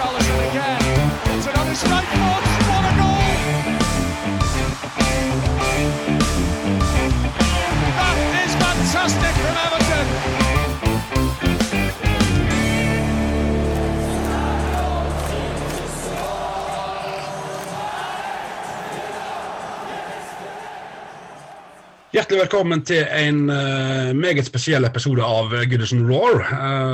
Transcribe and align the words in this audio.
Richarlison 0.00 0.50
again. 0.50 0.80
It's 1.36 1.46
another 1.46 1.74
strike 1.74 2.04
foot. 2.04 2.42
What 2.70 2.84
a 2.84 2.92
goal! 2.96 3.20
That 7.98 8.16
is 8.44 8.52
fantastic 8.54 9.34
from 9.42 9.56
Everton. 9.66 10.06
Hjertelig 22.12 22.40
velkommen 22.40 22.80
til 22.82 23.06
en 23.14 23.50
uh, 23.50 24.16
meget 24.16 24.46
spesiell 24.46 24.84
episode 24.84 25.22
av 25.22 25.52
eh, 25.54 25.68
Goodison 25.70 26.02
Roar. 26.10 26.40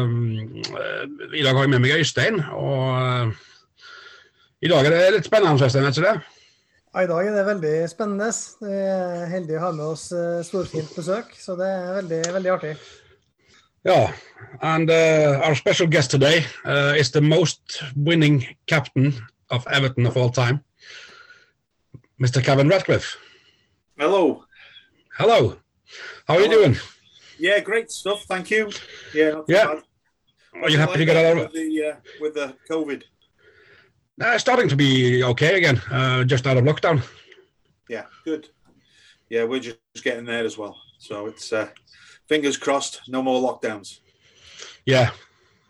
Um, 0.02 0.62
I 0.76 1.42
dag 1.42 1.54
har 1.54 1.62
jeg 1.62 1.70
med 1.70 1.82
meg 1.84 1.98
Øystein, 1.98 2.40
og 2.52 2.82
uh, 2.96 3.32
i 4.62 4.68
dag 4.68 4.86
er 4.86 4.94
det 4.94 5.14
litt 5.14 5.28
spennende, 5.28 5.64
Øystein, 5.64 5.84
er 5.84 5.94
ikke 5.94 6.04
det? 6.04 6.20
Ja, 6.94 7.00
I 7.04 7.10
dag 7.10 7.26
er 7.26 7.34
det 7.36 7.46
veldig 7.46 7.74
spennende. 7.92 8.28
Vi 8.60 8.72
er 8.72 9.26
heldige 9.32 9.58
å 9.60 9.64
ha 9.66 9.72
med 9.76 9.84
oss 9.84 10.06
storfint 10.48 10.94
besøk, 10.96 11.34
så 11.36 11.56
det 11.58 11.68
er 11.68 11.98
veldig, 12.00 12.20
veldig 12.38 12.52
artig. 12.54 12.74
Ja, 13.86 14.12
and 14.62 14.90
our 14.90 15.54
special 15.54 15.86
guest 15.86 16.10
today 16.10 16.44
is 16.98 17.10
the 17.10 17.20
most 17.20 17.82
winning 17.94 18.44
captain 18.66 19.14
of 19.50 19.66
Everton 19.70 20.06
of 20.06 20.16
all 20.16 20.30
time, 20.30 20.60
Mr. 22.18 22.42
Kevin 22.42 22.72
Radcliffe. 22.72 23.18
Hello. 23.98 24.42
Hello. 25.18 25.56
How 26.28 26.34
are 26.34 26.42
you 26.42 26.50
doing? 26.50 26.76
Yeah, 27.38 27.60
great 27.60 27.90
stuff. 27.90 28.24
Thank 28.28 28.50
you. 28.50 28.70
Yeah. 29.14 29.42
yeah. 29.48 29.80
Are 30.62 30.70
you 30.70 30.78
happy 30.78 30.98
to 30.98 31.04
get 31.04 31.16
out 31.16 31.38
of 31.38 31.52
the 31.52 31.92
uh, 31.92 31.96
with 32.20 32.34
the 32.34 32.56
COVID? 32.70 33.02
Uh, 34.20 34.38
starting 34.38 34.68
to 34.68 34.76
be 34.76 35.22
okay 35.22 35.56
again. 35.58 35.80
Uh, 35.90 36.24
just 36.24 36.46
out 36.46 36.56
of 36.56 36.64
lockdown. 36.64 37.02
Yeah, 37.88 38.06
good. 38.24 38.48
Yeah, 39.28 39.44
we're 39.44 39.60
just 39.60 39.78
getting 40.02 40.24
there 40.24 40.44
as 40.44 40.56
well. 40.56 40.80
So 40.98 41.26
it's 41.26 41.52
uh, 41.52 41.68
fingers 42.28 42.56
crossed, 42.56 43.02
no 43.08 43.22
more 43.22 43.40
lockdowns. 43.40 44.00
Yeah, 44.84 45.10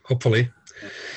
hopefully. 0.05 0.51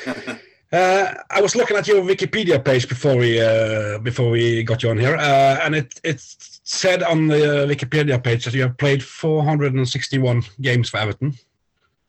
Uh, 0.71 1.15
I 1.31 1.41
was 1.41 1.55
looking 1.55 1.77
at 1.77 1.87
your 1.87 2.03
Wikipedia 2.03 2.63
page 2.63 2.87
before 2.87 3.17
we 3.17 3.41
uh, 3.41 3.97
before 3.97 4.29
we 4.29 4.61
got 4.61 4.83
you 4.83 4.91
on 4.91 4.99
here, 4.99 5.15
uh, 5.15 5.57
and 5.63 5.73
it 5.73 5.99
it 6.03 6.19
said 6.19 7.01
on 7.01 7.27
the 7.27 7.65
Wikipedia 7.67 8.23
page 8.23 8.45
that 8.45 8.53
you 8.53 8.61
have 8.61 8.77
played 8.77 9.03
461 9.03 10.43
games 10.61 10.89
for 10.91 10.97
Everton, 10.97 11.33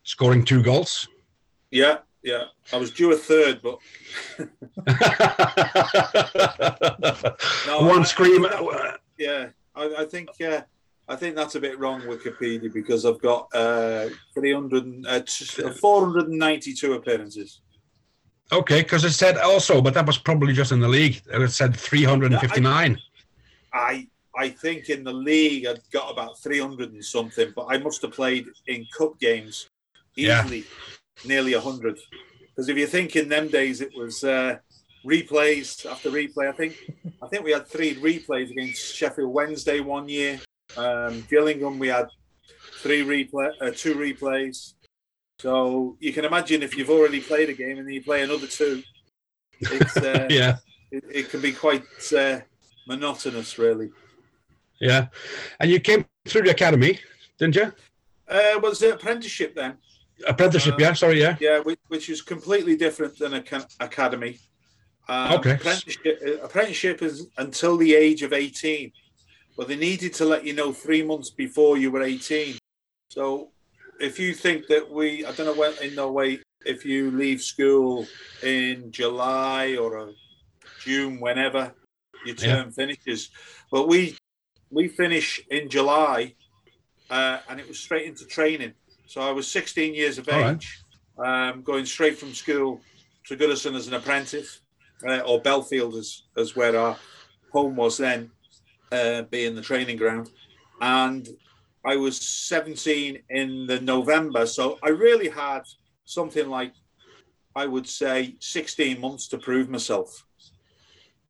scoring 0.02 0.44
two 0.44 0.62
goals. 0.62 1.08
Yeah, 1.70 1.98
yeah. 2.22 2.44
I 2.72 2.76
was 2.76 2.90
due 2.90 3.12
a 3.12 3.16
third, 3.16 3.60
but 3.62 3.78
no, 7.66 7.86
one 7.86 8.00
I, 8.00 8.04
scream. 8.04 8.44
I, 8.44 8.96
yeah, 9.18 9.48
I, 9.74 9.94
I 9.98 10.04
think 10.04 10.28
uh, 10.40 10.62
I 11.08 11.16
think 11.16 11.36
that's 11.36 11.54
a 11.54 11.60
bit 11.60 11.78
wrong, 11.78 12.02
Wikipedia, 12.02 12.72
because 12.72 13.04
I've 13.04 13.20
got 13.20 13.48
uh, 13.54 14.08
300, 14.34 15.06
uh, 15.06 15.22
492 15.72 16.92
appearances. 16.94 17.60
Okay, 18.52 18.82
because 18.82 19.04
it 19.04 19.12
said 19.12 19.36
also, 19.36 19.80
but 19.80 19.94
that 19.94 20.06
was 20.06 20.18
probably 20.18 20.52
just 20.52 20.72
in 20.72 20.80
the 20.80 20.88
league. 20.88 21.20
It 21.32 21.50
said 21.50 21.76
359. 21.76 22.98
I 23.72 24.08
I 24.36 24.48
think 24.48 24.88
in 24.88 25.04
the 25.04 25.12
league 25.12 25.66
I'd 25.66 25.80
got 25.92 26.10
about 26.10 26.38
300 26.38 26.92
and 26.92 27.04
something, 27.04 27.52
but 27.54 27.66
I 27.68 27.78
must 27.78 28.02
have 28.02 28.12
played 28.12 28.46
in 28.66 28.86
cup 28.96 29.18
games 29.20 29.68
easily 30.16 30.58
yeah. 30.58 30.99
Nearly 31.24 31.54
100. 31.54 31.98
Because 32.40 32.68
if 32.68 32.76
you 32.76 32.86
think 32.86 33.16
in 33.16 33.28
them 33.28 33.48
days 33.48 33.80
it 33.80 33.92
was 33.96 34.24
uh, 34.24 34.58
replays 35.04 35.86
after 35.90 36.10
replay, 36.10 36.48
I 36.48 36.52
think 36.52 36.76
I 37.22 37.26
think 37.28 37.44
we 37.44 37.52
had 37.52 37.66
three 37.66 37.94
replays 37.94 38.50
against 38.50 38.94
Sheffield 38.94 39.32
Wednesday 39.32 39.80
one 39.80 40.08
year. 40.08 40.40
Um, 40.76 41.24
Gillingham 41.28 41.78
we 41.78 41.88
had 41.88 42.08
three 42.80 43.02
replay, 43.02 43.50
uh, 43.60 43.70
two 43.74 43.94
replays. 43.94 44.74
So 45.40 45.96
you 46.00 46.12
can 46.12 46.24
imagine 46.24 46.62
if 46.62 46.76
you've 46.76 46.90
already 46.90 47.20
played 47.20 47.48
a 47.48 47.54
game 47.54 47.78
and 47.78 47.86
then 47.86 47.94
you 47.94 48.02
play 48.02 48.22
another 48.22 48.46
two, 48.46 48.82
it's, 49.60 49.96
uh, 49.96 50.26
yeah, 50.30 50.56
it, 50.90 51.04
it, 51.10 51.30
can 51.30 51.40
be 51.40 51.52
quite 51.52 51.84
uh, 52.16 52.40
monotonous, 52.86 53.58
really. 53.58 53.90
Yeah, 54.80 55.06
and 55.58 55.70
you 55.70 55.80
came 55.80 56.04
through 56.26 56.42
the 56.42 56.50
academy, 56.50 56.98
didn't 57.38 57.56
you? 57.56 57.72
Uh, 58.28 58.60
was 58.62 58.82
it 58.82 58.94
apprenticeship 58.94 59.54
then? 59.54 59.78
Apprenticeship, 60.26 60.78
yeah. 60.78 60.92
Sorry, 60.92 61.20
yeah. 61.20 61.36
Yeah, 61.40 61.60
which, 61.60 61.78
which 61.88 62.08
is 62.08 62.22
completely 62.22 62.76
different 62.76 63.18
than 63.18 63.34
a 63.34 63.44
academy. 63.80 64.38
Um, 65.08 65.32
okay. 65.32 65.54
Apprenticeship, 65.54 66.20
uh, 66.24 66.44
apprenticeship 66.44 67.02
is 67.02 67.26
until 67.38 67.76
the 67.76 67.94
age 67.94 68.22
of 68.22 68.32
eighteen, 68.32 68.92
but 69.56 69.66
they 69.68 69.76
needed 69.76 70.14
to 70.14 70.24
let 70.24 70.44
you 70.44 70.52
know 70.52 70.72
three 70.72 71.02
months 71.02 71.30
before 71.30 71.78
you 71.78 71.90
were 71.90 72.02
eighteen. 72.02 72.58
So 73.08 73.50
if 73.98 74.18
you 74.18 74.34
think 74.34 74.66
that 74.68 74.90
we, 74.90 75.24
I 75.24 75.32
don't 75.32 75.46
know 75.46 75.54
when 75.54 75.72
in 75.82 75.94
no 75.94 76.12
way, 76.12 76.40
if 76.64 76.84
you 76.84 77.10
leave 77.10 77.42
school 77.42 78.06
in 78.42 78.92
July 78.92 79.76
or 79.76 80.12
June, 80.80 81.18
whenever 81.18 81.74
your 82.24 82.36
term 82.36 82.66
yeah. 82.66 82.70
finishes, 82.70 83.30
but 83.72 83.88
we 83.88 84.16
we 84.70 84.86
finish 84.88 85.40
in 85.50 85.68
July, 85.68 86.34
uh, 87.10 87.38
and 87.48 87.58
it 87.58 87.66
was 87.66 87.78
straight 87.78 88.06
into 88.06 88.26
training. 88.26 88.74
So 89.10 89.20
I 89.20 89.32
was 89.32 89.50
16 89.50 89.92
years 89.92 90.18
of 90.18 90.28
age, 90.28 90.84
right. 91.16 91.48
um, 91.50 91.62
going 91.62 91.84
straight 91.84 92.16
from 92.16 92.32
school 92.32 92.80
to 93.26 93.36
Goodison 93.36 93.74
as 93.74 93.88
an 93.88 93.94
apprentice, 93.94 94.60
uh, 95.04 95.18
or 95.26 95.40
Bellefield 95.40 95.96
as 95.96 96.22
as 96.36 96.54
where 96.54 96.78
our 96.78 96.96
home 97.52 97.74
was 97.74 97.98
then, 97.98 98.30
uh, 98.92 99.22
being 99.22 99.56
the 99.56 99.62
training 99.62 99.96
ground, 99.96 100.30
and 100.80 101.28
I 101.84 101.96
was 101.96 102.20
17 102.20 103.18
in 103.30 103.66
the 103.66 103.80
November, 103.80 104.46
so 104.46 104.78
I 104.80 104.90
really 104.90 105.28
had 105.28 105.62
something 106.04 106.48
like 106.48 106.72
I 107.56 107.66
would 107.66 107.88
say 107.88 108.36
16 108.38 109.00
months 109.00 109.26
to 109.30 109.38
prove 109.38 109.68
myself. 109.68 110.24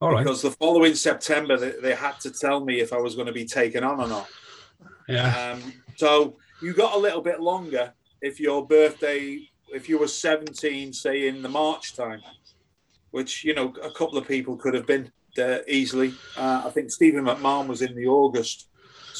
All 0.02 0.12
right. 0.12 0.22
Because 0.22 0.42
the 0.42 0.50
following 0.50 0.94
September, 0.94 1.56
they, 1.56 1.72
they, 1.80 1.94
had 1.94 2.20
to 2.20 2.30
tell 2.30 2.62
me 2.62 2.80
if 2.80 2.92
I 2.92 2.98
was 2.98 3.14
going 3.14 3.28
to 3.28 3.32
be 3.32 3.46
taken 3.46 3.84
on 3.84 4.00
or 4.00 4.06
not. 4.06 4.28
Yeah. 5.08 5.54
Um, 5.54 5.72
so 5.96 6.36
you 6.62 6.72
got 6.74 6.94
a 6.94 6.98
little 6.98 7.22
bit 7.22 7.40
longer 7.40 7.92
if 8.22 8.38
your 8.40 8.66
birthday, 8.66 9.48
if 9.68 9.88
you 9.88 9.98
were 9.98 10.08
17, 10.08 10.92
say 10.92 11.28
in 11.28 11.42
the 11.42 11.48
March 11.48 11.94
time, 11.94 12.20
which, 13.10 13.44
you 13.44 13.54
know, 13.54 13.74
a 13.82 13.90
couple 13.90 14.18
of 14.18 14.26
people 14.26 14.56
could 14.56 14.74
have 14.74 14.86
been 14.86 15.10
there 15.36 15.62
easily. 15.68 16.12
Uh, 16.36 16.62
I 16.66 16.70
think 16.70 16.90
Stephen 16.90 17.24
McMahon 17.24 17.66
was 17.66 17.82
in 17.82 17.94
the 17.94 18.06
August 18.06 18.68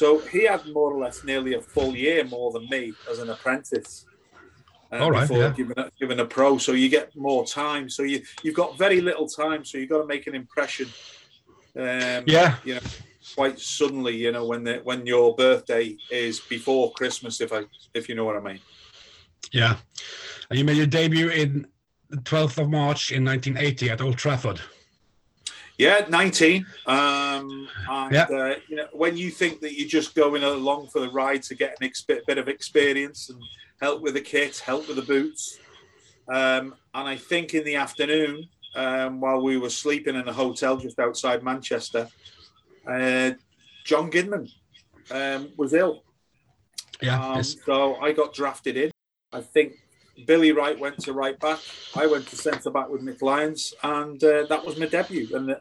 so 0.00 0.18
he 0.18 0.44
had 0.46 0.66
more 0.68 0.94
or 0.94 0.98
less 0.98 1.24
nearly 1.24 1.52
a 1.54 1.60
full 1.60 1.94
year 1.94 2.24
more 2.24 2.52
than 2.52 2.66
me 2.70 2.94
as 3.10 3.18
an 3.18 3.28
apprentice. 3.28 4.06
Uh, 4.90 4.96
All 4.96 5.10
right, 5.10 5.28
before 5.28 5.36
yeah. 5.36 5.52
giving, 5.54 5.78
a, 5.78 5.90
giving 6.00 6.20
a 6.20 6.24
pro, 6.24 6.56
so 6.56 6.72
you 6.72 6.88
get 6.88 7.14
more 7.14 7.44
time. 7.44 7.90
So 7.90 8.02
you 8.02 8.22
you've 8.42 8.56
got 8.56 8.78
very 8.78 9.02
little 9.02 9.28
time, 9.28 9.62
so 9.62 9.76
you've 9.76 9.90
got 9.90 9.98
to 9.98 10.06
make 10.06 10.26
an 10.26 10.34
impression. 10.34 10.88
Um, 11.76 12.24
yeah, 12.26 12.56
you 12.64 12.76
know, 12.76 12.80
quite 13.34 13.58
suddenly, 13.58 14.16
you 14.16 14.32
know, 14.32 14.46
when 14.46 14.64
the 14.64 14.80
when 14.84 15.06
your 15.06 15.34
birthday 15.34 15.96
is 16.10 16.40
before 16.40 16.92
Christmas, 16.92 17.40
if 17.40 17.52
I 17.52 17.64
if 17.94 18.08
you 18.08 18.14
know 18.14 18.24
what 18.24 18.36
I 18.36 18.40
mean. 18.40 18.60
Yeah, 19.52 19.76
and 20.48 20.58
you 20.58 20.64
made 20.64 20.76
your 20.76 20.86
debut 20.86 21.28
in 21.28 21.66
the 22.08 22.18
12th 22.18 22.58
of 22.58 22.70
March 22.70 23.12
in 23.12 23.24
1980 23.24 23.90
at 23.90 24.00
Old 24.00 24.16
Trafford. 24.18 24.60
Yeah, 25.78 26.04
19. 26.10 26.66
Um, 26.86 27.68
and, 27.88 28.12
yeah. 28.12 28.24
Uh, 28.24 28.56
you 28.68 28.76
know, 28.76 28.88
when 28.92 29.16
you 29.16 29.30
think 29.30 29.60
that 29.60 29.78
you're 29.78 29.88
just 29.88 30.14
going 30.14 30.42
along 30.42 30.88
for 30.88 31.00
the 31.00 31.08
ride 31.08 31.42
to 31.44 31.54
get 31.54 31.78
a 31.80 31.84
exp- 31.84 32.26
bit 32.26 32.36
of 32.36 32.48
experience 32.48 33.30
and 33.30 33.42
help 33.80 34.02
with 34.02 34.12
the 34.12 34.20
kit, 34.20 34.58
help 34.58 34.88
with 34.88 34.96
the 34.96 35.02
boots. 35.02 35.58
Um, 36.28 36.74
and 36.92 37.08
I 37.08 37.16
think 37.16 37.54
in 37.54 37.64
the 37.64 37.76
afternoon, 37.76 38.46
um, 38.74 39.20
while 39.20 39.40
we 39.40 39.56
were 39.56 39.70
sleeping 39.70 40.16
in 40.16 40.28
a 40.28 40.32
hotel 40.32 40.76
just 40.76 40.98
outside 40.98 41.42
Manchester, 41.42 42.08
uh, 42.86 43.32
John 43.84 44.10
Gidman 44.10 44.50
um, 45.10 45.50
was 45.56 45.72
ill. 45.72 46.02
Yeah. 47.02 47.22
Um, 47.22 47.42
so 47.42 47.96
I 47.96 48.12
got 48.12 48.34
drafted 48.34 48.76
in. 48.76 48.90
I 49.32 49.40
think 49.40 49.74
Billy 50.26 50.52
Wright 50.52 50.78
went 50.78 50.98
to 51.00 51.12
right 51.12 51.38
back. 51.38 51.60
I 51.94 52.06
went 52.06 52.26
to 52.28 52.36
centre 52.36 52.70
back 52.70 52.88
with 52.88 53.02
Mick 53.02 53.22
Lyons, 53.22 53.74
and 53.82 54.22
uh, 54.22 54.46
that 54.48 54.64
was 54.64 54.78
my 54.78 54.86
debut. 54.86 55.28
And 55.34 55.56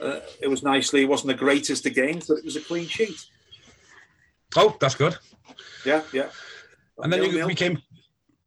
uh, 0.00 0.20
it 0.40 0.48
was 0.48 0.62
nicely. 0.62 1.02
It 1.02 1.08
wasn't 1.08 1.28
the 1.28 1.38
greatest 1.38 1.86
of 1.86 1.94
games, 1.94 2.26
but 2.26 2.38
it 2.38 2.44
was 2.44 2.56
a 2.56 2.60
clean 2.60 2.86
sheet. 2.86 3.26
Oh, 4.56 4.76
that's 4.80 4.94
good. 4.94 5.16
Yeah, 5.84 6.02
yeah. 6.12 6.28
And 6.98 7.12
then 7.12 7.22
you 7.24 7.46
became, 7.46 7.80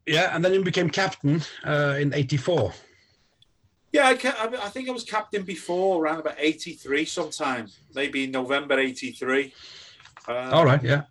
yeah, 0.05 0.35
and 0.35 0.43
then 0.43 0.53
you 0.53 0.63
became 0.63 0.89
captain 0.89 1.41
uh, 1.65 1.97
in 1.99 2.13
'84. 2.13 2.73
Yeah, 3.95 4.07
I, 4.09 4.47
I, 4.61 4.67
think 4.67 4.89
I 4.89 4.91
was 4.91 5.05
captain 5.05 5.43
before 5.43 6.03
around 6.03 6.19
about 6.19 6.35
'83, 6.37 7.05
sometime 7.05 7.69
maybe 7.93 8.27
November 8.27 8.77
'83. 8.77 9.53
Um, 10.27 10.35
All 10.53 10.65
right, 10.65 10.83
yeah. 10.83 11.03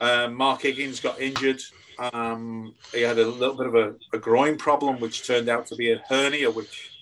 Um, 0.00 0.34
Mark 0.36 0.62
Higgins 0.62 1.00
got 1.00 1.20
injured. 1.20 1.60
Um, 1.98 2.76
he 2.92 3.00
had 3.00 3.18
a 3.18 3.26
little 3.26 3.56
bit 3.56 3.66
of 3.66 3.74
a, 3.74 3.94
a, 4.12 4.18
groin 4.18 4.56
problem, 4.58 5.00
which 5.00 5.26
turned 5.26 5.48
out 5.48 5.66
to 5.66 5.74
be 5.74 5.90
a 5.90 5.98
hernia, 6.08 6.52
which 6.52 6.92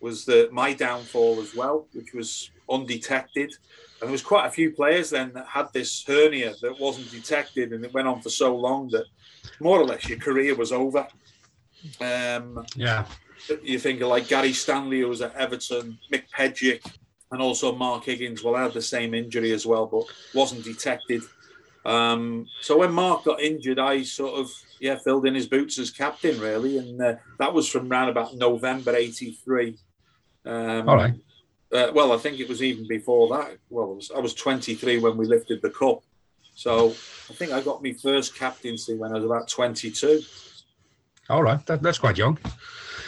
was 0.00 0.24
the, 0.24 0.48
my 0.50 0.72
downfall 0.72 1.38
as 1.42 1.54
well, 1.54 1.86
which 1.92 2.14
was 2.14 2.50
undetected. 2.70 3.52
And 4.00 4.08
there 4.08 4.10
was 4.10 4.22
quite 4.22 4.46
a 4.46 4.50
few 4.50 4.70
players 4.70 5.10
then 5.10 5.34
that 5.34 5.48
had 5.48 5.70
this 5.74 6.02
hernia 6.02 6.54
that 6.62 6.80
wasn't 6.80 7.10
detected, 7.10 7.74
and 7.74 7.84
it 7.84 7.92
went 7.92 8.08
on 8.08 8.22
for 8.22 8.30
so 8.30 8.56
long 8.56 8.88
that 8.92 9.04
more 9.60 9.78
or 9.78 9.84
less 9.84 10.08
your 10.08 10.18
career 10.18 10.54
was 10.54 10.72
over. 10.72 11.06
Um, 12.00 12.64
yeah. 12.74 13.04
You 13.62 13.78
think 13.78 14.00
of 14.00 14.08
like 14.08 14.28
Gary 14.28 14.52
Stanley, 14.52 15.00
who 15.00 15.08
was 15.08 15.22
at 15.22 15.34
Everton, 15.34 15.98
Mick 16.12 16.24
Pedrick, 16.36 16.84
and 17.30 17.40
also 17.40 17.74
Mark 17.74 18.04
Higgins. 18.04 18.42
Well, 18.42 18.54
had 18.54 18.72
the 18.72 18.82
same 18.82 19.14
injury 19.14 19.52
as 19.52 19.66
well, 19.66 19.86
but 19.86 20.04
wasn't 20.34 20.64
detected. 20.64 21.22
Um, 21.84 22.46
so 22.60 22.78
when 22.78 22.92
Mark 22.92 23.24
got 23.24 23.40
injured, 23.40 23.78
I 23.78 24.02
sort 24.02 24.38
of 24.38 24.50
yeah 24.80 24.96
filled 24.96 25.26
in 25.26 25.34
his 25.34 25.46
boots 25.46 25.78
as 25.78 25.90
captain 25.90 26.38
really, 26.40 26.78
and 26.78 27.00
uh, 27.00 27.14
that 27.38 27.52
was 27.52 27.68
from 27.68 27.90
around 27.90 28.10
about 28.10 28.36
November 28.36 28.94
'83. 28.94 29.76
Um, 30.44 30.88
All 30.88 30.96
right. 30.96 31.14
Uh, 31.72 31.90
well, 31.94 32.12
I 32.12 32.18
think 32.18 32.38
it 32.38 32.48
was 32.48 32.62
even 32.62 32.86
before 32.86 33.28
that. 33.36 33.56
Well, 33.70 33.94
was, 33.94 34.10
I 34.14 34.18
was 34.18 34.34
23 34.34 34.98
when 34.98 35.16
we 35.16 35.24
lifted 35.24 35.62
the 35.62 35.70
cup, 35.70 36.02
so 36.54 36.90
I 36.90 37.32
think 37.32 37.52
I 37.52 37.62
got 37.62 37.82
my 37.82 37.94
first 37.94 38.36
captaincy 38.36 38.94
when 38.94 39.10
I 39.10 39.14
was 39.14 39.24
about 39.24 39.48
22. 39.48 40.20
All 41.30 41.42
right. 41.42 41.64
That, 41.66 41.82
that's 41.82 41.98
quite 41.98 42.18
young. 42.18 42.38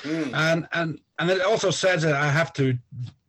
Mm. 0.05 0.35
And 0.35 0.69
and 0.73 1.01
and 1.19 1.31
it 1.31 1.41
also 1.43 1.71
says 1.71 2.03
that 2.03 2.15
I 2.15 2.31
have 2.31 2.53
to 2.55 2.77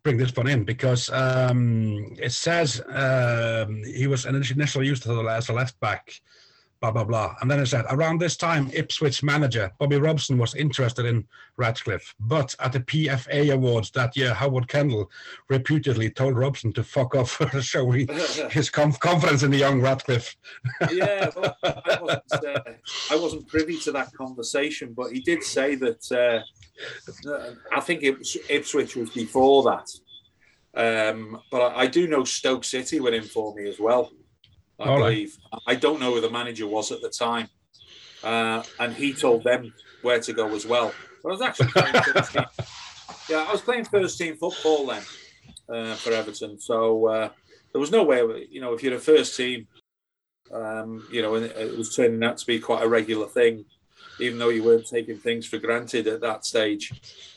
bring 0.02 0.18
this 0.18 0.36
one 0.36 0.46
in 0.46 0.64
because 0.64 1.10
um, 1.10 2.14
it 2.22 2.32
says 2.32 2.80
um, 2.88 3.82
he 3.84 4.06
was 4.06 4.24
initially 4.24 4.86
used 4.86 5.08
as 5.08 5.48
a 5.48 5.52
left 5.52 5.80
back, 5.80 6.12
blah 6.90 7.04
blah 7.04 7.26
blah. 7.26 7.36
And 7.40 7.50
then 7.50 7.60
it 7.60 7.66
said 7.66 7.84
around 7.90 8.20
this 8.20 8.36
time, 8.36 8.70
Ipswich 8.72 9.22
manager 9.22 9.72
Bobby 9.78 9.96
Robson 9.96 10.38
was 10.38 10.54
interested 10.54 11.06
in 11.06 11.26
Ratcliffe, 11.56 12.14
but 12.20 12.54
at 12.60 12.72
the 12.72 12.80
PFA 12.80 13.52
Awards 13.52 13.90
that 13.92 14.16
year, 14.16 14.32
Howard 14.34 14.68
Kendall 14.68 15.10
reputedly 15.48 16.10
told 16.10 16.36
Robson 16.36 16.72
to 16.74 16.84
fuck 16.84 17.14
off, 17.14 17.40
showing 17.60 18.08
his 18.50 18.70
conf- 18.70 19.00
confidence 19.00 19.42
in 19.42 19.50
the 19.50 19.56
young 19.56 19.80
Ratcliffe. 19.80 20.36
yeah, 20.92 21.30
well, 21.34 21.56
I, 21.62 21.98
wasn't, 22.00 22.44
uh, 22.44 22.60
I 23.10 23.16
wasn't 23.16 23.48
privy 23.48 23.78
to 23.80 23.92
that 23.92 24.12
conversation, 24.12 24.92
but 24.96 25.12
he 25.12 25.20
did 25.20 25.42
say 25.42 25.74
that. 25.76 26.12
Uh, 26.12 26.42
I 27.72 27.80
think 27.80 28.02
it 28.02 28.16
Ipswich 28.50 28.96
was 28.96 29.10
before 29.10 29.62
that, 29.64 29.88
um, 31.08 31.40
but 31.50 31.62
I, 31.62 31.82
I, 31.82 31.86
do 31.86 32.06
know 32.06 32.24
Stoke 32.24 32.64
City 32.64 33.00
were 33.00 33.14
in 33.14 33.22
for 33.22 33.54
me 33.54 33.66
as 33.66 33.80
well. 33.80 34.10
I 34.78 34.88
All 34.88 34.98
believe. 34.98 35.36
Right. 35.52 35.62
I 35.66 35.74
don't 35.74 36.00
know 36.00 36.14
who 36.14 36.20
the 36.20 36.30
manager 36.30 36.66
was 36.66 36.92
at 36.92 37.00
the 37.00 37.08
time, 37.08 37.48
uh, 38.22 38.62
and 38.78 38.94
he 38.94 39.12
told 39.12 39.44
them 39.44 39.72
where 40.02 40.20
to 40.20 40.32
go 40.32 40.54
as 40.54 40.66
well. 40.66 40.92
But 41.22 41.30
I 41.30 41.32
was 41.32 41.42
actually 41.42 41.68
playing 41.68 41.94
first 42.12 42.32
team. 42.32 42.44
Yeah, 43.28 43.46
I 43.48 43.52
was 43.52 43.60
playing 43.60 43.84
first 43.84 44.18
team 44.18 44.36
football 44.36 44.86
then 44.86 45.02
uh, 45.68 45.94
for 45.96 46.12
Everton, 46.12 46.60
so 46.60 47.06
uh, 47.06 47.28
there 47.72 47.80
was 47.80 47.90
no 47.90 48.04
way. 48.04 48.46
You 48.50 48.60
know, 48.60 48.74
if 48.74 48.82
you're 48.82 48.94
a 48.94 49.00
first 49.00 49.36
team, 49.36 49.66
um, 50.52 51.06
you 51.10 51.22
know, 51.22 51.34
and 51.34 51.46
it 51.46 51.76
was 51.76 51.94
turning 51.94 52.22
out 52.22 52.38
to 52.38 52.46
be 52.46 52.60
quite 52.60 52.82
a 52.82 52.88
regular 52.88 53.26
thing 53.26 53.64
even 54.18 54.38
though 54.38 54.48
you 54.48 54.62
weren't 54.62 54.86
taking 54.86 55.18
things 55.18 55.46
for 55.46 55.58
granted 55.58 56.06
at 56.06 56.20
that 56.20 56.44
stage, 56.44 56.92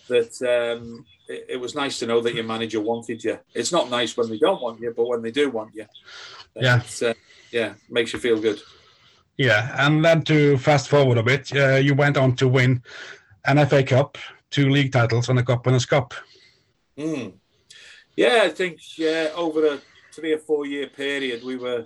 that 0.08 0.42
um, 0.42 1.06
it, 1.28 1.46
it, 1.50 1.58
was 1.58 1.76
nice 1.76 2.00
to 2.00 2.08
know 2.08 2.22
that 2.22 2.36
your 2.36 2.44
manager 2.44 2.82
wanted 2.82 3.24
you. 3.24 3.40
It's 3.54 3.72
not 3.72 3.90
nice 3.90 4.16
when 4.16 4.30
they 4.30 4.38
don't 4.38 4.62
want 4.62 4.80
you, 4.80 4.94
but 4.96 5.08
when 5.08 5.22
they 5.22 5.32
do 5.32 5.50
want 5.50 5.76
you, 5.76 5.86
yeah, 6.56 6.82
uh, 7.02 7.14
yeah, 7.52 7.74
makes 7.90 8.14
you 8.14 8.20
feel 8.20 8.40
good. 8.40 8.62
Yeah, 9.38 9.74
and 9.86 10.04
then 10.04 10.24
to 10.24 10.58
fast 10.58 10.90
forward 10.90 11.18
a 11.18 11.24
bit, 11.24 11.56
uh, 11.56 11.76
you 11.76 11.96
went 11.96 12.18
on 12.18 12.36
to 12.36 12.48
win 12.48 12.84
an 13.46 13.66
FA 13.68 13.84
Cup, 13.84 14.18
two 14.50 14.70
league 14.70 14.92
titles, 14.92 15.30
and 15.30 15.40
a 15.40 15.44
Cup 15.44 15.66
Winners' 15.66 15.86
Cup. 15.86 16.14
Mm. 16.98 17.34
Yeah, 18.18 18.42
I 18.44 18.50
think 18.50 18.98
yeah, 18.98 19.30
over 19.36 19.66
a 19.66 19.80
three 20.14 20.34
or 20.34 20.40
four 20.40 20.66
year 20.66 20.88
period, 20.88 21.44
we 21.44 21.56
were, 21.56 21.86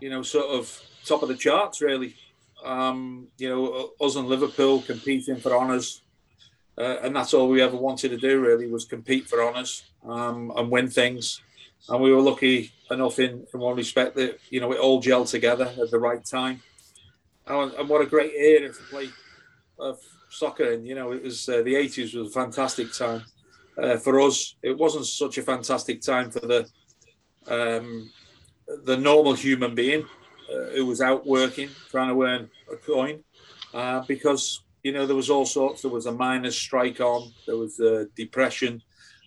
you 0.00 0.10
know, 0.10 0.22
sort 0.22 0.46
of 0.46 0.82
top 1.06 1.22
of 1.22 1.28
the 1.28 1.36
charts 1.36 1.80
really. 1.80 2.14
Um, 2.62 3.28
you 3.38 3.48
know, 3.48 3.92
us 4.00 4.16
and 4.16 4.28
Liverpool 4.28 4.82
competing 4.82 5.36
for 5.36 5.56
honours, 5.56 6.02
uh, 6.76 6.98
and 7.02 7.16
that's 7.16 7.32
all 7.32 7.48
we 7.48 7.62
ever 7.62 7.76
wanted 7.76 8.10
to 8.10 8.18
do. 8.18 8.40
Really, 8.40 8.66
was 8.66 8.84
compete 8.84 9.26
for 9.26 9.42
honours 9.42 9.84
um, 10.04 10.52
and 10.54 10.70
win 10.70 10.88
things. 10.88 11.40
And 11.88 12.02
we 12.02 12.12
were 12.12 12.20
lucky 12.20 12.72
enough 12.90 13.18
in, 13.18 13.46
in 13.52 13.60
one 13.60 13.76
respect 13.76 14.16
that 14.16 14.38
you 14.50 14.60
know 14.60 14.72
it 14.72 14.78
all 14.78 15.02
gelled 15.02 15.30
together 15.30 15.72
at 15.80 15.90
the 15.90 15.98
right 15.98 16.24
time. 16.24 16.62
And, 17.46 17.72
and 17.74 17.88
what 17.88 18.02
a 18.02 18.06
great 18.06 18.32
era 18.34 18.68
to 18.68 18.82
play 18.90 19.08
uh, 19.80 19.94
soccer 20.28 20.72
in. 20.72 20.84
You 20.84 20.94
know, 20.94 21.12
it 21.12 21.22
was 21.22 21.48
uh, 21.48 21.62
the 21.62 21.74
'80s 21.74 22.14
was 22.14 22.28
a 22.28 22.30
fantastic 22.30 22.92
time 22.92 23.24
uh, 23.80 23.96
for 23.96 24.20
us. 24.20 24.56
It 24.62 24.76
wasn't 24.76 25.06
such 25.06 25.38
a 25.38 25.42
fantastic 25.42 26.00
time 26.02 26.30
for 26.30 26.40
the 26.40 26.68
um, 27.46 28.10
the 28.84 28.96
normal 28.96 29.32
human 29.32 29.74
being 29.74 30.04
uh, 30.52 30.70
who 30.74 30.86
was 30.86 31.00
out 31.00 31.26
working, 31.26 31.70
trying 31.90 32.14
to 32.14 32.22
earn 32.22 32.50
a 32.70 32.76
coin, 32.76 33.22
uh, 33.72 34.02
because 34.06 34.62
you 34.82 34.92
know 34.92 35.06
there 35.06 35.16
was 35.16 35.30
all 35.30 35.46
sorts. 35.46 35.82
There 35.82 35.90
was 35.90 36.06
a 36.06 36.12
miners' 36.12 36.56
strike 36.56 37.00
on. 37.00 37.32
There 37.46 37.56
was 37.56 37.80
a 37.80 38.06
depression. 38.16 38.82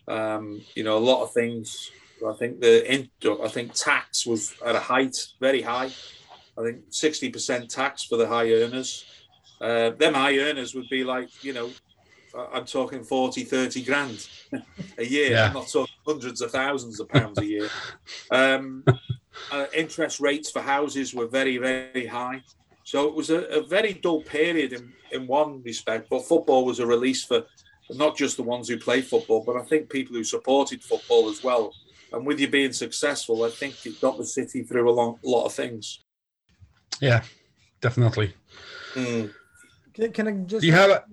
Um, 0.08 0.62
you 0.76 0.84
know, 0.84 0.98
a 0.98 1.00
lot 1.00 1.24
of 1.24 1.32
things. 1.32 1.92
I 2.30 2.34
think 2.34 2.62
the 2.62 3.08
I 3.44 3.48
think 3.48 3.74
tax 3.74 4.26
was 4.26 4.54
at 4.66 4.76
a 4.76 4.80
height, 4.80 5.18
very 5.40 5.62
high. 5.62 5.92
I 6.58 6.64
think 6.64 6.84
sixty 6.90 7.30
percent 7.30 7.70
tax 7.70 8.04
for 8.04 8.18
the 8.18 8.28
high 8.28 8.52
earners. 8.52 9.06
Uh, 9.60 9.92
them 9.92 10.16
high 10.16 10.38
earners 10.40 10.74
would 10.74 10.90
be 10.90 11.04
like, 11.04 11.44
you 11.44 11.54
know, 11.54 11.70
I'm 12.36 12.66
talking 12.66 13.04
40, 13.04 13.44
30 13.44 13.84
grand 13.84 14.28
a 14.98 15.06
year. 15.06 15.32
Yeah. 15.32 15.48
I'm 15.48 15.54
not 15.54 15.68
talking 15.68 15.94
hundreds 16.06 16.42
of 16.42 16.52
thousands 16.52 17.00
of 17.00 17.10
pounds 17.10 17.38
a 17.38 17.46
year. 17.46 17.70
Um, 18.32 18.84
uh, 19.52 19.66
interest 19.74 20.20
rates 20.20 20.50
for 20.50 20.62
houses 20.62 21.14
were 21.14 21.28
very, 21.28 21.58
very 21.58 22.08
high. 22.08 22.42
So 22.84 23.08
it 23.08 23.16
was 23.16 23.30
a, 23.30 23.44
a, 23.46 23.64
very 23.64 23.94
dull 23.94 24.22
period 24.22 24.74
in, 24.74 24.92
in 25.12 25.28
one 25.28 25.62
respect, 25.64 26.10
but 26.10 26.26
football 26.26 26.66
was 26.66 26.80
a 26.80 26.86
release 26.86 27.24
for 27.24 27.46
not 27.92 28.18
just 28.18 28.38
the 28.38 28.44
ones 28.44 28.68
who 28.68 28.78
play 28.78 29.02
football, 29.02 29.44
but 29.46 29.56
I 29.56 29.64
think 29.64 29.90
people 29.90 30.16
who 30.16 30.24
supported 30.24 30.84
football 30.84 31.30
as 31.30 31.44
well. 31.44 31.74
And 32.12 32.26
with 32.26 32.40
you 32.40 32.50
being 32.50 32.74
successful, 32.74 33.44
I 33.44 33.50
think 33.50 33.86
it 33.86 34.02
got 34.02 34.18
the 34.18 34.26
city 34.26 34.64
through 34.64 34.90
a 34.90 34.92
long, 34.92 35.18
lot 35.24 35.46
of 35.46 35.54
things. 35.54 36.04
Yeah, 37.00 37.24
definitely. 37.80 38.34
Mm. 38.94 39.32
Can, 39.94 40.12
can, 40.12 40.28
I 40.28 40.32
just, 40.46 40.62
Do 40.62 40.68
you 40.68 40.74
have 40.74 40.90
a... 40.90 41.04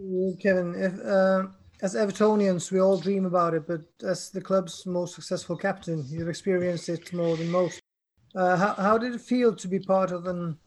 Kevin? 0.42 0.74
If, 0.76 1.00
uh, 1.04 1.46
as 1.82 1.94
Evertonians, 1.94 2.72
we 2.72 2.80
all 2.80 2.98
dream 2.98 3.26
about 3.26 3.54
it, 3.54 3.66
but 3.66 3.82
as 4.02 4.30
the 4.30 4.40
club's 4.40 4.84
most 4.86 5.14
successful 5.14 5.56
captain, 5.56 6.04
you've 6.08 6.28
experienced 6.28 6.88
it 6.88 7.12
more 7.12 7.36
than 7.36 7.50
most. 7.50 7.80
Uh, 8.34 8.56
how, 8.56 8.74
how 8.74 8.98
did 8.98 9.14
it 9.14 9.20
feel 9.20 9.54
to 9.54 9.68
be 9.68 9.78
part 9.78 10.10
of 10.10 10.26
an 10.26 10.58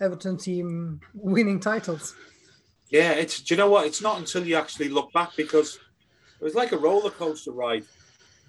Everton 0.00 0.36
team 0.36 1.00
winning 1.14 1.60
titles? 1.60 2.14
Yeah, 2.90 3.12
it's. 3.12 3.40
Do 3.40 3.54
you 3.54 3.58
know 3.58 3.70
what? 3.70 3.86
It's 3.86 4.02
not 4.02 4.18
until 4.18 4.46
you 4.46 4.56
actually 4.56 4.88
look 4.88 5.12
back 5.12 5.30
because 5.36 5.78
it 6.40 6.44
was 6.44 6.54
like 6.54 6.72
a 6.72 6.76
roller 6.76 7.10
coaster 7.10 7.52
ride. 7.52 7.84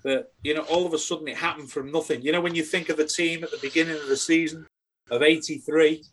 That 0.05 0.27
you 0.43 0.53
know, 0.53 0.62
all 0.62 0.85
of 0.85 0.93
a 0.93 0.97
sudden 0.97 1.27
it 1.27 1.35
happened 1.35 1.71
from 1.71 1.91
nothing. 1.91 2.21
You 2.21 2.31
know, 2.31 2.41
when 2.41 2.55
you 2.55 2.63
think 2.63 2.89
of 2.89 2.97
the 2.97 3.07
team 3.07 3.43
at 3.43 3.51
the 3.51 3.57
beginning 3.62 3.97
of 3.97 4.07
the 4.07 4.15
season 4.15 4.65
of 5.12 5.21
'83, 5.21 6.03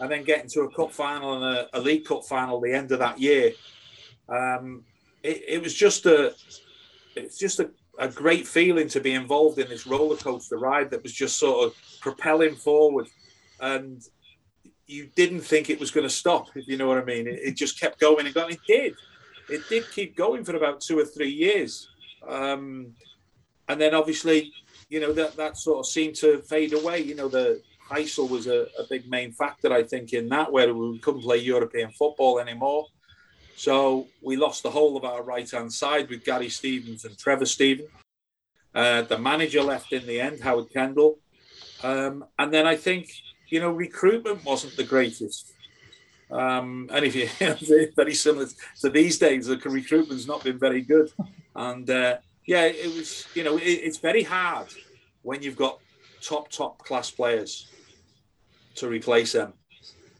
and 0.00 0.10
then 0.10 0.24
getting 0.24 0.48
to 0.50 0.62
a 0.62 0.70
cup 0.70 0.92
final 0.92 1.34
and 1.34 1.44
a, 1.44 1.78
a 1.78 1.80
league 1.80 2.06
cup 2.06 2.24
final 2.24 2.60
the 2.60 2.72
end 2.72 2.92
of 2.92 3.00
that 3.00 3.20
year, 3.20 3.52
um, 4.28 4.84
it, 5.22 5.42
it 5.46 5.62
was 5.62 5.74
just 5.74 6.06
a. 6.06 6.34
It's 7.16 7.36
just 7.36 7.60
a 7.60 7.70
a 8.00 8.08
great 8.08 8.46
feeling 8.46 8.88
to 8.88 9.00
be 9.00 9.12
involved 9.12 9.58
in 9.58 9.68
this 9.68 9.86
roller 9.86 10.16
coaster 10.16 10.56
ride 10.56 10.90
that 10.90 11.02
was 11.02 11.12
just 11.12 11.38
sort 11.38 11.66
of 11.66 11.74
propelling 12.00 12.54
forward, 12.54 13.06
and 13.60 14.02
you 14.86 15.08
didn't 15.16 15.42
think 15.42 15.68
it 15.68 15.78
was 15.78 15.90
going 15.90 16.06
to 16.06 16.14
stop. 16.14 16.46
If 16.54 16.66
you 16.66 16.78
know 16.78 16.88
what 16.88 16.98
I 16.98 17.04
mean, 17.04 17.28
it, 17.28 17.38
it, 17.42 17.56
just 17.56 17.78
kept 17.78 18.00
going 18.00 18.26
and 18.26 18.34
going. 18.34 18.54
It 18.54 18.60
did. 18.66 18.94
It 19.50 19.68
did 19.68 19.84
keep 19.92 20.16
going 20.16 20.44
for 20.44 20.56
about 20.56 20.80
two 20.80 20.98
or 20.98 21.04
three 21.04 21.30
years, 21.30 21.90
um, 22.28 22.94
and 23.68 23.80
then 23.80 23.94
obviously, 23.94 24.52
you 24.88 25.00
know 25.00 25.12
that 25.12 25.36
that 25.36 25.56
sort 25.56 25.78
of 25.80 25.86
seemed 25.86 26.16
to 26.16 26.38
fade 26.38 26.72
away. 26.72 27.00
You 27.00 27.14
know, 27.14 27.28
the 27.28 27.62
Heysel 27.90 28.28
was 28.28 28.46
a, 28.46 28.66
a 28.78 28.84
big 28.88 29.08
main 29.08 29.32
factor, 29.32 29.72
I 29.72 29.82
think, 29.82 30.12
in 30.12 30.28
that 30.28 30.52
where 30.52 30.72
we 30.72 30.98
couldn't 30.98 31.22
play 31.22 31.38
European 31.38 31.90
football 31.90 32.38
anymore. 32.38 32.86
So 33.56 34.06
we 34.22 34.36
lost 34.36 34.62
the 34.62 34.70
whole 34.70 34.96
of 34.96 35.04
our 35.04 35.22
right 35.22 35.48
hand 35.50 35.72
side 35.72 36.08
with 36.08 36.24
Gary 36.24 36.48
Stevens 36.48 37.04
and 37.04 37.18
Trevor 37.18 37.46
Stevens. 37.46 37.90
Uh, 38.74 39.02
the 39.02 39.18
manager 39.18 39.62
left 39.62 39.92
in 39.92 40.06
the 40.06 40.20
end, 40.20 40.40
Howard 40.40 40.72
Kendall. 40.72 41.18
Um, 41.82 42.24
and 42.38 42.52
then 42.54 42.66
I 42.66 42.76
think, 42.76 43.10
you 43.48 43.60
know, 43.60 43.70
recruitment 43.70 44.44
wasn't 44.44 44.76
the 44.76 44.84
greatest. 44.84 45.52
Um, 46.30 46.88
and 46.92 47.04
if 47.04 47.14
you 47.14 47.28
very 47.96 48.14
similar 48.14 48.46
to 48.80 48.90
these 48.90 49.18
days, 49.18 49.46
the 49.46 49.56
recruitment's 49.56 50.26
not 50.26 50.44
been 50.44 50.58
very 50.58 50.82
good. 50.82 51.10
And 51.54 51.88
uh, 51.90 52.18
yeah, 52.46 52.64
it 52.64 52.94
was, 52.94 53.26
you 53.34 53.44
know, 53.44 53.56
it, 53.56 53.62
it's 53.62 53.98
very 53.98 54.22
hard 54.22 54.68
when 55.22 55.42
you've 55.42 55.56
got 55.56 55.80
top, 56.22 56.50
top 56.50 56.78
class 56.78 57.10
players 57.10 57.68
to 58.76 58.88
replace 58.88 59.32
them. 59.32 59.54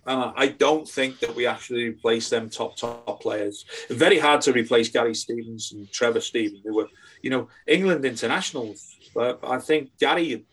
Uh, 0.06 0.32
I 0.34 0.48
don't 0.48 0.88
think 0.88 1.20
that 1.20 1.34
we 1.36 1.46
actually 1.46 1.84
replaced 1.84 2.30
them 2.30 2.48
top 2.48 2.76
top 2.76 3.20
players. 3.20 3.64
Very 3.90 4.18
hard 4.18 4.40
to 4.42 4.52
replace 4.52 4.88
Gary 4.88 5.14
Stevens 5.14 5.72
and 5.72 5.90
Trevor 5.92 6.20
Stevens, 6.20 6.62
who 6.64 6.74
were, 6.74 6.88
you 7.22 7.30
know, 7.30 7.48
England 7.66 8.04
internationals. 8.04 8.96
But 9.14 9.40
I 9.44 9.58
think 9.58 9.90
Gary 9.98 10.44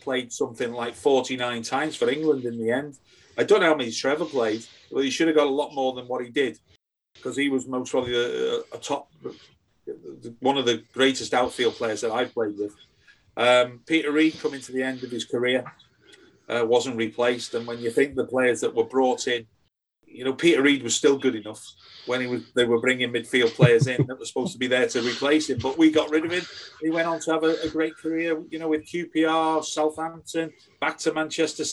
played 0.00 0.32
something 0.32 0.72
like 0.72 0.94
49 0.94 1.62
times 1.62 1.96
for 1.96 2.08
England 2.08 2.44
in 2.44 2.58
the 2.58 2.70
end. 2.70 2.98
I 3.36 3.44
don't 3.44 3.60
know 3.60 3.66
how 3.66 3.76
many 3.76 3.90
Trevor 3.90 4.24
played, 4.24 4.64
but 4.92 5.04
he 5.04 5.10
should 5.10 5.28
have 5.28 5.36
got 5.36 5.46
a 5.46 5.50
lot 5.50 5.74
more 5.74 5.92
than 5.92 6.06
what 6.06 6.24
he 6.24 6.30
did 6.30 6.58
because 7.14 7.36
he 7.36 7.48
was 7.48 7.66
most 7.66 7.90
probably 7.90 8.14
a, 8.16 8.58
a, 8.58 8.78
top, 8.80 9.10
one 10.40 10.58
of 10.58 10.66
the 10.66 10.82
greatest 10.92 11.34
outfield 11.34 11.74
players 11.74 12.00
that 12.02 12.12
I've 12.12 12.34
played 12.34 12.56
with. 12.58 12.74
Um, 13.36 13.80
Peter 13.86 14.12
Reid 14.12 14.38
coming 14.40 14.60
to 14.60 14.72
the 14.72 14.82
end 14.82 15.02
of 15.02 15.10
his 15.10 15.24
career 15.24 15.64
uh, 16.48 16.64
wasn't 16.66 16.96
replaced. 16.96 17.54
And 17.54 17.66
when 17.66 17.78
you 17.78 17.90
think 17.90 18.14
the 18.14 18.26
players 18.26 18.60
that 18.60 18.74
were 18.74 18.84
brought 18.84 19.26
in, 19.26 19.46
you 20.06 20.24
know, 20.24 20.34
Peter 20.34 20.62
Reid 20.62 20.82
was 20.82 20.94
still 20.94 21.18
good 21.18 21.34
enough 21.34 21.64
when 22.06 22.20
he 22.20 22.26
was 22.26 22.42
they 22.54 22.64
were 22.64 22.80
bringing 22.80 23.10
midfield 23.10 23.52
players 23.54 23.86
in 23.86 24.06
that 24.06 24.18
were 24.18 24.24
supposed 24.24 24.52
to 24.52 24.58
be 24.58 24.68
there 24.68 24.86
to 24.86 25.02
replace 25.02 25.50
him. 25.50 25.58
But 25.58 25.76
we 25.76 25.90
got 25.90 26.10
rid 26.10 26.24
of 26.24 26.30
him. 26.30 26.44
He 26.80 26.90
went 26.90 27.08
on 27.08 27.18
to 27.20 27.32
have 27.32 27.42
a, 27.42 27.56
a 27.64 27.68
great 27.68 27.96
career, 27.96 28.40
you 28.48 28.58
know, 28.60 28.68
with 28.68 28.86
QPR, 28.86 29.64
Southampton, 29.64 30.52
back 30.80 30.98
to 30.98 31.12
Manchester, 31.12 31.64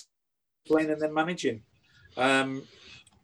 playing 0.65 0.89
and 0.89 1.01
then 1.01 1.13
managing. 1.13 1.61
Um, 2.17 2.63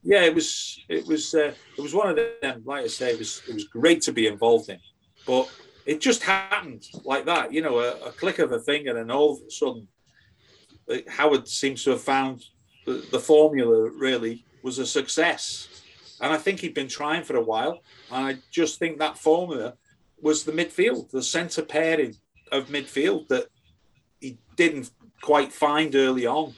yeah, 0.03 0.23
it 0.23 0.33
was 0.33 0.79
it 0.87 1.05
was 1.05 1.33
uh, 1.33 1.53
it 1.77 1.81
was 1.81 1.93
one 1.93 2.09
of 2.09 2.15
them. 2.15 2.63
Like 2.65 2.85
I 2.85 2.87
say, 2.87 3.11
it 3.11 3.19
was 3.19 3.41
it 3.47 3.53
was 3.53 3.65
great 3.65 4.01
to 4.03 4.13
be 4.13 4.27
involved 4.27 4.69
in, 4.69 4.79
but 5.25 5.51
it 5.85 5.99
just 5.99 6.23
happened 6.23 6.85
like 7.03 7.25
that. 7.25 7.51
You 7.51 7.61
know, 7.61 7.79
a, 7.79 7.91
a 8.05 8.11
click 8.11 8.39
of 8.39 8.51
a 8.51 8.59
finger, 8.59 8.97
and 8.97 9.11
all 9.11 9.33
of 9.33 9.41
a 9.41 9.51
sudden, 9.51 9.87
Howard 11.09 11.47
seems 11.47 11.83
to 11.83 11.91
have 11.91 12.01
found 12.01 12.45
the, 12.85 13.05
the 13.11 13.19
formula. 13.19 13.89
Really, 13.89 14.45
was 14.63 14.79
a 14.79 14.85
success, 14.85 15.67
and 16.21 16.31
I 16.31 16.37
think 16.37 16.59
he'd 16.59 16.73
been 16.73 16.87
trying 16.87 17.23
for 17.23 17.35
a 17.35 17.43
while. 17.43 17.81
And 18.11 18.25
I 18.25 18.37
just 18.51 18.79
think 18.79 18.99
that 18.99 19.17
formula 19.17 19.73
was 20.21 20.43
the 20.43 20.51
midfield, 20.51 21.09
the 21.09 21.23
centre 21.23 21.63
pairing 21.63 22.15
of 22.51 22.67
midfield 22.67 23.27
that 23.27 23.47
he 24.19 24.37
didn't 24.55 24.91
quite 25.21 25.51
find 25.51 25.95
early 25.95 26.25
on. 26.25 26.53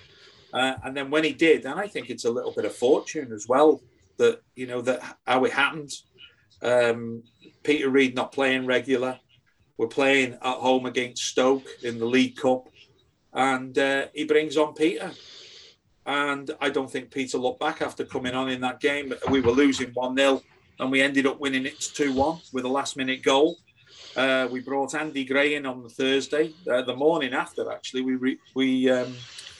Uh, 0.53 0.75
and 0.83 0.95
then 0.95 1.11
when 1.11 1.23
he 1.23 1.33
did, 1.33 1.65
and 1.65 1.79
I 1.79 1.87
think 1.87 2.09
it's 2.09 2.25
a 2.25 2.31
little 2.31 2.51
bit 2.51 2.65
of 2.65 2.73
fortune 2.73 3.31
as 3.31 3.47
well 3.47 3.81
that 4.17 4.41
you 4.55 4.67
know 4.67 4.81
that 4.81 5.17
how 5.25 5.43
it 5.45 5.53
happened. 5.53 5.91
Um, 6.61 7.23
Peter 7.63 7.89
Reid 7.89 8.15
not 8.15 8.31
playing 8.31 8.65
regular. 8.65 9.19
We're 9.77 9.87
playing 9.87 10.33
at 10.33 10.41
home 10.41 10.85
against 10.85 11.23
Stoke 11.23 11.67
in 11.83 11.99
the 11.99 12.05
League 12.05 12.35
Cup, 12.35 12.67
and 13.33 13.77
uh, 13.77 14.07
he 14.13 14.25
brings 14.25 14.57
on 14.57 14.73
Peter. 14.73 15.11
And 16.05 16.49
I 16.59 16.69
don't 16.69 16.89
think 16.89 17.11
Peter 17.11 17.37
looked 17.37 17.59
back 17.59 17.81
after 17.81 18.03
coming 18.03 18.33
on 18.33 18.49
in 18.49 18.61
that 18.61 18.79
game. 18.79 19.13
We 19.29 19.41
were 19.41 19.51
losing 19.51 19.91
1 19.91 20.17
0, 20.17 20.41
and 20.79 20.91
we 20.91 21.01
ended 21.01 21.27
up 21.27 21.39
winning 21.39 21.65
it 21.65 21.79
2 21.79 22.13
1 22.13 22.39
with 22.51 22.65
a 22.65 22.69
last 22.69 22.97
minute 22.97 23.21
goal. 23.21 23.57
Uh, 24.15 24.47
we 24.51 24.59
brought 24.59 24.95
Andy 24.95 25.23
Gray 25.23 25.55
in 25.55 25.65
on 25.65 25.83
the 25.83 25.89
Thursday, 25.89 26.53
uh, 26.69 26.81
the 26.81 26.95
morning 26.95 27.33
after, 27.33 27.71
actually. 27.71 28.01
We, 28.01 28.15
re- 28.15 28.39
we 28.55 28.89
um, 28.89 29.13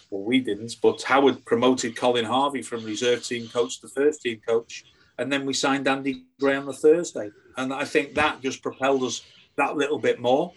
well, 0.09 0.23
we 0.23 0.39
didn't, 0.39 0.75
but 0.81 1.01
Howard 1.03 1.45
promoted 1.45 1.95
Colin 1.95 2.25
Harvey 2.25 2.61
from 2.61 2.83
reserve 2.83 3.23
team 3.23 3.47
coach 3.47 3.79
to 3.81 3.87
first 3.87 4.21
team 4.21 4.41
coach. 4.47 4.85
And 5.17 5.31
then 5.31 5.45
we 5.45 5.53
signed 5.53 5.87
Andy 5.87 6.23
Gray 6.39 6.55
on 6.55 6.65
the 6.65 6.73
Thursday. 6.73 7.29
And 7.57 7.73
I 7.73 7.85
think 7.85 8.15
that 8.15 8.41
just 8.41 8.63
propelled 8.63 9.03
us 9.03 9.21
that 9.57 9.75
little 9.75 9.99
bit 9.99 10.19
more. 10.19 10.53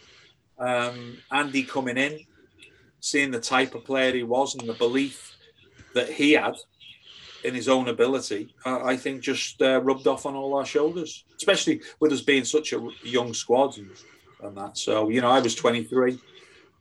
Um, 0.59 1.19
Andy 1.31 1.65
coming 1.65 1.99
in, 1.99 2.21
seeing 3.01 3.31
the 3.31 3.41
type 3.41 3.75
of 3.75 3.85
player 3.85 4.13
he 4.13 4.23
was 4.23 4.55
and 4.55 4.69
the 4.69 4.75
belief 4.75 5.37
that 5.95 6.09
he 6.09 6.33
had 6.33 6.55
in 7.45 7.55
his 7.55 7.69
own 7.69 7.89
ability, 7.89 8.55
uh, 8.65 8.85
I 8.85 8.97
think 8.97 9.21
just 9.21 9.61
uh, 9.61 9.81
rubbed 9.83 10.07
off 10.07 10.27
on 10.27 10.35
all 10.35 10.55
our 10.55 10.65
shoulders, 10.65 11.25
especially 11.37 11.83
with 12.01 12.13
us 12.13 12.21
being 12.21 12.45
such 12.45 12.73
a 12.73 12.89
young 13.03 13.35
squad 13.35 13.77
and, 13.79 13.91
and 14.43 14.57
that. 14.57 14.79
So, 14.79 15.09
you 15.09 15.21
know, 15.21 15.31
I 15.31 15.41
was 15.41 15.57
23, 15.57 16.19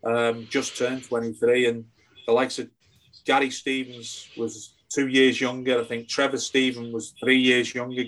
um, 0.04 0.48
just 0.50 0.78
turned 0.78 1.04
23, 1.04 1.68
and 1.68 1.86
the 2.26 2.34
likes 2.34 2.60
of 2.60 2.70
Gary 3.26 3.50
Stevens 3.50 4.30
was 4.38 4.74
two 4.90 5.08
years 5.08 5.40
younger. 5.40 5.80
I 5.80 5.84
think 5.84 6.08
Trevor 6.08 6.38
Steven 6.38 6.92
was 6.92 7.14
three 7.20 7.40
years 7.40 7.74
younger. 7.74 8.04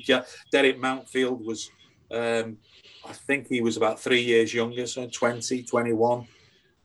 Derek 0.52 0.80
Mountfield 0.80 1.44
was, 1.44 1.70
um, 2.12 2.58
I 3.06 3.14
think 3.14 3.48
he 3.48 3.62
was 3.62 3.78
about 3.78 4.00
three 4.00 4.22
years 4.22 4.54
younger, 4.54 4.86
so 4.88 5.08
20, 5.08 5.64
21. 5.64 6.28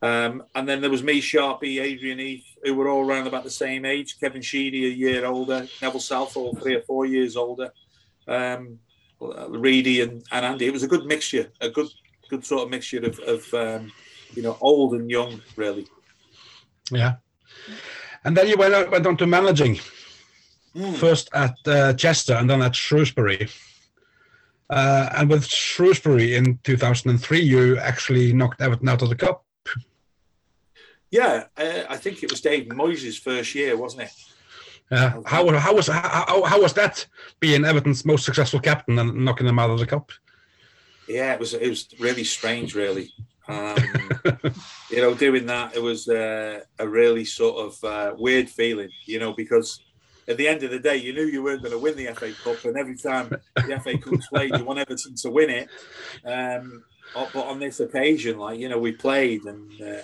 Um, 0.00 0.44
and 0.54 0.68
then 0.68 0.80
there 0.80 0.90
was 0.90 1.02
me, 1.02 1.20
Sharpie, 1.20 1.80
Adrian 1.80 2.20
Heath, 2.20 2.44
who 2.62 2.74
were 2.74 2.88
all 2.88 3.04
around 3.04 3.26
about 3.26 3.44
the 3.44 3.50
same 3.50 3.84
age. 3.84 4.18
Kevin 4.20 4.42
Sheedy, 4.42 4.86
a 4.86 4.90
year 4.90 5.26
older. 5.26 5.66
Neville 5.82 6.00
Southall, 6.00 6.54
three 6.54 6.76
or 6.76 6.82
four 6.82 7.04
years 7.06 7.36
older. 7.36 7.72
Um, 8.28 8.78
Reedy 9.20 10.02
and, 10.02 10.22
and 10.30 10.46
Andy. 10.46 10.66
It 10.66 10.72
was 10.72 10.84
a 10.84 10.88
good 10.88 11.04
mixture, 11.04 11.50
a 11.60 11.68
good 11.68 11.88
good 12.28 12.44
sort 12.44 12.62
of 12.62 12.70
mixture 12.70 13.04
of, 13.04 13.18
of 13.20 13.54
um, 13.54 13.90
you 14.34 14.42
know, 14.42 14.56
old 14.60 14.94
and 14.94 15.10
young, 15.10 15.40
really. 15.56 15.86
Yeah. 16.90 17.16
And 18.24 18.36
then 18.36 18.48
you 18.48 18.56
went, 18.56 18.90
went 18.90 19.06
on 19.06 19.16
to 19.18 19.26
managing, 19.26 19.78
mm. 20.74 20.94
first 20.96 21.28
at 21.32 21.56
uh, 21.66 21.92
Chester 21.94 22.34
and 22.34 22.48
then 22.48 22.62
at 22.62 22.74
Shrewsbury. 22.74 23.48
Uh, 24.70 25.08
and 25.16 25.30
with 25.30 25.46
Shrewsbury 25.46 26.36
in 26.36 26.58
2003, 26.64 27.40
you 27.40 27.78
actually 27.78 28.32
knocked 28.32 28.60
Everton 28.60 28.88
out 28.88 29.02
of 29.02 29.08
the 29.08 29.16
cup. 29.16 29.44
Yeah, 31.10 31.44
uh, 31.56 31.84
I 31.88 31.96
think 31.96 32.22
it 32.22 32.30
was 32.30 32.42
Dave 32.42 32.66
Moyes' 32.66 33.18
first 33.18 33.54
year, 33.54 33.76
wasn't 33.76 34.02
it? 34.02 34.12
Uh, 34.90 35.20
how, 35.26 35.50
how 35.58 35.74
was 35.74 35.86
how, 35.86 36.42
how 36.44 36.62
was 36.62 36.72
that 36.74 37.06
being 37.40 37.64
Everton's 37.64 38.04
most 38.04 38.24
successful 38.24 38.60
captain 38.60 38.98
and 38.98 39.24
knocking 39.24 39.46
them 39.46 39.58
out 39.58 39.70
of 39.70 39.78
the 39.78 39.86
cup? 39.86 40.12
Yeah, 41.08 41.34
it 41.34 41.40
was 41.40 41.54
it 41.54 41.68
was 41.68 41.88
really 41.98 42.24
strange, 42.24 42.74
really. 42.74 43.10
Um, 43.48 43.76
you 44.90 45.00
know, 45.00 45.14
doing 45.14 45.46
that, 45.46 45.74
it 45.74 45.82
was 45.82 46.08
uh, 46.08 46.60
a 46.78 46.86
really 46.86 47.24
sort 47.24 47.66
of 47.66 47.84
uh, 47.84 48.14
weird 48.18 48.48
feeling, 48.48 48.90
you 49.06 49.18
know, 49.18 49.32
because 49.32 49.80
at 50.28 50.36
the 50.36 50.46
end 50.46 50.62
of 50.62 50.70
the 50.70 50.78
day, 50.78 50.96
you 50.96 51.14
knew 51.14 51.24
you 51.24 51.42
weren't 51.42 51.62
going 51.62 51.72
to 51.72 51.78
win 51.78 51.96
the 51.96 52.12
FA 52.14 52.32
Cup, 52.44 52.64
and 52.64 52.76
every 52.76 52.96
time 52.96 53.30
the 53.56 53.80
FA 53.82 53.96
Cup 53.96 54.20
played, 54.28 54.56
you 54.56 54.64
want 54.64 54.78
Everton 54.78 55.14
to 55.16 55.30
win 55.30 55.50
it. 55.50 55.68
Um, 56.24 56.84
but 57.14 57.46
on 57.46 57.58
this 57.58 57.80
occasion, 57.80 58.38
like 58.38 58.60
you 58.60 58.68
know, 58.68 58.78
we 58.78 58.92
played, 58.92 59.44
and 59.44 59.72
uh, 59.80 60.02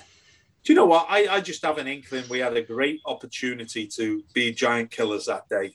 do 0.65 0.73
you 0.73 0.75
know 0.75 0.87
what? 0.87 1.07
I, 1.11 1.27
I 1.29 1.41
just 1.43 1.63
have 1.65 1.77
an 1.77 1.87
inkling 1.87 2.25
we 2.31 2.39
had 2.39 2.57
a 2.57 2.63
great 2.63 3.03
opportunity 3.05 3.87
to 3.89 4.25
be 4.33 4.53
giant 4.53 4.91
killers 4.91 5.27
that 5.27 5.47
day, 5.51 5.75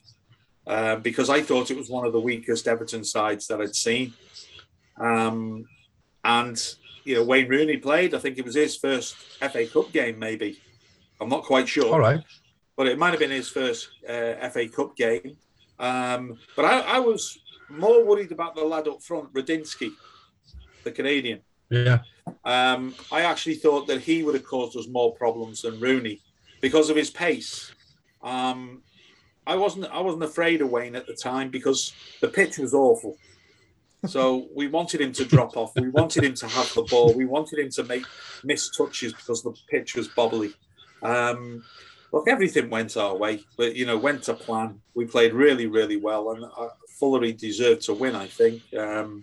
um, 0.66 1.02
because 1.02 1.30
I 1.30 1.42
thought 1.42 1.70
it 1.70 1.76
was 1.76 1.88
one 1.88 2.04
of 2.04 2.12
the 2.12 2.20
weakest 2.20 2.66
Everton 2.66 3.04
sides 3.04 3.46
that 3.46 3.60
I'd 3.60 3.76
seen, 3.76 4.14
um, 4.96 5.64
and 6.24 6.60
you 7.04 7.14
know, 7.14 7.24
Wayne 7.24 7.48
Rooney 7.48 7.76
played. 7.76 8.14
I 8.14 8.18
think 8.18 8.38
it 8.38 8.44
was 8.44 8.54
his 8.54 8.76
first 8.76 9.16
FA 9.40 9.66
Cup 9.66 9.92
game, 9.92 10.18
maybe. 10.18 10.60
I'm 11.20 11.28
not 11.28 11.44
quite 11.44 11.68
sure. 11.68 11.92
All 11.92 12.00
right. 12.00 12.20
But 12.76 12.86
it 12.86 12.98
might 12.98 13.10
have 13.10 13.18
been 13.18 13.30
his 13.30 13.48
first 13.48 13.88
uh, 14.08 14.48
FA 14.48 14.68
Cup 14.68 14.96
game. 14.96 15.36
Um, 15.78 16.38
but 16.56 16.64
I, 16.64 16.80
I, 16.80 16.98
was 16.98 17.38
more 17.70 18.04
worried 18.04 18.32
about 18.32 18.54
the 18.54 18.62
lad 18.62 18.86
up 18.86 19.02
front, 19.02 19.32
Radzinski, 19.32 19.92
the 20.84 20.92
Canadian. 20.92 21.40
Yeah. 21.70 22.00
Um, 22.44 22.94
I 23.10 23.22
actually 23.22 23.54
thought 23.54 23.86
that 23.86 24.02
he 24.02 24.22
would 24.22 24.34
have 24.34 24.44
caused 24.44 24.76
us 24.76 24.88
more 24.88 25.14
problems 25.14 25.62
than 25.62 25.80
Rooney 25.80 26.20
because 26.60 26.90
of 26.90 26.96
his 26.96 27.10
pace. 27.10 27.72
Um, 28.22 28.82
I 29.46 29.56
wasn't 29.56 29.86
I 29.86 30.00
wasn't 30.00 30.24
afraid 30.24 30.60
of 30.60 30.70
Wayne 30.70 30.94
at 30.94 31.06
the 31.06 31.14
time 31.14 31.50
because 31.50 31.92
the 32.20 32.28
pitch 32.28 32.58
was 32.58 32.74
awful. 32.74 33.16
So 34.06 34.48
we 34.54 34.66
wanted 34.66 35.00
him 35.00 35.12
to 35.12 35.24
drop 35.24 35.56
off. 35.56 35.72
We 35.76 35.90
wanted 35.90 36.24
him 36.24 36.34
to 36.34 36.48
have 36.48 36.72
the 36.74 36.82
ball. 36.82 37.12
We 37.12 37.26
wanted 37.26 37.58
him 37.58 37.70
to 37.70 37.84
make 37.84 38.04
miss 38.42 38.70
touches 38.70 39.12
because 39.12 39.42
the 39.42 39.54
pitch 39.68 39.94
was 39.94 40.08
bobbly. 40.08 40.54
Um, 41.02 41.62
look, 42.12 42.26
everything 42.26 42.70
went 42.70 42.96
our 42.96 43.16
way, 43.16 43.44
but 43.56 43.76
you 43.76 43.84
know, 43.84 43.98
went 43.98 44.22
to 44.24 44.34
plan. 44.34 44.80
We 44.94 45.04
played 45.04 45.34
really, 45.34 45.66
really 45.66 45.96
well, 45.96 46.30
and 46.30 46.44
uh, 46.44 46.68
Fullery 47.00 47.36
deserved 47.36 47.82
to 47.82 47.94
win, 47.94 48.14
I 48.14 48.26
think. 48.26 48.62
Um, 48.74 49.22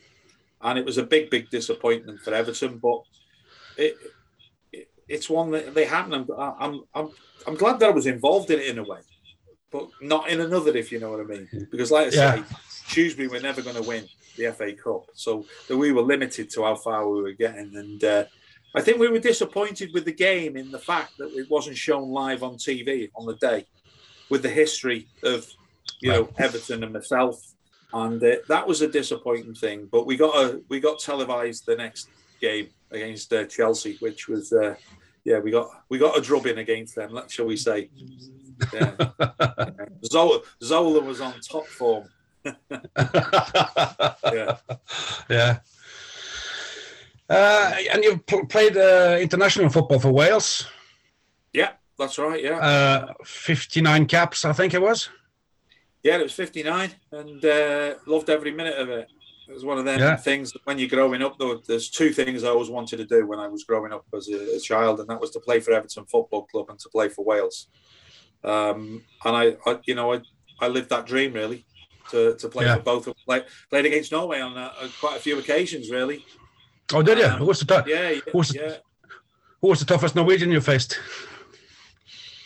and 0.62 0.77
it 0.77 0.86
was 0.86 0.98
a 0.98 1.03
big, 1.03 1.29
big 1.29 1.50
disappointment 1.50 2.22
for 2.22 2.34
Everton, 2.34 2.77
but 2.77 3.01
it, 3.77 3.96
it 4.72 4.89
it's 5.07 5.29
one 5.29 5.51
that 5.51 5.74
they 5.74 5.86
happen. 5.86 6.13
I'm, 6.13 6.27
I'm, 6.38 6.81
I'm, 6.93 7.10
I'm 7.48 7.55
glad 7.55 7.79
that 7.79 7.89
I 7.89 7.93
was 7.93 8.05
involved 8.05 8.51
in 8.51 8.60
it 8.60 8.67
in 8.67 8.79
a 8.79 8.84
way, 8.84 9.00
but 9.72 9.88
not 10.01 10.29
in 10.29 10.41
another, 10.41 10.75
if 10.75 10.91
you 10.91 11.00
know 11.00 11.12
what 11.12 11.19
I 11.19 11.24
mean. 11.24 11.67
Because, 11.72 11.91
like 11.91 12.13
I 12.13 12.15
yeah. 12.15 12.36
say, 12.36 12.55
Tuesday 12.89 13.27
we're 13.27 13.41
never 13.41 13.62
going 13.62 13.75
to 13.75 13.84
win 13.84 14.07
the 14.38 14.51
FA 14.53 14.74
Cup. 14.74 15.06
So 15.13 15.46
that 15.67 15.77
we 15.77 15.91
were 15.91 16.01
limited 16.01 16.50
to 16.51 16.63
how 16.63 16.75
far 16.75 17.08
we 17.10 17.22
were 17.22 17.34
getting. 17.34 17.75
And 17.75 18.03
uh, 18.03 18.25
I 18.75 18.82
think 18.82 19.00
we 19.00 19.10
were 19.10 19.20
disappointed 19.20 19.91
with 19.94 20.06
the 20.06 20.13
game 20.13 20.56
in 20.56 20.72
the 20.72 20.79
fact 20.79 21.17
that 21.17 21.34
it 21.34 21.50
wasn't 21.50 21.77
shown 21.77 22.10
live 22.10 22.44
on 22.44 22.56
TV 22.56 23.10
on 23.15 23.25
the 23.25 23.36
day 23.36 23.65
with 24.29 24.44
the 24.44 24.50
history 24.50 25.08
of, 25.24 25.48
you 26.01 26.12
know, 26.12 26.29
Everton 26.38 26.84
and 26.84 26.94
myself. 26.94 27.41
And 27.94 28.22
uh, 28.24 28.36
that 28.48 28.67
was 28.67 28.82
a 28.82 28.88
disappointing 28.88 29.56
thing. 29.56 29.88
But 29.91 30.06
we 30.06 30.17
got 30.17 30.36
a, 30.36 30.62
we 30.70 30.79
got 30.79 31.00
televised 31.00 31.65
the 31.65 31.75
next 31.75 32.10
game 32.39 32.70
against 32.91 33.32
uh, 33.34 33.46
Chelsea, 33.46 33.98
which 34.00 34.27
was, 34.27 34.51
uh, 34.53 34.75
yeah, 35.24 35.39
we 35.39 35.51
got 35.51 35.70
we 35.89 35.98
got 35.98 36.17
a 36.17 36.22
drubbing 36.22 36.58
against 36.58 36.96
them, 36.96 37.20
shall 37.27 37.46
we 37.48 37.58
say. 37.58 37.89
Yeah. 38.74 38.94
Zola, 40.06 40.39
Zola 40.63 41.01
was 41.01 41.22
on 41.22 41.34
top 41.41 41.67
form 41.67 42.08
yeah. 44.34 44.58
Yeah. 45.30 45.60
Uh, 47.30 47.74
and 47.92 48.04
you've 48.04 48.25
played 48.48 48.77
uh, 48.77 49.18
international 49.20 49.70
football 49.70 50.00
for 50.00 50.12
Wales. 50.12 50.66
Yeah, 51.51 51.72
that's 52.00 52.18
right. 52.18 52.42
Yeah. 52.42 52.58
Uh, 52.58 53.13
59 53.25 54.06
caps, 54.06 54.46
I 54.46 54.54
think 54.54 54.74
it 54.74 54.82
was. 54.82 55.10
Yeah, 56.04 56.20
it 56.20 56.24
was 56.24 56.34
59 56.34 56.92
and 57.12 57.44
uh, 57.44 57.96
loved 58.06 58.30
every 58.30 58.51
minute 58.51 58.77
of 58.77 58.89
it. 58.89 59.10
It 59.50 59.54
was 59.54 59.66
one 59.66 59.77
of 59.77 59.86
them 59.86 60.00
Yeah. 60.00 60.16
things 60.16 60.51
that 60.54 60.62
when 60.66 60.77
you're 60.80 60.89
growing 60.89 61.22
up, 61.22 61.38
though, 61.38 61.62
there's 61.68 61.89
two 61.89 62.12
things 62.12 62.44
I 62.44 62.50
always 62.50 62.70
wanted 62.70 62.98
to 62.98 63.06
do 63.06 63.25
when 63.27 63.39
I 63.39 63.48
was 63.48 63.63
growing 63.63 63.92
up 63.92 64.06
as 64.16 64.30
a, 64.30 64.56
a 64.56 64.60
child, 64.60 65.00
and 65.00 65.10
that 65.10 65.20
was 65.20 65.32
to 65.32 65.39
play 65.39 65.60
for 65.60 65.72
Everton 65.74 66.06
Football 66.06 66.46
Club 66.46 66.70
and 66.70 66.80
to 66.80 66.89
play 66.89 67.10
for 67.10 67.25
Wales. 67.25 67.68
Um, 68.44 69.04
and 69.25 69.36
I, 69.36 69.58
I, 69.66 69.80
you 69.86 69.96
know, 69.96 70.13
I, 70.13 70.22
I 70.62 70.68
lived 70.68 70.89
that 70.92 71.06
dream 71.08 71.34
really 71.34 71.66
to, 72.12 72.36
to 72.36 72.48
play 72.50 72.66
Yeah. 72.66 72.76
for 72.76 72.82
both. 72.82 73.08
Play, 73.26 73.44
played 73.70 73.86
against 73.86 74.12
Norway 74.12 74.40
on, 74.42 74.58
uh, 74.58 74.72
on 74.82 74.90
quite 75.00 75.18
a 75.18 75.20
few 75.20 75.38
occasions, 75.40 75.90
really. 75.90 76.26
Oh, 76.94 77.02
did 77.02 77.18
you? 77.18 77.26
Um, 77.26 77.40
who 77.40 77.46
was 77.46 77.60
the 77.60 77.66
tou- 77.66 77.90
Yeah, 77.90 78.10
yeah, 78.10 78.22
Who's- 78.32 78.56
yeah. 78.56 78.78
who 79.62 79.68
was 79.70 79.80
the 79.80 79.86
toughest 79.86 80.16
Norwegian 80.16 80.52
you 80.52 80.62
faced? 80.62 81.00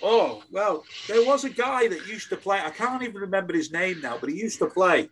Oh 0.03 0.43
well, 0.51 0.83
there 1.07 1.23
was 1.25 1.43
a 1.43 1.49
guy 1.49 1.87
that 1.87 2.07
used 2.07 2.29
to 2.29 2.37
play. 2.37 2.59
I 2.59 2.71
can't 2.71 3.03
even 3.03 3.21
remember 3.21 3.53
his 3.53 3.71
name 3.71 4.01
now, 4.01 4.17
but 4.19 4.29
he 4.29 4.35
used 4.35 4.57
to 4.59 4.65
play. 4.65 5.09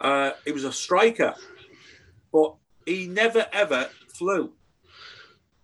Uh, 0.00 0.30
he 0.46 0.52
was 0.52 0.64
a 0.64 0.72
striker, 0.72 1.34
but 2.32 2.54
he 2.86 3.06
never 3.06 3.46
ever 3.52 3.90
flew. 4.14 4.54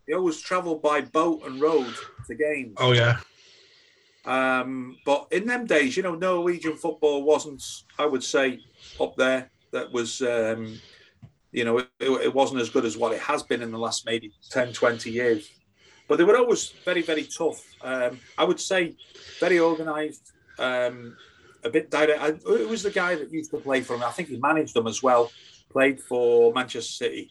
He 0.06 0.12
always 0.12 0.40
travelled 0.42 0.82
by 0.82 1.00
boat 1.00 1.42
and 1.46 1.58
road 1.58 1.94
to 2.26 2.34
games. 2.34 2.74
Oh 2.76 2.92
yeah, 2.92 3.20
Um, 4.26 4.96
but 5.04 5.28
in 5.30 5.46
them 5.46 5.66
days, 5.66 5.96
you 5.96 6.02
know, 6.02 6.14
Norwegian 6.14 6.76
football 6.76 7.22
wasn't, 7.22 7.62
I 7.98 8.06
would 8.06 8.24
say, 8.24 8.60
up 9.00 9.16
there. 9.16 9.50
That 9.72 9.92
was, 9.92 10.20
um, 10.22 10.80
you 11.52 11.64
know, 11.64 11.78
it, 11.78 11.88
it 12.00 12.34
wasn't 12.34 12.60
as 12.60 12.70
good 12.70 12.84
as 12.84 12.96
what 12.96 13.12
it 13.12 13.20
has 13.20 13.42
been 13.42 13.62
in 13.62 13.70
the 13.70 13.78
last 13.78 14.06
maybe 14.06 14.32
10, 14.50 14.72
20 14.72 15.10
years. 15.10 15.48
But 16.08 16.16
they 16.18 16.24
were 16.24 16.36
always 16.36 16.70
very, 16.84 17.02
very 17.02 17.24
tough. 17.24 17.62
Um, 17.82 18.18
I 18.38 18.44
would 18.44 18.60
say 18.60 18.96
very 19.40 19.58
organised, 19.60 20.32
um, 20.58 21.16
a 21.64 21.70
bit 21.70 21.90
direct. 21.90 22.20
I, 22.20 22.28
it 22.28 22.68
was 22.68 22.82
the 22.82 22.90
guy 22.90 23.16
that 23.16 23.32
used 23.32 23.50
to 23.50 23.58
play 23.58 23.80
for 23.80 23.94
him. 23.96 24.02
I 24.04 24.10
think 24.10 24.28
he 24.28 24.36
managed 24.36 24.74
them 24.74 24.86
as 24.86 25.02
well. 25.02 25.30
Played 25.70 26.00
for 26.00 26.52
Manchester 26.52 26.92
City. 27.04 27.30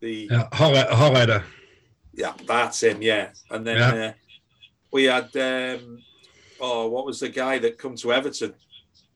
The 0.00 0.28
yeah, 0.30 0.48
Hareide. 0.52 1.42
yeah, 2.14 2.32
that's 2.46 2.82
him. 2.82 3.02
Yeah, 3.02 3.30
and 3.50 3.66
then 3.66 3.76
Yeah. 3.76 4.06
uh, 4.06 4.12
we 4.92 5.04
had 5.04 5.34
um, 5.36 5.98
oh, 6.60 6.88
what 6.88 7.06
was 7.06 7.20
the 7.20 7.28
guy 7.28 7.58
that 7.58 7.78
come 7.78 7.96
to 7.96 8.12
Everton? 8.12 8.54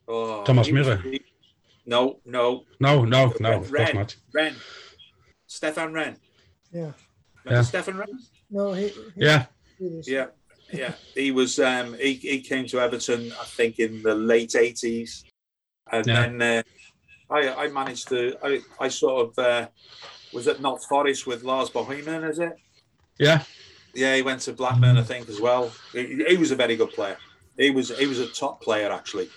Oh, 0.08 0.42
Thomas 0.44 0.66
he 0.68 0.72
Müller. 0.72 1.02
he- 1.02 1.20
No, 1.86 2.18
no, 2.24 2.64
No, 2.80 3.04
no, 3.04 3.32
no, 3.40 3.52
of 3.60 3.68
Rehn. 3.70 3.94
not. 3.94 4.16
Rehn, 4.36 4.54
Stefan 5.46 5.92
Rehn. 5.92 6.16
Yeah. 6.72 6.92
Yeah. 7.48 7.62
Stefan 7.62 7.94
Rehn. 7.94 8.18
No, 8.50 8.72
he. 8.72 8.88
he 8.88 8.94
Yeah, 9.16 9.46
Swedish. 9.78 10.08
Yeah, 10.08 10.26
yeah. 10.72 10.92
He 11.14 11.30
was. 11.30 11.58
Um, 11.58 11.94
he 11.94 12.14
he 12.14 12.40
came 12.40 12.66
to 12.66 12.80
Everton, 12.80 13.32
I 13.40 13.44
think, 13.44 13.78
in 13.78 14.02
the 14.02 14.14
late 14.14 14.54
eighties, 14.56 15.24
and 15.92 16.06
Yeah. 16.06 16.26
then 16.28 16.42
uh, 16.42 16.62
I 17.30 17.64
I 17.64 17.68
managed 17.68 18.08
to. 18.08 18.36
I 18.42 18.60
I 18.80 18.88
sort 18.88 19.16
of 19.28 19.38
uh, 19.38 19.68
was 20.32 20.48
at 20.48 20.60
Notts 20.60 20.86
Forest 20.86 21.26
with 21.26 21.42
Lars 21.44 21.70
Bohinen, 21.70 22.28
is 22.28 22.38
it? 22.38 22.52
yeah, 23.18 23.42
Yeah, 23.96 24.14
he 24.14 24.22
went 24.22 24.40
to 24.42 24.52
Blackburn, 24.52 24.98
I 24.98 25.02
think, 25.02 25.28
as 25.28 25.40
well. 25.40 25.72
He, 25.92 26.22
he 26.28 26.36
was 26.36 26.50
a 26.50 26.56
very 26.56 26.76
good 26.76 26.90
player. 26.90 27.16
He 27.56 27.70
was 27.70 27.96
he 27.98 28.06
was 28.06 28.18
a 28.20 28.28
top 28.28 28.62
player 28.62 28.90
actually. 28.92 29.28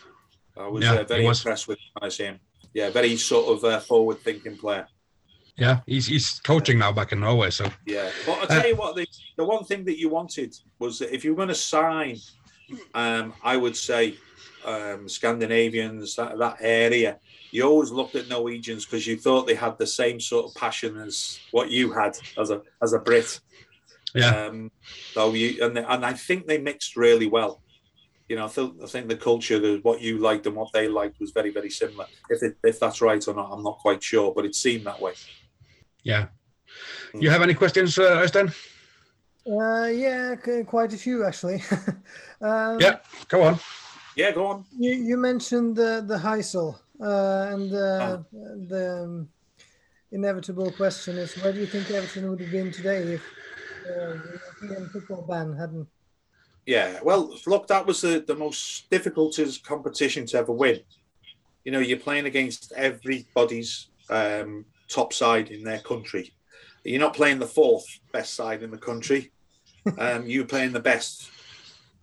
I 0.57 0.67
was 0.67 0.83
Yeah, 0.83 0.95
uh, 0.95 1.03
very 1.05 1.25
was. 1.25 1.39
impressed 1.39 1.67
with 1.69 1.79
when 1.93 2.07
I 2.07 2.09
see 2.09 2.25
him. 2.25 2.39
Yeah, 2.73 2.89
very 2.89 3.15
sort 3.17 3.45
of 3.57 3.63
uh, 3.63 3.79
forward-thinking 3.79 4.57
player. 4.57 4.85
yeah. 5.57 5.79
He's 5.87 6.07
he's 6.07 6.39
coaching 6.41 6.77
now 6.79 6.91
back 6.91 7.11
in 7.13 7.19
Norway, 7.21 7.49
so 7.51 7.65
Yeah, 7.85 8.11
but 8.25 8.33
I'll 8.33 8.43
Uh, 8.43 8.59
tell 8.59 8.67
you 8.67 8.75
what, 8.75 8.95
the, 8.95 9.07
the 9.37 9.45
one 9.45 9.63
thing 9.63 9.85
that 9.85 9.97
you 9.97 10.09
wanted 10.09 10.53
was 10.79 10.99
that 10.99 11.13
if 11.15 11.23
you 11.23 11.31
were 11.31 11.37
going 11.37 11.47
to 11.49 11.55
sign, 11.55 12.17
um, 12.93 13.33
I 13.43 13.55
would 13.57 13.75
say 13.77 14.17
um, 14.65 15.07
Scandinavians, 15.07 16.15
that, 16.17 16.37
that 16.37 16.57
area, 16.59 17.17
you 17.51 17.63
always 17.63 17.91
looked 17.91 18.15
at 18.15 18.27
Norwegians 18.27 18.85
because 18.85 19.07
you 19.07 19.17
thought 19.17 19.47
they 19.47 19.55
had 19.55 19.77
the 19.77 19.87
same 19.87 20.19
sort 20.19 20.45
of 20.47 20.53
passion 20.55 20.97
as 20.97 21.39
what 21.51 21.71
you 21.71 21.91
had 21.91 22.13
as 22.37 22.51
a 22.51 22.61
as 22.83 22.93
a 22.93 22.99
Brit. 22.99 23.39
Yeah, 24.15 24.47
Um, 24.47 24.71
so 25.13 25.33
you 25.33 25.63
and 25.65 25.77
and 25.77 26.05
I 26.05 26.13
think 26.13 26.47
they 26.47 26.57
mixed 26.57 26.95
really 26.95 27.27
well. 27.27 27.61
You 28.29 28.35
know, 28.37 28.45
I 28.45 28.49
think 28.49 28.73
I 28.83 28.87
think 28.87 29.07
the 29.09 29.17
culture, 29.17 29.59
the, 29.59 29.79
what 29.83 30.01
you 30.01 30.17
liked 30.31 30.45
and 30.47 30.55
what 30.55 30.71
they 30.73 30.87
liked, 30.87 31.19
was 31.19 31.31
very 31.31 31.51
very 31.51 31.69
similar. 31.69 32.05
If 32.29 32.43
it, 32.43 32.57
if 32.63 32.79
that's 32.79 33.01
right 33.01 33.27
or 33.27 33.33
not, 33.35 33.51
I'm 33.51 33.63
not 33.63 33.77
quite 33.85 34.03
sure, 34.03 34.33
but 34.35 34.45
it 34.45 34.55
seemed 34.55 34.85
that 34.85 34.99
way. 35.01 35.13
yeah. 36.03 36.25
You 37.13 37.31
have 37.31 37.41
any 37.43 37.55
questions, 37.55 37.97
uh, 37.97 38.21
Øystein? 38.21 38.53
Uh, 39.47 39.87
yeah, 39.87 40.35
quite 40.65 40.93
a 40.93 40.97
few 40.97 41.25
actually. 41.25 41.63
um, 42.41 42.79
Yeah, 42.79 42.95
go 43.27 43.41
on. 43.41 43.59
Yeah, 44.15 44.31
go 44.35 44.45
on. 44.47 44.65
You, 44.79 44.93
you 45.09 45.17
mentioned 45.17 45.75
the 45.75 46.03
the 46.07 46.17
Heysel, 46.17 46.75
uh, 47.01 47.53
and 47.53 47.73
uh, 47.73 47.99
Ah. 48.01 48.17
the 48.69 49.03
um, 49.03 49.29
inevitable 50.11 50.71
question 50.71 51.17
is 51.17 51.35
where 51.41 51.53
do 51.53 51.59
you 51.59 51.65
think 51.67 51.89
Everton 51.89 52.29
would 52.29 52.41
have 52.41 52.51
been 52.51 52.71
today 52.71 52.97
if 53.15 53.21
the 53.21 53.48
European 53.89 54.89
football 54.89 55.25
ban 55.27 55.55
hadn't? 55.55 55.87
Yeah, 56.65 56.99
well, 57.01 57.35
look, 57.47 57.67
that 57.67 57.85
was 57.85 58.01
the, 58.01 58.23
the 58.27 58.35
most 58.35 58.89
difficult 58.89 59.39
competition 59.63 60.25
to 60.27 60.37
ever 60.37 60.51
win. 60.51 60.81
You 61.65 61.71
know, 61.71 61.79
you're 61.79 61.97
playing 61.97 62.25
against 62.25 62.71
everybody's 62.75 63.87
um, 64.09 64.65
top 64.87 65.13
side 65.13 65.49
in 65.49 65.63
their 65.63 65.79
country. 65.79 66.33
You're 66.83 66.99
not 66.99 67.15
playing 67.15 67.39
the 67.39 67.47
fourth 67.47 67.85
best 68.11 68.35
side 68.35 68.63
in 68.63 68.71
the 68.71 68.77
country. 68.77 69.31
Um, 69.97 70.27
you're 70.27 70.45
playing 70.45 70.73
the 70.73 70.79
best. 70.81 71.31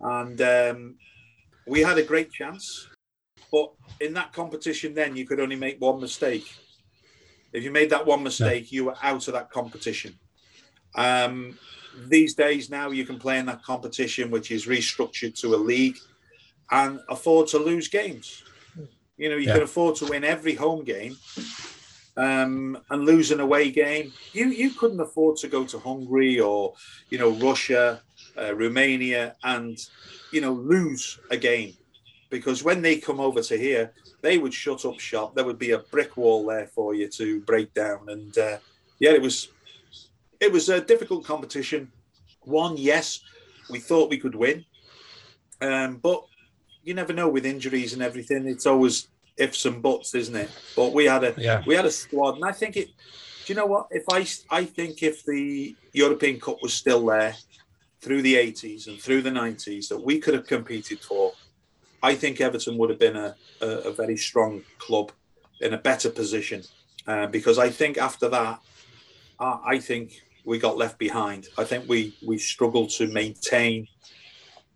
And 0.01 0.41
um, 0.41 0.95
we 1.67 1.81
had 1.81 1.97
a 1.97 2.03
great 2.03 2.31
chance. 2.31 2.89
But 3.51 3.71
in 4.01 4.13
that 4.15 4.33
competition, 4.33 4.93
then 4.93 5.15
you 5.15 5.25
could 5.25 5.39
only 5.39 5.55
make 5.55 5.79
one 5.79 6.01
mistake. 6.01 6.51
If 7.53 7.63
you 7.63 7.71
made 7.71 7.91
that 7.91 8.05
one 8.05 8.23
mistake, 8.23 8.71
you 8.71 8.85
were 8.85 8.95
out 9.01 9.27
of 9.27 9.33
that 9.35 9.51
competition. 9.51 10.17
Um, 10.95 11.57
these 11.97 12.35
days 12.35 12.69
now 12.69 12.91
you 12.91 13.05
can 13.05 13.19
play 13.19 13.39
in 13.39 13.45
that 13.47 13.63
competition 13.63 14.31
which 14.31 14.51
is 14.51 14.65
restructured 14.67 15.39
to 15.41 15.55
a 15.55 15.57
league 15.57 15.97
and 16.71 16.99
afford 17.09 17.47
to 17.49 17.59
lose 17.59 17.87
games. 17.87 18.45
You 19.17 19.29
know 19.29 19.37
you 19.37 19.47
Yeah. 19.47 19.53
can 19.53 19.63
afford 19.63 19.95
to 19.97 20.05
win 20.05 20.23
every 20.23 20.55
home 20.55 20.83
game 20.83 21.17
um, 22.17 22.77
and 22.89 23.05
lose 23.05 23.31
an 23.31 23.39
away 23.39 23.71
game. 23.71 24.13
You 24.33 24.47
you 24.47 24.73
couldn't 24.73 24.99
afford 24.99 25.37
to 25.37 25.47
go 25.47 25.65
to 25.65 25.79
hungary 25.79 26.39
or 26.39 26.73
you 27.09 27.17
know 27.17 27.31
russia 27.31 28.03
uh, 28.39 28.53
romania 28.55 29.35
and 29.43 29.77
you 30.31 30.41
know 30.41 30.53
lose 30.53 31.19
a 31.29 31.37
game. 31.37 31.77
Because 32.29 32.63
when 32.63 32.81
they 32.81 32.97
come 32.97 33.19
over 33.19 33.41
to 33.41 33.57
here 33.57 33.93
they 34.23 34.37
would 34.39 34.53
shut 34.53 34.83
up 34.85 34.99
shop. 34.99 35.35
There 35.35 35.45
would 35.45 35.59
be 35.59 35.71
a 35.71 35.79
brick 35.79 36.17
wall 36.17 36.45
there 36.47 36.67
for 36.67 36.95
you 36.95 37.07
to 37.09 37.39
break 37.41 37.73
down. 37.73 38.07
And 38.09 38.37
uh, 38.37 38.57
yeah 38.99 39.11
it 39.11 39.21
was 39.21 39.53
it 40.39 40.51
was 40.51 40.69
a 40.69 40.81
difficult 40.81 41.25
competition. 41.25 41.91
One, 42.41 42.77
yes, 42.77 43.21
we 43.69 43.79
thought 43.79 44.09
we 44.09 44.17
could 44.17 44.35
win, 44.35 44.65
um, 45.61 45.97
but 45.97 46.23
you 46.83 46.93
never 46.93 47.13
know 47.13 47.27
with 47.27 47.45
injuries 47.45 47.93
and 47.93 48.01
everything. 48.01 48.47
It's 48.47 48.65
always 48.65 49.09
ifs 49.37 49.65
and 49.65 49.81
buts, 49.81 50.15
isn't 50.15 50.35
it? 50.35 50.49
But 50.75 50.93
we 50.93 51.05
had 51.05 51.23
a 51.23 51.33
Yeah, 51.37 51.63
we 51.65 51.75
had 51.75 51.85
a 51.85 51.91
squad, 51.91 52.35
and 52.35 52.45
I 52.45 52.51
think 52.51 52.77
it. 52.77 52.87
Do 53.45 53.53
you 53.53 53.55
know 53.55 53.65
what? 53.65 53.87
If 53.91 54.03
I 54.11 54.25
I 54.49 54.65
think 54.65 55.03
if 55.03 55.23
the 55.25 55.75
European 55.93 56.39
Cup 56.39 56.61
was 56.61 56.73
still 56.73 57.05
there 57.05 57.35
through 58.01 58.21
the 58.21 58.35
80s 58.35 58.87
and 58.87 58.99
through 59.01 59.21
the 59.23 59.31
90s 59.31 59.87
that 59.89 59.99
we 59.99 60.19
could 60.19 60.33
have 60.33 60.45
competed 60.45 60.99
for, 60.99 61.33
I 62.03 62.15
think 62.15 62.39
Everton 62.39 62.77
would 62.77 62.89
have 62.89 62.99
been 62.99 63.15
a, 63.15 63.35
a, 63.61 63.67
a 63.67 63.91
very 63.91 64.17
strong 64.17 64.63
club 64.77 65.11
in 65.61 65.73
a 65.73 65.77
better 65.77 66.09
position. 66.09 66.63
Uh, 67.07 67.25
because 67.27 67.57
I 67.57 67.69
think 67.69 67.97
after 67.97 68.29
that, 68.29 68.59
uh, 69.39 69.57
I 69.65 69.79
think 69.79 70.21
we 70.47 70.57
got 70.57 70.77
left 70.77 70.97
behind. 70.97 71.49
I 71.57 71.65
think 71.65 71.89
we 71.89 72.15
we 72.25 72.37
struggled 72.37 72.89
to 72.91 73.07
maintain 73.07 73.85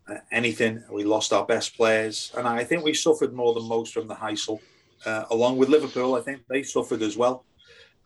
uh, 0.06 0.18
anything. 0.30 0.84
We 0.92 1.02
lost 1.02 1.32
our 1.32 1.46
best 1.46 1.76
players, 1.76 2.30
and 2.36 2.46
I 2.46 2.62
think 2.62 2.84
we 2.84 2.92
suffered 2.92 3.32
more 3.32 3.54
than 3.54 3.66
most 3.66 3.94
from 3.94 4.06
the 4.06 4.14
Heysel. 4.14 4.60
Uh, 5.06 5.24
along 5.30 5.56
with 5.56 5.70
Liverpool, 5.70 6.14
I 6.14 6.20
think 6.20 6.42
they 6.48 6.62
suffered 6.62 7.02
as 7.02 7.16
well. 7.16 7.44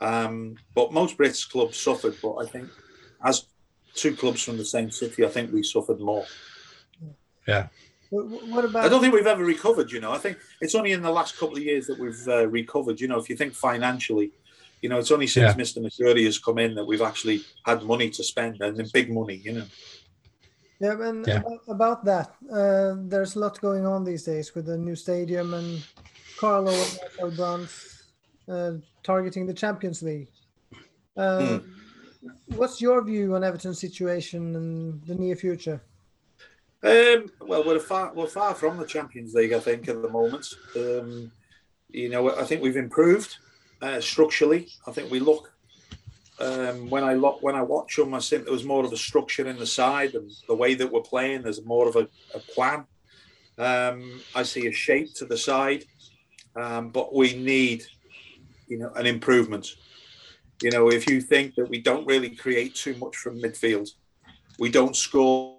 Um, 0.00 0.57
but 0.74 0.92
most 0.92 1.16
British 1.16 1.46
clubs 1.46 1.76
suffered. 1.76 2.16
But 2.22 2.37
I 2.37 2.46
think 2.46 2.68
as 3.24 3.46
two 3.94 4.14
clubs 4.14 4.42
from 4.44 4.59
the 4.59 4.64
same 4.64 4.90
city, 4.90 5.26
I 5.26 5.29
think 5.29 5.52
we 5.52 5.62
suffered 5.64 6.00
more. 6.00 6.24
Yeah. 7.48 7.66
What, 8.11 8.26
what 8.48 8.76
I 8.76 8.88
don't 8.88 9.00
think 9.00 9.12
we've 9.12 9.26
ever 9.26 9.44
recovered. 9.44 9.90
You 9.90 10.00
know, 10.00 10.12
I 10.12 10.18
think 10.18 10.38
it's 10.61 10.76
only 10.76 10.92
in 10.92 11.02
the 11.02 11.11
last 11.11 11.37
couple 11.37 11.57
of 11.57 11.64
years 11.64 11.88
that 11.88 11.98
we've 11.98 12.29
uh, 12.29 12.46
recovered. 12.46 13.00
You 13.00 13.09
know, 13.09 13.18
if 13.18 13.29
you 13.29 13.37
think 13.37 13.55
financially, 13.55 14.31
you 14.83 14.89
know, 14.89 14.99
it's 14.99 15.11
only 15.11 15.27
since 15.27 15.57
Yeah. 15.57 15.62
Mr. 15.62 15.79
Moshiri 15.83 16.25
has 16.25 16.39
come 16.39 16.59
in 16.59 16.75
that 16.75 16.85
we've 16.85 17.03
actually 17.03 17.45
had 17.65 17.83
money 17.83 18.11
to 18.11 18.23
spend 18.23 18.61
and 18.61 18.77
then 18.77 18.89
big 18.93 19.12
money. 19.12 19.37
You 19.45 19.53
know. 19.53 19.67
Yeah, 20.81 21.09
and 21.09 21.27
Yeah. 21.27 21.39
About, 21.39 21.61
about 21.69 22.05
that, 22.05 22.29
uh, 22.53 22.95
there's 23.09 23.37
a 23.37 23.39
lot 23.39 23.61
going 23.61 23.87
on 23.87 24.05
these 24.05 24.25
days 24.25 24.55
with 24.55 24.67
the 24.67 24.77
new 24.77 24.95
stadium 24.95 25.55
and 25.55 25.83
Carlo 26.39 26.73
and 26.73 26.99
Marcel 27.01 27.31
Brands 27.31 28.05
uh, 28.49 28.73
targeting 29.03 29.47
the 29.47 29.55
Champions 29.55 30.03
League. 30.03 30.29
Uh, 31.17 31.61
What's 32.57 32.81
your 32.81 33.05
view 33.05 33.35
on 33.35 33.45
Everton's 33.45 33.81
situation 33.81 34.55
in 34.55 35.01
the 35.07 35.15
near 35.15 35.37
future? 35.37 35.81
Um, 36.83 37.31
well, 37.41 37.65
we're 37.65 37.79
far 37.81 38.12
we're 38.15 38.27
far 38.27 38.55
from 38.55 38.77
the 38.77 38.87
Champions 38.87 39.35
League, 39.35 39.53
I 39.53 39.61
think, 39.61 39.89
at 39.89 40.03
the 40.03 40.09
moment. 40.09 40.47
Um, 40.77 41.31
you 41.89 42.09
know, 42.09 42.37
I 42.37 42.45
think 42.45 42.62
we've 42.62 42.77
improved. 42.77 43.37
Uh, 43.83 44.01
structurally. 44.01 44.69
I 44.87 44.93
think 44.93 45.11
we 45.11 45.21
look 45.21 45.53
um, 46.39 46.91
when 46.91 47.03
I 47.03 47.15
look 47.15 47.43
when 47.43 47.55
I 47.55 47.62
watch 47.62 47.97
them, 47.97 48.12
I 48.15 48.21
think 48.21 48.45
there 48.45 48.53
was 48.53 48.65
more 48.65 48.85
of 48.85 48.93
a 48.93 48.97
structure 48.97 49.47
in 49.47 49.59
the 49.59 49.67
side 49.67 50.15
and 50.15 50.31
the 50.49 50.55
way 50.55 50.75
that 50.75 50.91
we're 50.91 51.01
playing. 51.01 51.43
There's 51.43 51.65
more 51.65 51.89
of 51.89 51.97
a, 51.97 52.09
a 52.35 52.41
plan. 52.41 52.85
Um, 53.59 54.21
I 54.35 54.43
see 54.43 54.67
a 54.67 54.73
shape 54.73 55.15
to 55.15 55.25
the 55.25 55.39
side, 55.39 55.85
um, 56.55 56.91
but 56.91 57.15
we 57.15 57.35
need, 57.35 57.85
you 58.69 58.79
know, 58.79 58.91
an 58.97 59.07
improvement. 59.07 59.77
You 60.62 60.71
know, 60.71 60.91
if 60.91 61.09
you 61.09 61.23
think 61.23 61.55
that 61.55 61.69
we 61.69 61.81
don't 61.81 62.07
really 62.07 62.31
create 62.31 62.75
too 62.75 62.97
much 62.97 63.17
from 63.17 63.41
midfield, 63.41 63.89
we 64.59 64.71
don't 64.71 64.95
score 64.95 65.59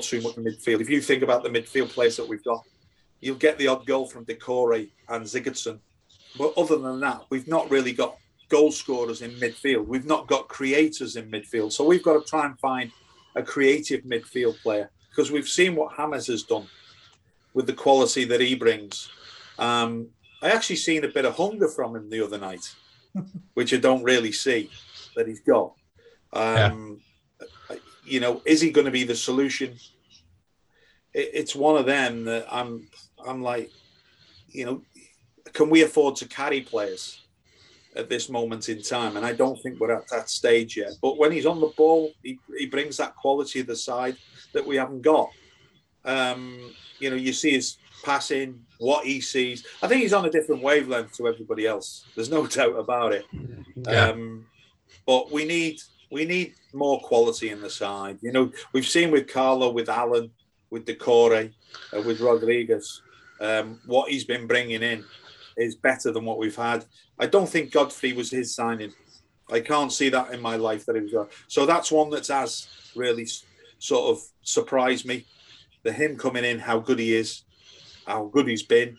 too 0.00 0.20
much 0.20 0.34
from 0.34 0.44
midfield. 0.44 0.80
If 0.80 0.90
you 0.90 1.00
think 1.00 1.22
about 1.22 1.44
the 1.44 1.48
midfield 1.48 1.90
players 1.90 2.16
that 2.16 2.28
we've 2.28 2.44
got, 2.44 2.64
you'll 3.20 3.36
get 3.36 3.56
the 3.56 3.68
odd 3.68 3.86
goal 3.86 4.06
from 4.06 4.24
Doucouré 4.24 4.90
and 5.08 5.24
Sigurdsson. 5.24 5.78
But 6.38 6.52
other 6.56 6.78
than 6.78 7.00
that, 7.00 7.22
we've 7.30 7.48
not 7.48 7.70
really 7.70 7.92
got 7.92 8.16
goal 8.48 8.70
scorers 8.70 9.22
in 9.22 9.32
midfield. 9.32 9.86
We've 9.86 10.06
not 10.06 10.26
got 10.26 10.48
creators 10.48 11.16
in 11.16 11.30
midfield. 11.30 11.72
So 11.72 11.84
we've 11.84 12.02
got 12.02 12.22
to 12.22 12.28
try 12.28 12.46
and 12.46 12.58
find 12.58 12.90
a 13.34 13.42
creative 13.42 14.02
midfield 14.02 14.60
player 14.62 14.90
because 15.10 15.30
we've 15.30 15.48
seen 15.48 15.74
what 15.74 15.94
Hammers 15.94 16.26
has 16.28 16.42
done 16.42 16.66
with 17.54 17.66
the 17.66 17.72
quality 17.72 18.24
that 18.24 18.40
he 18.40 18.54
brings. 18.54 19.08
Um, 19.58 20.08
I 20.42 20.50
actually 20.50 20.76
seen 20.76 21.04
a 21.04 21.08
bit 21.08 21.24
of 21.24 21.34
hunger 21.34 21.68
from 21.68 21.96
him 21.96 22.10
the 22.10 22.24
other 22.24 22.38
night, 22.38 22.74
which 23.54 23.72
I 23.72 23.78
don't 23.78 24.02
really 24.02 24.32
see 24.32 24.70
that 25.16 25.26
he's 25.26 25.40
got. 25.40 25.72
Um, 26.32 27.00
yeah. 27.40 27.76
You 28.04 28.20
know, 28.20 28.42
is 28.44 28.60
he 28.60 28.70
going 28.70 28.84
to 28.84 28.90
be 28.90 29.04
the 29.04 29.16
solution? 29.16 29.76
It, 31.12 31.30
it's 31.32 31.56
one 31.56 31.76
of 31.76 31.86
them 31.86 32.24
that 32.24 32.46
I'm. 32.50 32.88
I'm 33.26 33.42
like, 33.42 33.72
you 34.48 34.66
know, 34.66 34.82
can 35.56 35.70
we 35.70 35.82
afford 35.82 36.16
to 36.16 36.28
carry 36.28 36.60
players? 36.60 37.26
at 37.96 38.08
this 38.08 38.28
moment 38.28 38.68
in 38.68 38.82
time. 38.82 39.16
And 39.16 39.24
I 39.24 39.32
don't 39.32 39.60
think 39.62 39.80
we're 39.80 39.92
at 39.92 40.08
that 40.08 40.28
stage 40.28 40.76
yet. 40.76 40.92
But 41.00 41.18
when 41.18 41.32
he's 41.32 41.46
on 41.46 41.60
the 41.60 41.72
ball, 41.76 42.12
he, 42.22 42.38
he 42.58 42.66
brings 42.66 42.98
that 42.98 43.16
quality 43.16 43.60
of 43.60 43.66
the 43.66 43.76
side 43.76 44.16
that 44.52 44.66
we 44.66 44.76
haven't 44.76 45.02
got. 45.02 45.30
Um, 46.04 46.74
you 46.98 47.10
know, 47.10 47.16
you 47.16 47.32
see 47.32 47.52
his 47.52 47.78
passing, 48.04 48.60
what 48.78 49.06
he 49.06 49.20
sees. 49.20 49.66
I 49.82 49.88
think 49.88 50.02
he's 50.02 50.12
on 50.12 50.26
a 50.26 50.30
different 50.30 50.62
wavelength 50.62 51.16
to 51.16 51.26
everybody 51.26 51.66
else. 51.66 52.04
There's 52.14 52.30
no 52.30 52.46
doubt 52.58 52.78
about 52.78 53.12
it. 53.12 53.24
Yeah. 53.76 54.08
Um, 54.08 54.46
but 55.06 55.32
we 55.32 55.44
need 55.44 55.80
we 56.10 56.24
need 56.24 56.54
more 56.72 57.00
quality 57.00 57.50
in 57.50 57.60
the 57.60 57.70
side. 57.70 58.18
You 58.20 58.30
know, 58.30 58.52
we've 58.72 58.86
seen 58.86 59.10
with 59.10 59.26
Carlo, 59.26 59.70
with 59.70 59.88
Allan, 59.88 60.30
with 60.70 60.86
Doucouré, 60.86 61.52
uh, 61.96 62.02
with 62.02 62.20
Rodriguez, 62.20 63.02
um, 63.40 63.80
what 63.86 64.10
he's 64.10 64.24
been 64.24 64.46
bringing 64.46 64.82
in 64.82 65.04
is 65.56 65.74
better 65.74 66.12
than 66.12 66.24
what 66.24 66.38
we've 66.38 66.56
had. 66.56 66.84
I 67.18 67.26
don't 67.26 67.48
think 67.48 67.72
Godfrey 67.72 68.12
was 68.12 68.30
his 68.30 68.54
signing. 68.54 68.92
I 69.50 69.60
can't 69.60 69.92
see 69.92 70.08
that 70.10 70.32
in 70.32 70.40
my 70.40 70.56
life 70.56 70.86
that 70.86 70.96
it 70.96 71.04
was. 71.12 71.28
So 71.48 71.66
that's 71.66 71.92
one 71.92 72.10
that 72.10 72.26
has 72.28 72.68
really 72.94 73.26
sort 73.78 74.16
of 74.16 74.22
surprised 74.42 75.06
me. 75.06 75.24
The 75.82 75.92
him 75.92 76.16
coming 76.16 76.44
in, 76.44 76.58
how 76.58 76.80
good 76.80 76.98
he 76.98 77.14
is, 77.14 77.42
how 78.06 78.26
good 78.26 78.48
he's 78.48 78.64
been. 78.64 78.98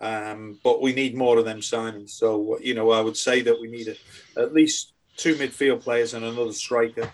Um, 0.00 0.58
but 0.62 0.80
we 0.80 0.92
need 0.92 1.16
more 1.16 1.38
of 1.38 1.44
them 1.44 1.60
signings. 1.60 2.10
So 2.10 2.58
you 2.60 2.74
know, 2.74 2.90
I 2.92 3.00
would 3.00 3.16
say 3.16 3.42
that 3.42 3.60
we 3.60 3.68
need 3.68 3.88
a, 3.88 4.40
at 4.40 4.54
least 4.54 4.92
two 5.16 5.34
midfield 5.34 5.80
players 5.80 6.14
and 6.14 6.24
another 6.24 6.52
striker. 6.52 7.10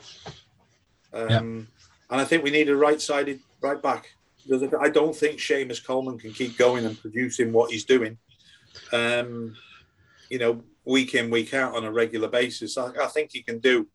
Um, 1.12 1.28
yeah. 1.28 1.38
And 1.38 2.20
I 2.20 2.24
think 2.24 2.42
we 2.42 2.50
need 2.50 2.68
a 2.68 2.76
right-sided 2.76 3.40
right 3.60 3.80
back. 3.80 4.10
Because 4.42 4.72
I 4.80 4.88
don't 4.88 5.14
think 5.14 5.38
Seamus 5.38 5.84
Coleman 5.84 6.18
can 6.18 6.32
keep 6.32 6.56
going 6.56 6.84
and 6.86 6.98
producing 7.00 7.52
what 7.52 7.70
he's 7.70 7.84
doing 7.84 8.16
um, 8.92 9.54
you 10.28 10.38
know, 10.38 10.62
week 10.84 11.14
in, 11.14 11.30
week 11.30 11.54
out 11.54 11.76
on 11.76 11.84
a 11.84 11.92
regular 11.92 12.28
basis. 12.28 12.78
I, 12.78 12.90
I 13.00 13.06
think 13.06 13.30
he 13.32 13.42
can 13.42 13.58
do. 13.58 13.86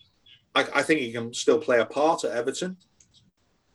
I, 0.53 0.67
I, 0.75 0.81
think 0.81 1.01
he 1.01 1.11
can 1.11 1.33
still 1.33 1.59
play 1.59 1.79
a 1.79 1.85
part 1.85 2.23
at 2.23 2.31
Everton, 2.31 2.77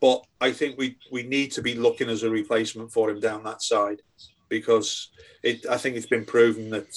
but 0.00 0.24
I 0.40 0.52
think 0.52 0.78
we 0.78 0.96
we 1.10 1.22
need 1.22 1.52
to 1.52 1.62
be 1.62 1.74
looking 1.74 2.08
as 2.08 2.22
a 2.22 2.30
replacement 2.30 2.92
for 2.92 3.10
him 3.10 3.20
down 3.20 3.44
that 3.44 3.62
side 3.62 4.00
because 4.48 5.10
it. 5.42 5.66
I 5.66 5.76
think 5.76 5.96
it's 5.96 6.06
been 6.06 6.24
proven 6.24 6.70
that 6.70 6.96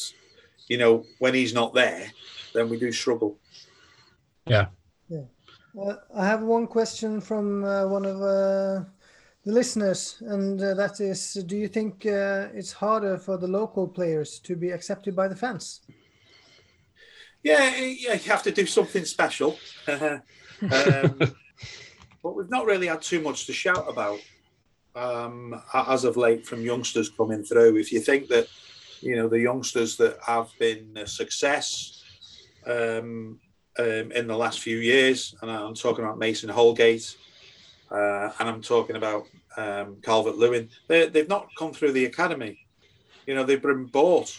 you 0.68 0.78
know 0.78 1.04
when 1.20 1.34
he's 1.34 1.54
not 1.54 1.74
there, 1.74 2.12
then 2.54 2.70
we 2.70 2.80
do 2.80 2.92
struggle. 2.92 3.38
Yeah. 4.48 4.68
Yeah. 5.10 5.24
Uh, 5.80 5.96
I 6.16 6.26
have 6.26 6.44
one 6.44 6.68
question 6.68 7.20
from 7.20 7.64
uh, 7.64 7.88
one 7.88 8.06
of 8.06 8.22
uh, 8.22 8.86
the 9.46 9.52
listeners, 9.52 10.22
and 10.22 10.62
uh, 10.62 10.74
that 10.76 11.02
is, 11.02 11.34
do 11.46 11.58
you 11.58 11.68
think 11.68 12.06
uh, 12.06 12.48
it's 12.54 12.72
harder 12.72 13.18
for 13.18 13.38
the 13.38 13.48
local 13.48 13.88
players 13.88 14.40
to 14.40 14.56
be 14.56 14.72
accepted 14.72 15.16
by 15.16 15.28
the 15.28 15.36
fans? 15.36 15.82
Yeah, 17.44 17.76
yeah, 17.76 18.14
you 18.14 18.32
have 18.32 18.44
to 18.44 18.52
do 18.52 18.66
something 18.66 19.04
special. 19.04 19.58
um, 19.88 20.22
but 22.24 22.36
we've 22.36 22.50
not 22.50 22.66
really 22.66 22.88
had 22.88 23.02
too 23.02 23.22
much 23.22 23.46
to 23.48 23.54
shout 23.54 23.84
about 23.90 24.20
um, 24.96 25.62
as 25.74 26.06
of 26.06 26.16
late 26.16 26.46
from 26.46 26.62
youngsters 26.62 27.10
coming 27.10 27.44
through. 27.44 27.76
If 27.76 27.92
you 27.92 28.00
think 28.00 28.30
that, 28.30 28.48
you 29.02 29.18
know, 29.18 29.28
the 29.28 29.42
youngsters 29.42 29.98
that 29.98 30.20
have 30.26 30.52
been 30.58 30.96
a 30.96 31.06
success 31.06 32.02
um, 32.66 33.40
um 33.78 34.12
in 34.14 34.28
the 34.28 34.38
last 34.38 34.62
few 34.62 34.78
years, 34.78 35.36
and 35.42 35.52
I'm 35.52 35.74
talking 35.74 36.06
about 36.06 36.20
Mason 36.20 36.50
Holgate, 36.50 37.18
uh, 37.94 38.32
and 38.40 38.50
I'm 38.50 38.62
talking 38.62 38.96
about 38.96 39.28
um, 39.56 39.98
Calvert 40.02 40.36
Lewin. 40.36 40.70
They, 40.88 41.08
they've 41.08 41.30
not 41.30 41.48
come 41.58 41.74
through 41.74 41.92
the 41.92 42.06
academy. 42.06 42.60
You 43.28 43.36
know, 43.36 43.44
they've 43.44 43.62
been 43.62 43.86
bought 43.86 44.38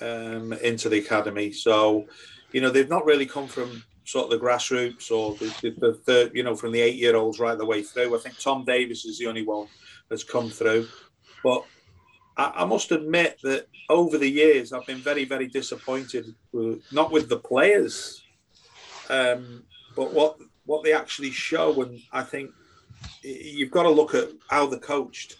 um, 0.00 0.52
into 0.52 0.88
the 0.88 0.98
academy. 0.98 1.52
So, 1.52 2.06
you 2.52 2.60
know, 2.60 2.70
they've 2.70 2.88
not 2.88 3.04
really 3.04 3.26
come 3.26 3.48
from 3.48 3.82
sort 4.04 4.32
of 4.32 4.38
the 4.38 4.46
grassroots 4.46 5.10
or 5.10 5.34
the, 5.34 5.74
the, 5.78 6.00
the 6.06 6.30
you 6.32 6.44
know, 6.44 6.54
from 6.54 6.70
the 6.70 6.80
eight 6.80 6.94
year 6.94 7.16
olds 7.16 7.40
right 7.40 7.58
the 7.58 7.66
way 7.66 7.82
through. 7.82 8.16
I 8.16 8.20
think 8.20 8.38
Tom 8.38 8.64
Davies 8.64 9.04
is 9.04 9.18
the 9.18 9.26
only 9.26 9.44
one 9.44 9.66
that's 10.08 10.24
come 10.24 10.48
through. 10.48 10.86
But 11.42 11.64
I, 12.36 12.52
I 12.58 12.64
must 12.64 12.92
admit 12.92 13.40
that 13.42 13.66
over 13.88 14.16
the 14.16 14.30
years, 14.30 14.72
I've 14.72 14.86
been 14.86 14.98
very, 14.98 15.24
very 15.24 15.48
disappointed, 15.48 16.34
with, 16.52 16.82
not 16.92 17.10
with 17.10 17.28
the 17.28 17.38
players, 17.38 18.22
um, 19.10 19.64
but 19.96 20.12
what 20.12 20.38
what 20.66 20.82
they 20.82 20.92
actually 20.92 21.30
show. 21.30 21.82
And 21.82 22.00
I 22.12 22.22
think 22.22 22.50
you've 23.22 23.70
got 23.70 23.84
to 23.84 23.90
look 23.90 24.14
at 24.14 24.30
how 24.48 24.66
they're 24.66 24.78
coached. 24.78 25.36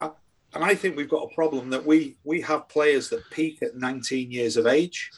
And 0.00 0.64
I 0.64 0.74
think 0.74 0.96
we've 0.96 1.08
got 1.08 1.28
a 1.30 1.34
problem 1.34 1.68
that 1.70 1.84
we 1.84 2.16
we 2.24 2.40
have 2.40 2.68
players 2.68 3.10
that 3.10 3.28
peak 3.30 3.62
at 3.62 3.76
19 3.76 4.30
years 4.30 4.56
of 4.56 4.66
age 4.66 5.10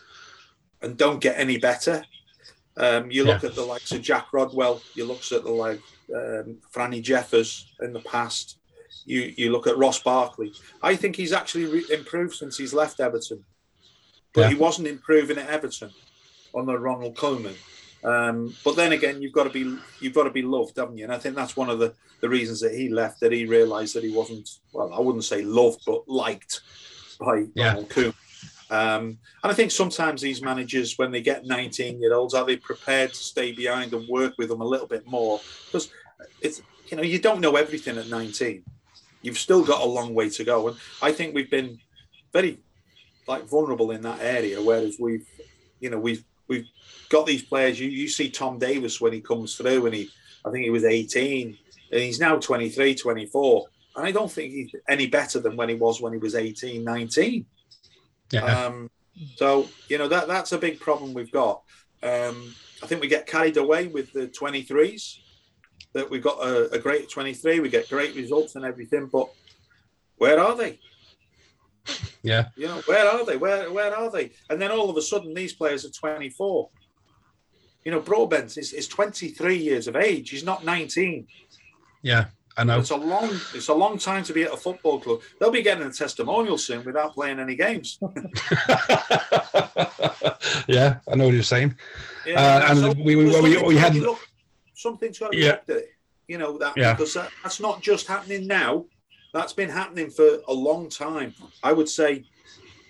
and 0.82 0.96
don't 0.96 1.20
get 1.20 1.38
any 1.38 1.58
better. 1.58 2.04
Um, 2.76 3.10
you 3.10 3.24
look 3.24 3.42
yeah. 3.42 3.50
at 3.50 3.54
the 3.54 3.62
likes 3.64 3.92
of 3.92 4.02
Jack 4.02 4.32
Rodwell. 4.32 4.80
You 4.94 5.04
look 5.04 5.20
at 5.32 5.44
the 5.44 5.50
like 5.50 5.80
um, 6.14 6.58
Franny 6.72 7.02
Jeffers 7.02 7.72
in 7.80 7.92
the 7.92 8.00
past. 8.00 8.58
You 9.04 9.32
you 9.36 9.52
look 9.52 9.66
at 9.66 9.78
Ross 9.78 10.00
Barkley. 10.00 10.52
I 10.82 10.96
think 10.96 11.16
he's 11.16 11.32
actually 11.32 11.66
re- 11.66 11.86
improved 11.92 12.34
since 12.34 12.56
he's 12.56 12.74
left 12.74 13.00
Everton, 13.00 13.44
but 14.32 14.42
yeah. 14.42 14.48
he 14.50 14.54
wasn't 14.54 14.88
improving 14.88 15.38
at 15.38 15.48
Everton 15.48 15.90
under 16.54 16.78
Ronald 16.78 17.16
Koeman. 17.16 17.54
Um, 18.04 18.54
but 18.64 18.76
then 18.76 18.92
again, 18.92 19.20
you've 19.20 19.32
got 19.32 19.44
to 19.44 19.50
be 19.50 19.76
you've 20.00 20.14
got 20.14 20.24
to 20.24 20.30
be 20.30 20.42
loved, 20.42 20.76
haven't 20.76 20.98
you? 20.98 21.04
And 21.04 21.12
I 21.12 21.18
think 21.18 21.34
that's 21.34 21.56
one 21.56 21.68
of 21.68 21.78
the, 21.78 21.94
the 22.20 22.28
reasons 22.28 22.60
that 22.60 22.74
he 22.74 22.88
left. 22.88 23.20
That 23.20 23.32
he 23.32 23.44
realised 23.44 23.94
that 23.94 24.04
he 24.04 24.12
wasn't 24.12 24.48
well, 24.72 24.92
I 24.92 25.00
wouldn't 25.00 25.24
say 25.24 25.42
loved, 25.42 25.82
but 25.86 26.08
liked 26.08 26.60
by 27.18 27.46
yeah. 27.54 27.74
Ronald 27.74 28.14
Um, 28.70 29.18
and 29.42 29.50
I 29.50 29.52
think 29.52 29.70
sometimes 29.70 30.20
these 30.20 30.42
managers, 30.42 30.96
when 30.96 31.10
they 31.10 31.22
get 31.22 31.46
19 31.46 32.00
year 32.00 32.14
olds, 32.14 32.34
are 32.34 32.44
they 32.44 32.56
prepared 32.56 33.10
to 33.10 33.16
stay 33.16 33.52
behind 33.52 33.92
and 33.94 34.06
work 34.08 34.34
with 34.38 34.48
them 34.48 34.60
a 34.60 34.66
little 34.66 34.86
bit 34.86 35.06
more? 35.06 35.40
Because 35.66 35.90
it's 36.40 36.62
you 36.88 36.96
know 36.96 37.02
you 37.02 37.18
don't 37.18 37.40
know 37.40 37.56
everything 37.56 37.98
at 37.98 38.08
19. 38.08 38.62
You've 39.22 39.38
still 39.38 39.64
got 39.64 39.82
a 39.82 39.86
long 39.86 40.14
way 40.14 40.30
to 40.30 40.44
go, 40.44 40.68
and 40.68 40.76
I 41.02 41.12
think 41.12 41.34
we've 41.34 41.50
been 41.50 41.78
very 42.32 42.60
like 43.26 43.44
vulnerable 43.44 43.90
in 43.90 44.02
that 44.02 44.20
area. 44.20 44.62
Whereas 44.62 44.96
we've 45.00 45.26
you 45.80 45.90
know 45.90 45.98
we've 45.98 46.24
got 47.08 47.26
these 47.26 47.42
players. 47.42 47.78
You, 47.78 47.88
you 47.88 48.08
see 48.08 48.30
Tom 48.30 48.58
Davies 48.58 49.00
when 49.00 49.12
he 49.12 49.20
comes 49.20 49.54
through, 49.54 49.86
and 49.86 49.94
he, 49.94 50.10
I 50.44 50.50
think 50.50 50.64
he 50.64 50.70
was 50.70 50.84
18, 50.84 51.56
and 51.92 52.00
he's 52.00 52.20
now 52.20 52.36
23, 52.36 52.94
24. 52.94 53.66
And 53.96 54.06
I 54.06 54.12
don't 54.12 54.30
think 54.30 54.52
he's 54.52 54.74
any 54.88 55.06
better 55.06 55.40
than 55.40 55.56
when 55.56 55.68
he 55.68 55.74
was 55.74 56.00
when 56.00 56.12
he 56.12 56.18
was 56.18 56.34
18, 56.34 56.84
19. 56.84 57.46
Yeah. 58.30 58.44
Um, 58.44 58.90
so, 59.36 59.66
you 59.88 59.98
know, 59.98 60.08
that 60.08 60.28
that's 60.28 60.52
a 60.52 60.58
big 60.58 60.78
problem 60.78 61.14
we've 61.14 61.32
got. 61.32 61.62
Um, 62.02 62.54
I 62.82 62.86
think 62.86 63.00
we 63.00 63.08
get 63.08 63.26
carried 63.26 63.56
away 63.56 63.88
with 63.88 64.12
the 64.12 64.28
23s, 64.28 65.18
that 65.94 66.08
we've 66.08 66.22
got 66.22 66.38
a, 66.38 66.70
a 66.70 66.78
great 66.78 67.10
23, 67.10 67.60
we 67.60 67.68
get 67.68 67.88
great 67.88 68.14
results 68.14 68.54
and 68.54 68.64
everything, 68.64 69.06
but 69.06 69.28
where 70.16 70.38
are 70.38 70.56
they? 70.56 70.78
Yeah. 72.22 72.48
You 72.56 72.66
know, 72.66 72.82
where 72.86 73.08
are 73.08 73.24
they? 73.24 73.36
Where 73.36 73.72
where 73.72 73.96
are 73.96 74.10
they? 74.10 74.32
And 74.50 74.60
then 74.60 74.70
all 74.70 74.90
of 74.90 74.96
a 74.96 75.02
sudden, 75.02 75.32
these 75.32 75.54
players 75.54 75.84
are 75.84 75.90
24. 75.90 76.68
You 77.84 77.92
know, 77.92 78.00
Broadbent 78.00 78.56
is, 78.58 78.72
is 78.72 78.88
23 78.88 79.56
years 79.56 79.86
of 79.88 79.96
age. 79.96 80.30
He's 80.30 80.44
not 80.44 80.64
19. 80.64 81.26
Yeah. 82.02 82.26
I 82.56 82.64
know. 82.64 82.80
It's 82.80 82.90
a 82.90 82.96
long, 82.96 83.30
it's 83.54 83.68
a 83.68 83.74
long 83.74 83.98
time 83.98 84.24
to 84.24 84.32
be 84.32 84.42
at 84.42 84.52
a 84.52 84.56
football 84.56 84.98
club. 84.98 85.20
They'll 85.38 85.52
be 85.52 85.62
getting 85.62 85.86
a 85.86 85.92
testimonial 85.92 86.58
soon 86.58 86.84
without 86.84 87.14
playing 87.14 87.38
any 87.38 87.54
games. 87.54 87.98
yeah, 90.66 90.98
I 91.08 91.14
know 91.14 91.24
what 91.26 91.34
you're 91.34 91.42
saying. 91.42 91.76
Yeah, 92.26 92.40
Uh, 92.40 92.66
and 92.70 92.78
so 92.80 92.92
we- 92.92 93.16
we- 93.16 93.40
we- 93.40 93.62
we 93.62 93.76
had- 93.76 93.94
look- 93.94 94.26
something's 94.74 95.18
got 95.18 95.32
to 95.32 95.38
Yeah. 95.38 95.58
it. 95.68 95.94
You 96.26 96.36
know 96.38 96.58
that 96.58 96.76
Yeah. 96.76 96.92
because 96.94 97.14
that, 97.14 97.30
that's 97.42 97.58
not 97.60 97.80
just 97.80 98.06
happening 98.06 98.46
now. 98.46 98.84
That's 99.32 99.52
been 99.52 99.70
happening 99.70 100.10
for 100.10 100.40
a 100.46 100.52
long 100.52 100.88
time. 100.90 101.34
I 101.62 101.72
would 101.72 101.88
say, 101.88 102.24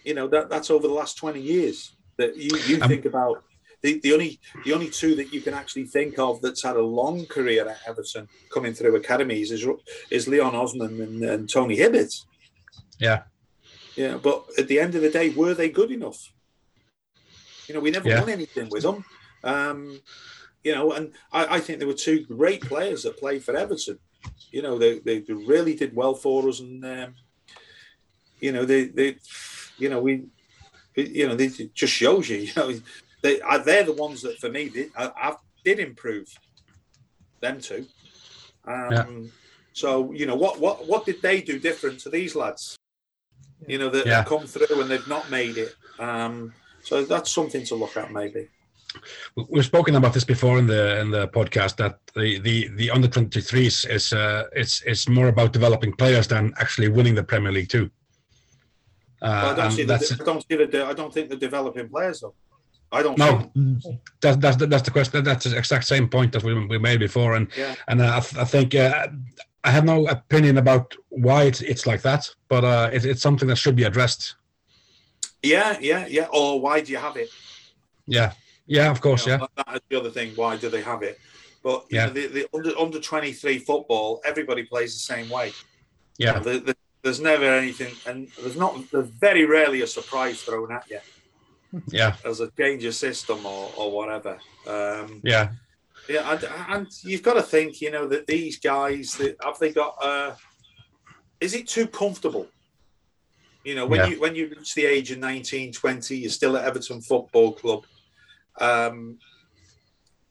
you 0.04 0.14
know, 0.14 0.26
that 0.28 0.48
that's 0.50 0.70
over 0.70 0.88
the 0.88 0.94
last 0.94 1.16
twenty 1.18 1.40
years 1.40 1.92
that 2.16 2.36
you 2.36 2.50
you 2.66 2.82
Um, 2.82 2.88
think 2.88 3.04
about. 3.04 3.44
The, 3.82 4.00
the 4.00 4.12
only 4.12 4.40
the 4.64 4.72
only 4.72 4.90
two 4.90 5.14
that 5.14 5.32
you 5.32 5.40
can 5.40 5.54
actually 5.54 5.84
think 5.86 6.18
of 6.18 6.40
that's 6.42 6.64
had 6.64 6.76
a 6.76 6.82
long 6.82 7.26
career 7.26 7.68
at 7.68 7.78
Everton 7.86 8.28
coming 8.52 8.74
through 8.74 8.96
academies 8.96 9.52
is 9.52 9.64
is 10.10 10.26
Leon 10.26 10.54
Osman 10.54 11.00
and, 11.00 11.22
and 11.22 11.48
Tony 11.48 11.76
Hibbert. 11.76 12.12
Yeah. 12.98 13.22
Yeah, 13.94 14.16
but 14.16 14.46
at 14.58 14.68
the 14.68 14.78
end 14.80 14.94
of 14.94 15.02
the 15.02 15.10
day, 15.10 15.30
were 15.30 15.54
they 15.54 15.68
good 15.68 15.90
enough? 15.90 16.32
You 17.66 17.74
know, 17.74 17.80
we 17.80 17.90
never 17.90 18.08
Yeah. 18.08 18.20
won 18.20 18.30
anything 18.30 18.68
with 18.70 18.82
them. 18.82 19.04
Um, 19.44 20.00
you 20.64 20.74
know, 20.74 20.92
and 20.92 21.12
I, 21.32 21.56
I 21.56 21.60
think 21.60 21.78
there 21.78 21.88
were 21.88 21.94
two 21.94 22.24
great 22.24 22.62
players 22.62 23.02
that 23.02 23.18
played 23.18 23.44
for 23.44 23.56
Everton. 23.56 23.98
You 24.50 24.62
know, 24.62 24.78
they, 24.78 24.98
they 25.00 25.20
really 25.28 25.74
did 25.74 25.94
well 25.94 26.14
for 26.14 26.48
us, 26.48 26.60
and 26.60 26.84
um, 26.84 27.14
you 28.40 28.52
know, 28.52 28.64
they 28.64 28.86
they, 28.86 29.16
you 29.78 29.88
know, 29.88 30.00
we, 30.00 30.26
you 30.96 31.28
know, 31.28 31.36
they, 31.36 31.46
it 31.46 31.74
just 31.74 31.92
shows 31.92 32.28
you. 32.28 32.38
You 32.38 32.52
know, 32.56 32.80
they 33.22 33.40
are 33.40 33.58
they're 33.58 33.84
the 33.84 33.92
ones 33.92 34.22
that 34.22 34.38
for 34.38 34.50
me 34.50 34.68
did 34.68 34.90
I, 34.96 35.10
I 35.16 35.36
did 35.64 35.78
improve. 35.80 36.28
Them 37.40 37.60
two. 37.60 37.86
Um, 38.66 38.90
Yeah. 38.92 39.06
So 39.72 40.12
you 40.12 40.26
know 40.26 40.34
what 40.34 40.58
what 40.60 40.86
what 40.86 41.06
did 41.06 41.22
they 41.22 41.40
do 41.40 41.58
different 41.58 42.00
to 42.00 42.10
these 42.10 42.34
lads? 42.34 42.76
You 43.66 43.78
know 43.78 43.90
that 43.90 44.06
Yeah. 44.06 44.24
come 44.24 44.46
through 44.46 44.80
and 44.80 44.90
they've 44.90 45.06
not 45.08 45.30
made 45.30 45.56
it. 45.58 45.74
Um, 45.98 46.52
so 46.82 47.04
that's 47.04 47.30
something 47.30 47.64
to 47.66 47.74
look 47.74 47.96
at 47.96 48.12
maybe. 48.12 48.48
We've 49.50 49.64
spoken 49.64 49.94
about 49.96 50.14
this 50.14 50.24
before 50.24 50.58
in 50.58 50.66
the 50.66 50.98
in 51.00 51.10
the 51.10 51.28
podcast 51.28 51.76
that 51.76 51.98
the 52.14 52.38
the, 52.40 52.68
the 52.80 52.90
under 52.90 53.06
23s 53.08 53.88
is 53.90 54.12
uh, 54.12 54.44
it's 54.52 54.82
it's 54.82 55.08
more 55.08 55.28
about 55.28 55.52
developing 55.52 55.92
players 55.92 56.26
than 56.26 56.52
actually 56.58 56.88
winning 56.88 57.14
the 57.14 57.22
Premier 57.22 57.52
League 57.52 57.68
too. 57.68 57.90
Well, 59.20 59.32
I 59.32 59.50
Uh, 59.50 59.54
don't 59.56 59.70
see 59.72 59.82
and 59.82 59.90
the, 59.90 60.16
I 60.20 60.24
don't 60.24 60.42
see 60.48 60.56
the, 60.56 60.86
I 60.86 60.92
don't 60.94 61.12
think 61.14 61.28
they're 61.28 61.38
developing 61.50 61.88
players 61.88 62.20
though. 62.20 62.34
I 62.90 63.02
don't. 63.02 63.18
no, 63.18 63.50
see 63.80 63.98
that's 64.20 64.36
that's 64.38 64.56
the, 64.56 64.66
that's 64.66 64.82
the 64.82 64.90
question. 64.90 65.22
That's 65.22 65.44
the 65.44 65.56
exact 65.58 65.84
same 65.86 66.08
point 66.08 66.32
that 66.32 66.42
we, 66.42 66.54
we 66.66 66.78
made 66.78 67.00
before, 67.00 67.34
and 67.34 67.48
Yeah. 67.56 67.74
and 67.88 68.00
uh, 68.00 68.16
I, 68.16 68.20
th- 68.20 68.40
I 68.40 68.44
think 68.44 68.74
uh, 68.74 69.08
I 69.64 69.70
have 69.70 69.84
no 69.84 70.06
opinion 70.06 70.56
about 70.58 70.94
why 71.10 71.44
it's 71.44 71.60
it's 71.60 71.86
like 71.86 72.00
that, 72.02 72.28
but 72.48 72.64
uh, 72.64 72.90
it, 72.92 73.04
it's 73.04 73.20
something 73.22 73.46
that 73.48 73.56
should 73.56 73.76
be 73.76 73.84
addressed. 73.84 74.36
Yeah, 75.42 75.76
yeah, 75.80 76.06
yeah. 76.06 76.26
Or 76.32 76.60
why 76.60 76.80
do 76.80 76.90
you 76.92 76.98
have 76.98 77.16
it? 77.16 77.28
Yeah, 78.06 78.32
yeah, 78.66 78.90
of 78.90 79.00
course, 79.00 79.26
You 79.26 79.32
yeah, 79.32 79.38
know, 79.38 79.48
that- 79.56 79.66
That's 79.66 79.84
the 79.90 79.96
other 80.00 80.10
thing. 80.10 80.32
Why 80.34 80.56
do 80.56 80.68
they 80.70 80.82
have 80.82 81.02
it? 81.02 81.18
But 81.62 81.84
you 81.90 81.98
Yeah. 81.98 82.06
know, 82.06 82.12
the, 82.14 82.26
the 82.28 82.48
under 82.54 82.72
under 82.78 83.00
twenty 83.00 83.32
three 83.32 83.58
football, 83.58 84.22
everybody 84.24 84.62
plays 84.62 84.94
the 84.94 85.00
same 85.14 85.28
way. 85.28 85.52
yeah, 86.16 86.38
The- 86.38 86.60
the- 86.60 86.76
there's 87.02 87.20
never 87.20 87.44
anything, 87.44 87.94
and 88.06 88.28
there's 88.40 88.56
not. 88.56 88.80
There's 88.90 89.08
very 89.08 89.44
rarely 89.44 89.82
a 89.82 89.86
surprise 89.86 90.42
thrown 90.42 90.72
at 90.72 90.84
you 90.90 91.00
yeah, 91.90 92.16
as 92.24 92.40
a 92.40 92.50
change 92.58 92.84
of 92.84 92.94
system 92.94 93.44
or 93.46 93.72
or 93.76 93.92
whatever. 93.92 94.40
Um, 94.66 95.20
yeah, 95.24 95.50
Yeah, 96.08 96.30
and, 96.32 96.44
and 96.44 96.86
you've 97.02 97.22
got 97.22 97.34
to 97.34 97.42
think, 97.42 97.80
you 97.80 97.90
know, 97.90 98.06
that 98.08 98.26
these 98.26 98.58
guys, 98.58 99.16
that 99.16 99.36
have 99.42 99.58
they 99.58 99.72
got? 99.72 99.94
Uh, 100.02 100.34
is 101.40 101.54
it 101.54 101.68
too 101.68 101.86
comfortable? 101.86 102.52
You 103.64 103.74
know, 103.74 103.86
when 103.86 104.00
Yeah. 104.00 104.10
you 104.10 104.20
when 104.20 104.34
you 104.34 104.48
reach 104.48 104.74
the 104.74 104.86
age 104.86 105.10
of 105.10 105.18
19, 105.18 105.72
20, 105.72 106.16
you're 106.16 106.30
still 106.30 106.56
at 106.56 106.64
Everton 106.64 107.00
Football 107.02 107.52
Club, 107.52 107.84
um, 108.60 109.18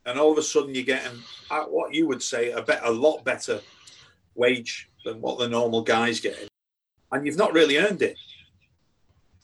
and 0.05 0.19
all 0.19 0.31
of 0.31 0.37
a 0.37 0.41
sudden 0.43 0.73
you're 0.73 0.83
getting 0.83 1.23
uh, 1.49 1.65
what 1.65 1.93
you 1.93 2.07
would 2.07 2.23
say 2.23 2.51
a 2.51 2.61
bet 2.61 2.81
a 2.83 2.91
lot 2.91 3.23
better 3.23 3.61
wage 4.35 4.89
than 5.05 5.21
what 5.21 5.37
the 5.39 5.47
normal 5.47 5.83
guys 5.83 6.19
getting, 6.19 6.47
and 7.11 7.25
you've 7.25 7.37
not 7.37 7.53
really 7.53 7.77
earned 7.77 8.01
it. 8.01 8.17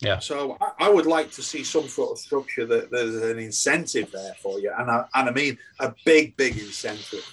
Yeah. 0.03 0.19
So 0.19 0.57
I, 0.59 0.87
I 0.87 0.89
would 0.89 1.05
like 1.05 1.31
to 1.31 1.41
see 1.41 1.63
some 1.63 1.87
sort 1.87 2.11
of 2.11 2.17
structure 2.19 2.65
that 2.65 2.91
there's 2.91 3.15
an 3.15 3.39
incentive 3.39 4.11
there 4.11 4.35
for 4.41 4.59
you, 4.59 4.71
and 4.77 4.91
I, 4.91 5.05
and 5.15 5.29
I 5.29 5.31
mean 5.31 5.57
a 5.79 5.93
big, 6.05 6.35
big 6.37 6.57
incentive. 6.57 7.25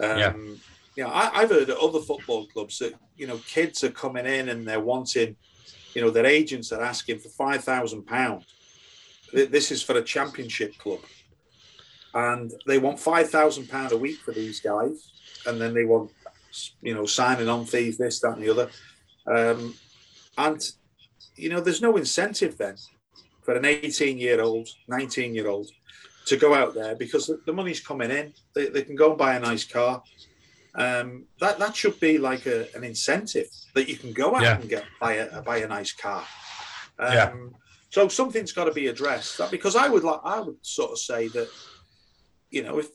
Um, 0.00 0.18
Yeah. 0.18 0.34
You 0.94 1.04
know, 1.04 1.10
I, 1.10 1.30
I've 1.40 1.50
heard 1.50 1.70
at 1.70 1.78
other 1.78 2.00
football 2.00 2.46
clubs 2.46 2.78
that 2.80 2.94
you 3.16 3.26
know 3.26 3.38
kids 3.46 3.82
are 3.84 3.90
coming 3.90 4.26
in 4.26 4.50
and 4.50 4.66
they're 4.66 4.80
wanting, 4.80 5.36
you 5.94 6.02
know, 6.02 6.10
their 6.10 6.26
agents 6.26 6.70
are 6.72 6.82
asking 6.82 7.18
for 7.20 7.30
five 7.30 7.64
thousand 7.64 8.02
pounds. 8.06 8.44
This 9.32 9.70
is 9.70 9.82
for 9.82 9.96
a 9.96 10.02
championship 10.02 10.76
club, 10.76 11.00
and 12.12 12.52
they 12.66 12.78
want 12.78 13.00
five 13.00 13.30
thousand 13.30 13.68
pound 13.70 13.92
a 13.92 13.96
week 13.96 14.18
for 14.18 14.32
these 14.32 14.60
guys, 14.60 15.12
and 15.46 15.58
then 15.58 15.72
they 15.72 15.86
want, 15.86 16.10
you 16.82 16.94
know, 16.94 17.06
signing 17.06 17.48
on 17.48 17.64
fees, 17.64 17.96
this, 17.96 18.20
that, 18.20 18.36
and 18.36 18.42
the 18.42 18.50
other, 18.50 18.70
um, 19.26 19.74
and 20.36 20.72
you 21.36 21.48
know, 21.48 21.60
there's 21.60 21.82
no 21.82 21.96
incentive 21.96 22.58
then 22.58 22.76
for 23.42 23.54
an 23.54 23.64
18 23.64 24.18
year 24.18 24.40
old, 24.40 24.68
19 24.88 25.34
year 25.34 25.48
old 25.48 25.70
to 26.26 26.36
go 26.36 26.54
out 26.54 26.74
there 26.74 26.94
because 26.94 27.30
the, 27.46 27.52
money's 27.52 27.80
coming 27.80 28.10
in. 28.10 28.32
They, 28.54 28.68
they 28.68 28.82
can 28.82 28.94
go 28.94 29.10
and 29.10 29.18
buy 29.18 29.34
a 29.34 29.40
nice 29.40 29.64
car. 29.64 30.02
Um, 30.74 31.24
that 31.40 31.58
that 31.58 31.76
should 31.76 32.00
be 32.00 32.16
like 32.16 32.46
a, 32.46 32.66
an 32.74 32.82
incentive 32.82 33.48
that 33.74 33.88
you 33.88 33.96
can 33.96 34.12
go 34.12 34.36
out 34.36 34.42
Yeah. 34.42 34.58
and 34.58 34.68
get 34.70 34.84
buy 35.00 35.14
a 35.14 35.42
buy 35.42 35.58
a 35.58 35.68
nice 35.68 35.92
car. 35.92 36.24
Um, 36.98 37.12
Yeah. 37.12 37.32
So 37.90 38.08
something's 38.08 38.52
got 38.52 38.64
to 38.64 38.72
be 38.72 38.86
addressed. 38.86 39.36
That 39.36 39.50
because 39.50 39.76
I 39.76 39.88
would 39.88 40.02
like 40.02 40.20
I 40.24 40.40
would 40.40 40.56
sort 40.62 40.92
of 40.92 40.98
say 40.98 41.28
that, 41.28 41.48
you 42.50 42.62
know, 42.62 42.78
if 42.78 42.88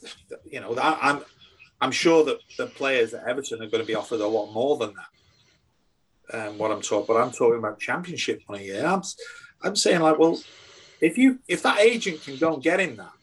you 0.46 0.60
know, 0.60 0.76
I, 0.76 0.98
I'm 1.12 1.24
I'm 1.80 1.92
sure 1.92 2.26
that 2.26 2.40
the 2.58 2.66
players 2.66 3.14
at 3.14 3.28
Everton 3.28 3.62
are 3.62 3.70
going 3.70 3.84
to 3.84 3.88
be 3.88 3.94
offered 3.94 4.22
a 4.22 4.28
lot 4.28 4.52
more 4.52 4.78
than 4.78 4.94
that. 4.96 5.06
Um, 6.34 6.58
what 6.58 6.72
I'm 6.72 6.82
talking, 6.82 7.06
but 7.08 7.22
I'm 7.22 7.32
talking 7.32 7.58
about 7.60 7.80
championship 7.80 8.42
money. 8.50 8.68
Yeah, 8.68 8.94
I'm, 8.94 9.02
I'm 9.64 9.76
saying 9.76 10.02
like, 10.02 10.20
well, 10.20 10.40
if 11.00 11.18
you 11.18 11.40
if 11.48 11.64
that 11.64 11.80
agent 11.80 12.22
can 12.24 12.38
go 12.38 12.54
and 12.54 12.62
get 12.64 12.80
him 12.82 12.98
that, 12.98 13.14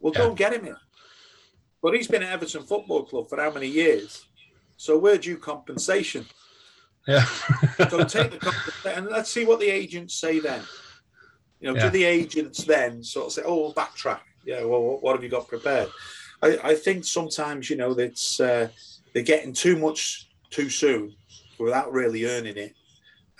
well, 0.00 0.12
go 0.12 0.22
Yeah. 0.22 0.28
and 0.28 0.36
get 0.36 0.52
him 0.54 0.64
it. 0.66 0.76
But 1.80 1.94
he's 1.94 2.08
been 2.08 2.22
at 2.22 2.32
Everton 2.32 2.62
Football 2.64 3.04
Club 3.04 3.28
for 3.28 3.40
how 3.40 3.52
many 3.52 3.68
years? 3.68 4.24
So 4.76 4.98
we're 4.98 5.18
due 5.18 5.36
compensation. 5.36 6.26
yeah, 7.06 7.24
So 7.90 8.04
take 8.04 8.30
the 8.32 8.38
compensation 8.38 8.92
and 9.04 9.06
let's 9.06 9.30
see 9.30 9.44
what 9.44 9.60
the 9.60 9.68
agents 9.68 10.14
say 10.14 10.40
then. 10.40 10.62
You 11.60 11.68
know, 11.68 11.76
Yeah. 11.76 11.84
do 11.84 11.90
the 11.90 12.04
agents 12.04 12.64
then 12.64 13.02
sort 13.04 13.26
of 13.26 13.32
say, 13.32 13.42
"Oh, 13.44 13.56
we'll 13.60 13.74
backtrack"? 13.74 14.20
Yeah, 14.44 14.64
well, 14.64 14.82
what, 14.82 15.02
what 15.04 15.14
have 15.14 15.22
you 15.22 15.28
got 15.30 15.46
prepared? 15.46 15.88
I, 16.42 16.58
I 16.64 16.74
think 16.74 17.04
sometimes 17.04 17.70
you 17.70 17.76
know 17.76 17.94
that's 17.94 18.40
uh, 18.40 18.68
they're 19.12 19.22
getting 19.22 19.52
too 19.52 19.76
much 19.78 20.28
too 20.50 20.68
soon 20.68 21.14
without 21.62 21.92
really 21.92 22.26
earning 22.26 22.56
it, 22.56 22.74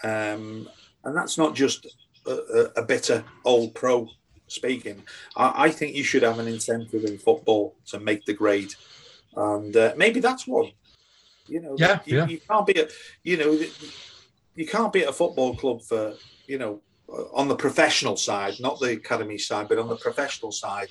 um, 0.04 0.68
and 1.04 1.16
that's 1.16 1.36
not 1.36 1.54
just 1.54 1.86
a, 2.26 2.30
a, 2.30 2.80
a 2.80 2.82
bitter 2.82 3.24
old 3.44 3.74
pro 3.74 4.08
speaking. 4.46 5.02
I, 5.36 5.64
I 5.64 5.70
think 5.70 5.96
you 5.96 6.04
should 6.04 6.22
have 6.22 6.38
an 6.38 6.48
incentive 6.48 7.04
in 7.04 7.18
football 7.18 7.74
to 7.86 8.00
make 8.00 8.24
the 8.24 8.34
grade, 8.34 8.74
and 9.36 9.76
uh, 9.76 9.94
maybe 9.96 10.20
that's 10.20 10.46
one. 10.46 10.70
You 11.46 11.60
know, 11.60 11.76
Yeah, 11.78 12.00
you, 12.04 12.16
yeah. 12.18 12.26
you 12.26 12.40
can't 12.40 12.66
be 12.66 12.80
a, 12.80 12.88
you 13.24 13.36
know, 13.36 13.60
you 14.54 14.66
can't 14.66 14.92
be 14.92 15.02
at 15.02 15.08
a 15.08 15.12
football 15.12 15.56
club 15.56 15.82
for 15.82 16.14
you 16.46 16.58
know 16.58 16.80
on 17.34 17.48
the 17.48 17.56
professional 17.56 18.16
side, 18.16 18.54
not 18.60 18.78
the 18.80 18.92
academy 18.92 19.38
side, 19.38 19.68
but 19.68 19.78
on 19.78 19.88
the 19.88 19.96
professional 19.96 20.52
side 20.52 20.88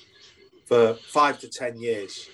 for 0.66 0.94
five 0.94 1.38
to 1.40 1.48
ten 1.48 1.76
years, 1.78 2.28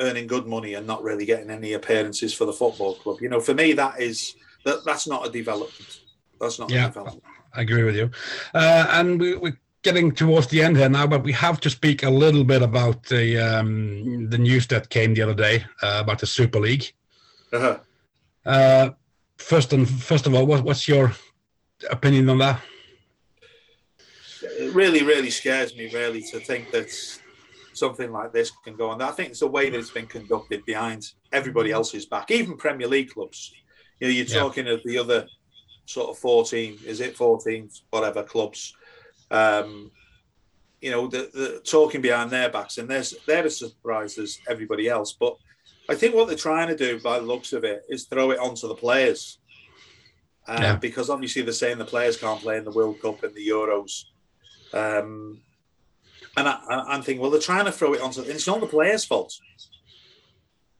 earning 0.00 0.26
good 0.26 0.46
money 0.46 0.74
and 0.74 0.86
not 0.86 1.02
really 1.02 1.24
getting 1.24 1.50
any 1.50 1.74
appearances 1.74 2.34
for 2.34 2.44
the 2.44 2.52
football 2.52 2.94
club. 2.94 3.20
You 3.20 3.28
know, 3.28 3.40
for 3.40 3.54
me, 3.54 3.72
that 3.74 4.00
is 4.00 4.34
that 4.64 4.84
that's 4.84 5.06
not 5.06 5.26
a 5.26 5.30
development. 5.30 6.00
That's 6.40 6.58
not 6.58 6.70
Yeah. 6.70 6.84
a 6.84 6.88
development. 6.88 7.24
I 7.54 7.62
agree 7.62 7.84
with 7.84 7.96
you. 7.96 8.10
Uh, 8.54 8.86
and 8.90 9.20
we, 9.20 9.36
we're 9.36 9.58
getting 9.82 10.12
towards 10.12 10.46
the 10.46 10.62
end 10.62 10.76
here 10.76 10.88
now, 10.88 11.06
but 11.06 11.22
we 11.22 11.32
have 11.32 11.60
to 11.60 11.70
speak 11.70 12.02
a 12.02 12.10
little 12.10 12.44
bit 12.44 12.62
about 12.62 13.02
the 13.04 13.38
um, 13.38 14.30
the 14.30 14.38
news 14.38 14.66
that 14.68 14.88
came 14.88 15.14
the 15.14 15.22
other 15.22 15.34
day 15.34 15.64
uh, 15.82 15.98
about 16.02 16.18
the 16.18 16.26
Super 16.26 16.60
League. 16.60 16.92
Uh-huh. 17.52 17.78
Uh, 18.46 18.90
first 19.36 19.72
and 19.72 19.88
first 19.88 20.26
of 20.26 20.34
all, 20.34 20.46
what, 20.46 20.64
what's 20.64 20.88
your 20.88 21.12
opinion 21.90 22.28
on 22.30 22.38
that? 22.38 22.60
It 24.42 24.74
really, 24.74 25.02
really 25.02 25.30
scares 25.30 25.76
me, 25.76 25.92
really, 25.92 26.22
to 26.22 26.40
think 26.40 26.70
that 26.72 26.90
something 27.72 28.10
like 28.12 28.32
this 28.32 28.52
can 28.64 28.76
go 28.76 28.90
on. 28.90 29.00
I 29.02 29.10
think 29.10 29.30
it's 29.30 29.40
the 29.40 29.46
way 29.46 29.70
that 29.70 29.78
it's 29.78 29.90
been 29.90 30.06
conducted 30.06 30.64
behind 30.64 31.06
everybody 31.32 31.70
else's 31.70 32.06
back, 32.06 32.30
even 32.30 32.56
Premier 32.56 32.86
League 32.88 33.10
clubs. 33.10 33.52
You 34.00 34.08
know, 34.08 34.12
you're 34.12 34.26
Yeah. 34.26 34.40
talking 34.40 34.68
of 34.68 34.82
the 34.84 34.98
other 34.98 35.26
sort 35.86 36.10
of 36.10 36.18
14, 36.18 36.78
is 36.86 37.00
it 37.00 37.16
14, 37.16 37.68
whatever 37.90 38.22
clubs. 38.22 38.74
Um, 39.30 39.90
you 40.80 40.90
know, 40.90 41.06
the, 41.06 41.30
the 41.32 41.62
talking 41.64 42.00
behind 42.00 42.30
their 42.30 42.50
backs, 42.50 42.78
and 42.78 42.88
they're, 42.88 43.04
they're 43.26 43.44
as 43.44 43.58
surprised 43.58 44.18
as 44.18 44.38
everybody 44.48 44.88
else. 44.88 45.12
But 45.12 45.36
I 45.88 45.94
think 45.94 46.14
what 46.14 46.28
they're 46.28 46.36
trying 46.36 46.68
to 46.68 46.76
do, 46.76 47.00
by 47.00 47.18
the 47.18 47.24
looks 47.26 47.52
of 47.52 47.64
it, 47.64 47.82
is 47.88 48.04
throw 48.06 48.30
it 48.32 48.38
onto 48.38 48.68
the 48.68 48.74
players. 48.74 49.38
Um, 50.46 50.62
Yeah. 50.62 50.76
Because 50.76 51.08
obviously 51.08 51.42
they're 51.42 51.52
saying 51.52 51.78
the 51.78 51.84
players 51.84 52.16
can't 52.16 52.40
play 52.40 52.58
in 52.58 52.64
the 52.64 52.72
World 52.72 53.00
Cup 53.00 53.22
and 53.22 53.34
the 53.34 53.46
Euros. 53.48 54.04
Um, 54.72 55.40
and 56.36 56.48
I, 56.48 56.60
I'm 56.68 57.02
thinking, 57.02 57.20
well, 57.20 57.30
they're 57.30 57.40
trying 57.40 57.66
to 57.66 57.72
throw 57.72 57.92
it 57.94 58.00
onto. 58.00 58.22
It's 58.22 58.46
not 58.46 58.60
the 58.60 58.66
players' 58.66 59.04
fault. 59.04 59.34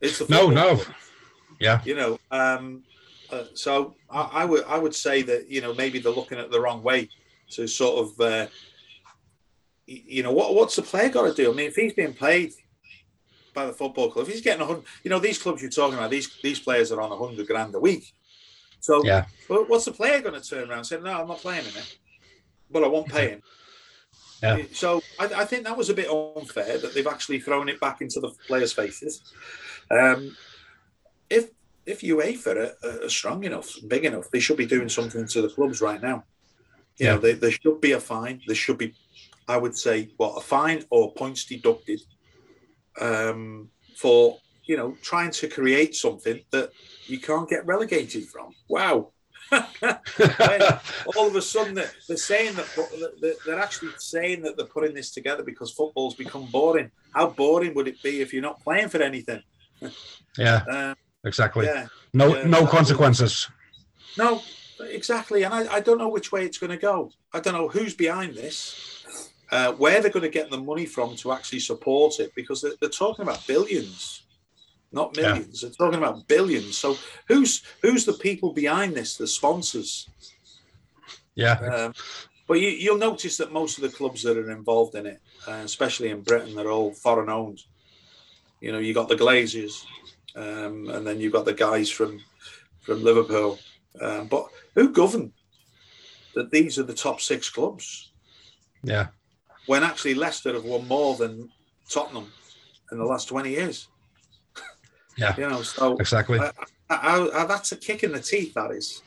It's 0.00 0.18
the 0.18 0.26
No, 0.28 0.48
no. 0.48 0.76
club 0.76 0.96
Yeah. 1.60 1.80
you 1.84 1.94
know 1.94 2.18
um 2.30 2.82
uh, 3.30 3.44
so 3.54 3.96
I, 4.10 4.20
I 4.20 4.44
would 4.44 4.64
i 4.64 4.76
would 4.78 4.94
say 4.94 5.22
that 5.22 5.48
you 5.48 5.60
know 5.60 5.72
maybe 5.74 6.00
they're 6.00 6.12
looking 6.12 6.38
at 6.38 6.50
the 6.50 6.60
wrong 6.60 6.82
way 6.82 7.08
to 7.50 7.68
sort 7.68 8.04
of 8.04 8.20
uh 8.20 8.48
you 9.86 10.22
know 10.24 10.32
what 10.32 10.54
what's 10.54 10.76
the 10.76 10.82
player 10.82 11.08
got 11.08 11.22
to 11.22 11.34
do 11.34 11.50
i 11.50 11.54
mean 11.54 11.68
if 11.68 11.76
he's 11.76 11.92
being 11.92 12.14
paid 12.14 12.52
by 13.54 13.66
the 13.66 13.72
football 13.72 14.10
club 14.10 14.26
if 14.26 14.32
he's 14.32 14.42
getting 14.42 14.62
a 14.62 14.66
hundred 14.66 14.84
you 15.04 15.10
know 15.10 15.18
these 15.20 15.40
clubs 15.40 15.60
you're 15.62 15.70
talking 15.70 15.96
about 15.98 16.10
these 16.10 16.36
these 16.42 16.58
players 16.60 16.90
are 16.90 17.00
on 17.00 17.12
a 17.12 17.16
hundred 17.16 17.46
grand 17.46 17.74
a 17.74 17.78
week 17.80 18.12
so 18.80 19.04
Yeah. 19.04 19.26
what's 19.48 19.84
the 19.84 19.92
player 19.92 20.20
going 20.20 20.40
to 20.40 20.48
turn 20.48 20.68
around 20.68 20.78
and 20.78 20.86
say 20.86 20.98
no 21.00 21.20
i'm 21.20 21.28
not 21.28 21.42
playing 21.42 21.66
in 21.66 21.76
it 21.76 21.86
but 22.70 22.82
i 22.82 22.88
won't 22.88 23.08
pay 23.08 23.28
him 23.32 23.42
Yeah. 24.42 24.62
so 24.72 25.00
I, 25.20 25.26
I 25.42 25.44
think 25.44 25.64
that 25.64 25.76
was 25.76 25.88
a 25.90 25.94
bit 25.94 26.08
unfair 26.10 26.78
that 26.78 26.94
they've 26.94 27.06
actually 27.06 27.40
thrown 27.40 27.68
it 27.68 27.78
back 27.80 28.00
into 28.00 28.18
the 28.20 28.30
players' 28.48 28.72
faces. 28.72 29.22
Um, 29.90 30.36
if 31.30 31.50
if 31.86 32.00
UEFA 32.00 32.74
are, 32.84 33.04
are 33.04 33.08
strong 33.08 33.44
enough, 33.44 33.74
big 33.88 34.04
enough, 34.04 34.30
they 34.30 34.40
should 34.40 34.56
be 34.56 34.66
doing 34.66 34.88
something 34.88 35.26
to 35.28 35.42
the 35.42 35.48
clubs 35.48 35.80
right 35.80 36.00
now. 36.02 36.24
You 36.98 37.06
know, 37.06 37.12
Yeah. 37.14 37.18
they, 37.18 37.32
there 37.34 37.50
should 37.50 37.80
be 37.80 37.92
a 37.92 38.00
fine. 38.00 38.40
There 38.46 38.54
should 38.56 38.78
be, 38.78 38.94
I 39.48 39.56
would 39.56 39.76
say, 39.76 40.10
what 40.16 40.36
a 40.36 40.40
fine 40.40 40.84
or 40.90 41.12
points 41.14 41.44
deducted 41.44 42.00
um, 43.00 43.68
for 43.96 44.38
you 44.64 44.76
know 44.76 44.96
trying 45.02 45.30
to 45.32 45.48
create 45.48 45.94
something 45.94 46.40
that 46.50 46.70
you 47.06 47.18
can't 47.18 47.48
get 47.48 47.66
relegated 47.66 48.26
from. 48.28 48.54
Wow. 48.68 49.12
All 51.16 51.26
of 51.28 51.36
a 51.36 51.42
sudden 51.42 51.74
they're, 51.74 51.90
they're 52.08 52.16
saying 52.16 52.54
that 52.56 53.36
they're 53.46 53.58
actually 53.58 53.90
saying 53.98 54.42
that 54.42 54.56
they're 54.56 54.66
putting 54.66 54.94
this 54.94 55.10
together 55.10 55.42
because 55.42 55.70
football's 55.70 56.14
become 56.14 56.46
boring. 56.46 56.90
How 57.14 57.28
boring 57.28 57.74
would 57.74 57.88
it 57.88 58.02
be 58.02 58.20
if 58.20 58.32
you're 58.32 58.42
not 58.42 58.62
playing 58.62 58.88
for 58.88 59.02
anything? 59.02 59.42
yeah, 60.38 60.62
Uh, 60.70 60.94
exactly. 61.24 61.66
yeah, 61.66 61.86
No, 62.12 62.36
Yeah, 62.36 62.44
no 62.46 62.66
consequences. 62.66 63.48
no, 64.16 64.42
exactly. 64.80 65.42
And 65.42 65.52
I, 65.54 65.74
I 65.74 65.80
don't 65.80 65.98
know 65.98 66.08
which 66.08 66.32
way 66.32 66.44
it's 66.44 66.58
going 66.58 66.70
to 66.70 66.76
go. 66.76 67.10
I 67.32 67.40
don't 67.40 67.54
know 67.54 67.68
who's 67.68 67.94
behind 67.94 68.34
this, 68.34 69.04
uh, 69.50 69.72
where 69.72 70.00
they're 70.00 70.10
going 70.10 70.22
to 70.22 70.28
get 70.28 70.50
the 70.50 70.58
money 70.58 70.86
from 70.86 71.16
to 71.16 71.32
actually 71.32 71.60
support 71.60 72.20
it 72.20 72.32
because 72.34 72.62
they're, 72.62 72.72
they're 72.80 72.88
talking 72.90 73.22
about 73.24 73.46
billions, 73.46 74.22
not 74.92 75.16
Yeah. 75.16 75.34
millions. 75.34 75.60
They're 75.60 75.70
talking 75.70 75.98
about 75.98 76.26
billions. 76.28 76.78
So 76.78 76.96
who's 77.28 77.62
who's 77.82 78.04
the 78.04 78.12
people 78.14 78.52
behind 78.52 78.94
this? 78.94 79.16
The 79.16 79.26
sponsors. 79.26 80.08
Yeah, 81.34 81.54
Um, 81.58 81.94
but 82.46 82.60
you, 82.60 82.68
you'll 82.68 82.98
notice 82.98 83.38
that 83.38 83.52
most 83.52 83.78
of 83.78 83.82
the 83.82 83.96
clubs 83.96 84.22
that 84.22 84.36
are 84.36 84.50
involved 84.50 84.94
in 84.94 85.06
it, 85.06 85.20
uh, 85.48 85.62
especially 85.64 86.10
in 86.10 86.20
Britain, 86.20 86.54
they're 86.54 86.70
all 86.70 86.92
foreign 86.92 87.30
owned. 87.30 87.60
You 88.60 88.72
know, 88.72 88.78
you 88.78 88.92
got 88.92 89.08
the 89.08 89.16
Glazers, 89.16 89.82
um, 90.36 90.90
and 90.90 91.06
then 91.06 91.20
you've 91.20 91.32
got 91.32 91.46
the 91.46 91.54
guys 91.54 91.90
from 91.90 92.20
from 92.82 93.02
Liverpool. 93.02 93.58
Um, 94.00 94.26
but 94.28 94.46
who 94.74 94.90
govern 94.92 95.32
that 96.34 96.50
these 96.50 96.78
are 96.78 96.82
the 96.82 96.94
top 96.94 97.20
six 97.20 97.48
clubs? 97.48 98.12
yeah, 98.82 99.06
When 99.66 99.82
actually 99.84 100.14
Leicester 100.14 100.52
have 100.52 100.64
won 100.64 100.86
more 100.88 101.14
than 101.16 101.50
Tottenham 101.88 102.30
in 102.90 102.98
the 102.98 103.04
last 103.04 103.28
twenty 103.28 103.50
years. 103.50 103.88
Yeah. 105.16 105.34
you 105.36 105.48
know, 105.48 105.62
so 105.62 105.96
exactly. 105.96 106.38
I, 106.38 106.50
I, 106.88 107.30
I, 107.42 107.44
that's 107.46 107.72
a 107.72 107.76
kick 107.76 108.02
in 108.02 108.12
the 108.12 108.20
teeth. 108.20 108.54
That 108.54 108.70
is 108.72 109.02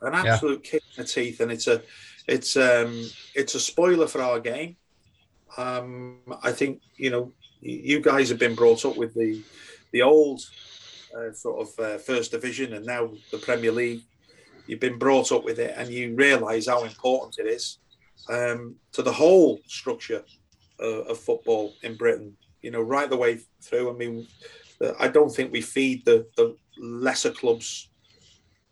an 0.00 0.12
Yeah. 0.12 0.34
absolute 0.34 0.62
kick 0.64 0.82
in 0.96 1.02
the 1.02 1.08
teeth, 1.08 1.40
and 1.40 1.52
it's 1.52 1.66
a 1.66 1.82
it's 2.26 2.56
um 2.56 3.04
it's 3.34 3.54
a 3.54 3.60
spoiler 3.60 4.06
for 4.06 4.22
our 4.22 4.40
game. 4.40 4.76
Um, 5.56 6.18
I 6.42 6.52
think 6.52 6.80
you 6.96 7.10
know 7.10 7.32
you 7.60 8.00
guys 8.00 8.28
have 8.28 8.38
been 8.38 8.54
brought 8.54 8.84
up 8.84 8.96
with 8.96 9.14
the 9.14 9.42
the 9.92 10.02
old 10.02 10.40
uh, 11.16 11.32
sort 11.32 11.68
of 11.68 11.84
uh, 11.84 11.98
first 11.98 12.30
division 12.30 12.72
and 12.72 12.86
now 12.86 13.10
the 13.30 13.38
Premier 13.38 13.72
League. 13.72 14.02
You've 14.66 14.80
been 14.80 14.98
brought 14.98 15.32
up 15.32 15.44
with 15.44 15.58
it, 15.58 15.74
and 15.76 15.90
you 15.90 16.14
realise 16.14 16.68
how 16.68 16.84
important 16.84 17.38
it 17.38 17.46
is 17.50 17.78
um, 18.28 18.76
to 18.92 19.02
the 19.02 19.12
whole 19.12 19.60
structure 19.66 20.22
uh, 20.80 21.02
of 21.02 21.18
football 21.18 21.74
in 21.82 21.96
Britain. 21.96 22.36
You 22.62 22.70
know, 22.70 22.80
right 22.80 23.10
the 23.10 23.16
way 23.16 23.40
through. 23.60 23.90
I 23.90 23.94
mean, 23.94 24.26
uh, 24.82 24.92
I 24.98 25.08
don't 25.08 25.30
think 25.30 25.52
we 25.52 25.60
feed 25.60 26.04
the, 26.04 26.26
the 26.36 26.56
lesser 26.78 27.30
clubs 27.30 27.88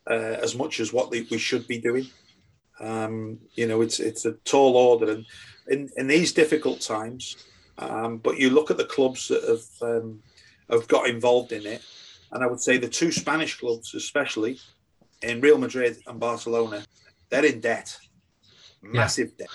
uh, 0.09 0.37
as 0.41 0.55
much 0.55 0.79
as 0.79 0.91
what 0.93 1.11
they, 1.11 1.21
we 1.31 1.37
should 1.37 1.67
be 1.67 1.79
doing. 1.79 2.07
Um, 2.79 3.39
you 3.53 3.67
know, 3.67 3.81
it's 3.81 3.99
it's 3.99 4.25
a 4.25 4.33
tall 4.43 4.75
order, 4.75 5.11
and 5.11 5.25
in, 5.67 5.89
in 5.97 6.07
these 6.07 6.33
difficult 6.33 6.81
times. 6.81 7.35
Um, 7.77 8.17
but 8.17 8.37
you 8.37 8.49
look 8.49 8.71
at 8.71 8.77
the 8.77 8.85
clubs 8.85 9.27
that 9.27 9.43
have 9.43 9.89
um, 9.89 10.21
have 10.69 10.87
got 10.87 11.07
involved 11.07 11.51
in 11.51 11.65
it, 11.65 11.81
and 12.31 12.43
I 12.43 12.47
would 12.47 12.59
say 12.59 12.77
the 12.77 12.89
two 12.89 13.11
Spanish 13.11 13.59
clubs, 13.59 13.93
especially 13.93 14.59
in 15.21 15.41
Real 15.41 15.57
Madrid 15.57 15.97
and 16.07 16.19
Barcelona, 16.19 16.83
they're 17.29 17.45
in 17.45 17.59
debt, 17.61 17.95
massive 18.81 19.37
debt, 19.37 19.49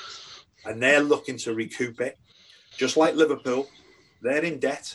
and 0.64 0.80
they're 0.80 1.00
looking 1.00 1.36
to 1.38 1.54
recoup 1.54 2.00
it. 2.00 2.18
Just 2.76 2.96
like 2.96 3.14
Liverpool, 3.16 3.68
they're 4.22 4.44
in 4.44 4.60
debt. 4.60 4.94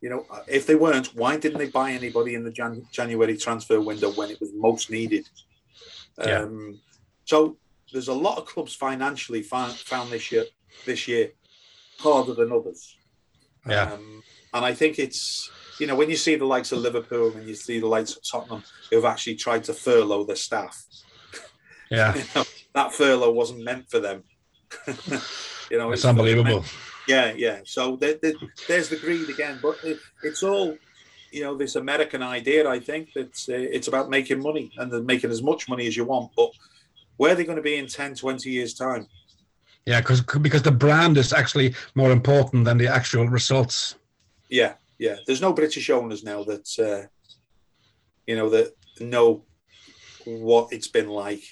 You 0.00 0.10
know, 0.10 0.26
if 0.46 0.66
they 0.66 0.76
weren't, 0.76 1.08
why 1.14 1.36
didn't 1.36 1.58
they 1.58 1.68
buy 1.68 1.90
anybody 1.90 2.34
in 2.34 2.44
the 2.44 2.52
Jan- 2.52 2.86
January 2.92 3.36
transfer 3.36 3.80
window 3.80 4.10
when 4.12 4.30
it 4.30 4.40
was 4.40 4.50
most 4.54 4.90
needed? 4.90 5.28
Yeah. 6.18 6.42
Um, 6.42 6.80
so 7.24 7.56
there's 7.92 8.08
a 8.08 8.14
lot 8.14 8.38
of 8.38 8.46
clubs 8.46 8.74
financially 8.74 9.42
found, 9.42 9.72
found 9.72 10.10
this 10.10 10.30
year 10.30 10.44
this 10.86 11.08
year 11.08 11.32
harder 11.98 12.34
than 12.34 12.52
others. 12.52 12.96
Yeah. 13.66 13.92
Um, 13.92 14.22
and 14.54 14.64
I 14.64 14.72
think 14.72 14.98
it's 14.98 15.50
you 15.78 15.86
know 15.86 15.96
when 15.96 16.10
you 16.10 16.16
see 16.16 16.36
the 16.36 16.44
likes 16.44 16.72
of 16.72 16.78
Liverpool 16.78 17.32
and 17.36 17.48
you 17.48 17.54
see 17.54 17.80
the 17.80 17.86
likes 17.86 18.16
of 18.16 18.22
Tottenham 18.22 18.62
who've 18.90 19.04
actually 19.04 19.36
tried 19.36 19.64
to 19.64 19.74
furlough 19.74 20.24
their 20.24 20.36
staff, 20.36 20.84
Yeah, 21.90 22.14
you 22.16 22.24
know, 22.34 22.44
that 22.74 22.92
furlough 22.92 23.32
wasn't 23.32 23.64
meant 23.64 23.90
for 23.90 24.00
them. 24.00 24.24
you 25.70 25.78
know, 25.78 25.90
it's 25.92 26.04
unbelievable. 26.04 26.64
Yeah, 27.08 27.32
yeah. 27.32 27.60
So 27.64 27.96
there, 27.96 28.14
there, 28.22 28.34
there's 28.68 28.88
the 28.88 28.96
greed 28.96 29.28
again, 29.28 29.58
but 29.62 29.76
it, 29.82 29.98
it's 30.22 30.42
all, 30.42 30.76
you 31.32 31.42
know, 31.42 31.56
this 31.56 31.76
American 31.76 32.22
idea. 32.22 32.68
I 32.68 32.78
think 32.78 33.12
that 33.14 33.34
uh, 33.48 33.54
it's 33.76 33.88
about 33.88 34.10
making 34.10 34.40
money 34.42 34.70
and 34.76 34.92
then 34.92 35.06
making 35.06 35.30
as 35.30 35.42
much 35.42 35.68
money 35.68 35.86
as 35.86 35.96
you 35.96 36.04
want. 36.04 36.30
But 36.36 36.50
where 37.16 37.32
are 37.32 37.34
they 37.34 37.44
going 37.44 37.56
to 37.56 37.62
be 37.62 37.76
in 37.76 37.86
10, 37.86 38.14
20 38.14 38.50
years' 38.50 38.74
time? 38.74 39.06
Yeah, 39.86 40.00
because 40.00 40.20
because 40.20 40.62
the 40.62 40.70
brand 40.70 41.16
is 41.16 41.32
actually 41.32 41.74
more 41.94 42.10
important 42.12 42.66
than 42.66 42.76
the 42.76 42.88
actual 42.88 43.26
results. 43.26 43.94
Yeah, 44.50 44.74
yeah. 44.98 45.16
There's 45.26 45.40
no 45.40 45.52
British 45.54 45.88
owners 45.88 46.22
now 46.22 46.44
that, 46.44 46.68
uh, 46.78 47.08
you 48.26 48.36
know, 48.36 48.50
that 48.50 48.74
know 49.00 49.44
what 50.26 50.72
it's 50.72 50.88
been 50.88 51.08
like 51.08 51.42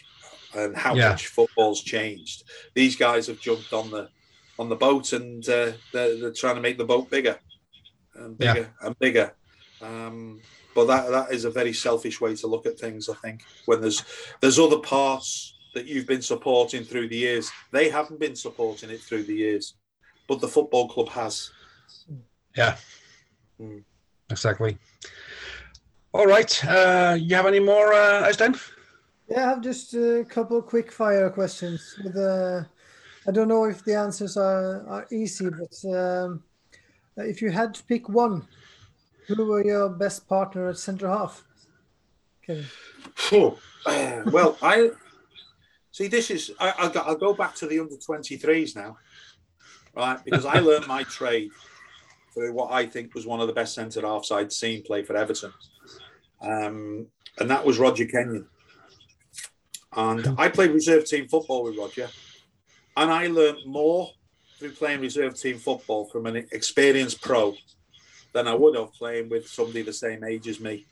and 0.54 0.76
how 0.76 0.94
Yeah. 0.94 1.10
much 1.10 1.28
football's 1.28 1.82
changed. 1.82 2.42
These 2.74 2.96
guys 2.96 3.26
have 3.28 3.40
jumped 3.40 3.72
on 3.72 3.90
the 3.90 4.10
on 4.58 4.68
the 4.68 4.76
boat 4.76 5.12
and 5.12 5.46
uh, 5.48 5.72
they're, 5.92 6.16
they're 6.20 6.32
trying 6.32 6.54
to 6.56 6.60
make 6.60 6.78
the 6.78 6.84
boat 6.84 7.10
bigger 7.10 7.38
and 8.14 8.36
Yeah. 8.38 8.54
bigger 8.54 8.74
and 8.82 8.98
bigger. 8.98 9.34
Um, 9.82 10.40
but 10.74 10.86
that 10.86 11.10
that 11.10 11.32
is 11.32 11.44
a 11.44 11.50
very 11.50 11.72
selfish 11.72 12.20
way 12.20 12.34
to 12.36 12.46
look 12.46 12.66
at 12.66 12.78
things. 12.78 13.08
I 13.08 13.14
think 13.14 13.42
when 13.66 13.80
there's 13.80 14.04
there's 14.40 14.58
other 14.58 14.78
parts 14.78 15.54
that 15.74 15.86
you've 15.86 16.06
been 16.06 16.22
supporting 16.22 16.84
through 16.84 17.08
the 17.08 17.16
years, 17.16 17.50
they 17.72 17.88
haven't 17.90 18.20
been 18.20 18.36
supporting 18.36 18.90
it 18.90 19.00
through 19.00 19.24
the 19.24 19.34
years, 19.34 19.74
but 20.28 20.40
the 20.40 20.48
football 20.48 20.88
club 20.88 21.08
has. 21.10 21.50
Yeah, 22.56 22.76
Mm. 23.60 23.84
exactly. 24.30 24.78
All 26.12 26.26
right. 26.26 26.64
Uh, 26.64 27.16
you 27.20 27.34
have 27.36 27.46
any 27.46 27.60
more, 27.60 27.92
uh, 27.92 28.26
Øystein? 28.28 28.54
Yeah, 29.28 29.44
I 29.46 29.48
have 29.50 29.60
just 29.62 29.94
a 29.94 30.24
couple 30.28 30.56
of 30.56 30.66
quick 30.66 30.90
fire 30.92 31.28
questions. 31.30 31.98
With 32.02 32.16
uh, 32.16 32.64
I 33.28 33.32
don't 33.32 33.48
know 33.48 33.64
if 33.64 33.84
the 33.84 33.94
answers 33.94 34.36
are, 34.36 34.86
are 34.88 35.06
easy, 35.10 35.48
but 35.50 35.92
um, 35.92 36.44
if 37.16 37.42
you 37.42 37.50
had 37.50 37.74
to 37.74 37.84
pick 37.84 38.08
one, 38.08 38.46
who 39.26 39.46
were 39.46 39.64
your 39.64 39.88
best 39.88 40.28
partner 40.28 40.68
at 40.68 40.78
centre 40.78 41.08
half? 41.08 41.44
Kevin. 42.46 42.66
Phew. 43.16 43.56
Uh, 43.84 44.22
well, 44.32 44.56
I 44.62 44.90
see. 45.90 46.06
This 46.06 46.30
is 46.30 46.52
I, 46.60 46.74
I'll, 46.78 46.90
go, 46.90 47.00
I'll 47.00 47.16
go 47.16 47.34
back 47.34 47.54
to 47.56 47.66
the 47.66 47.80
under 47.80 47.96
twenty 47.96 48.36
threes 48.36 48.76
now, 48.76 48.96
right? 49.96 50.22
Because 50.24 50.46
I 50.46 50.60
learned 50.60 50.86
my 50.86 51.02
trade 51.04 51.50
through 52.32 52.52
what 52.52 52.70
I 52.70 52.86
think 52.86 53.14
was 53.14 53.26
one 53.26 53.40
of 53.40 53.48
the 53.48 53.52
best 53.52 53.74
centre 53.74 54.02
halves 54.02 54.30
I'd 54.30 54.52
seen 54.52 54.82
play 54.82 55.02
for 55.02 55.16
Everton, 55.16 55.52
um, 56.42 57.06
and 57.38 57.50
that 57.50 57.64
was 57.64 57.78
Roger 57.78 58.06
Kenyon. 58.06 58.46
And 59.96 60.34
I 60.38 60.48
played 60.48 60.72
reserve 60.72 61.06
team 61.06 61.26
football 61.26 61.64
with 61.64 61.76
Roger, 61.76 62.08
and 62.96 63.10
I 63.10 63.26
learned 63.26 63.66
more 63.66 64.10
through 64.58 64.72
playing 64.72 65.00
reserve 65.00 65.38
team 65.38 65.58
football 65.58 66.06
from 66.06 66.26
an 66.26 66.36
experienced 66.52 67.20
pro 67.20 67.54
than 68.32 68.48
I 68.48 68.54
would 68.54 68.76
have 68.76 68.92
playing 68.94 69.28
with 69.28 69.48
somebody 69.48 69.82
the 69.82 69.92
same 69.92 70.24
age 70.24 70.48
as 70.48 70.60
me. 70.60 70.86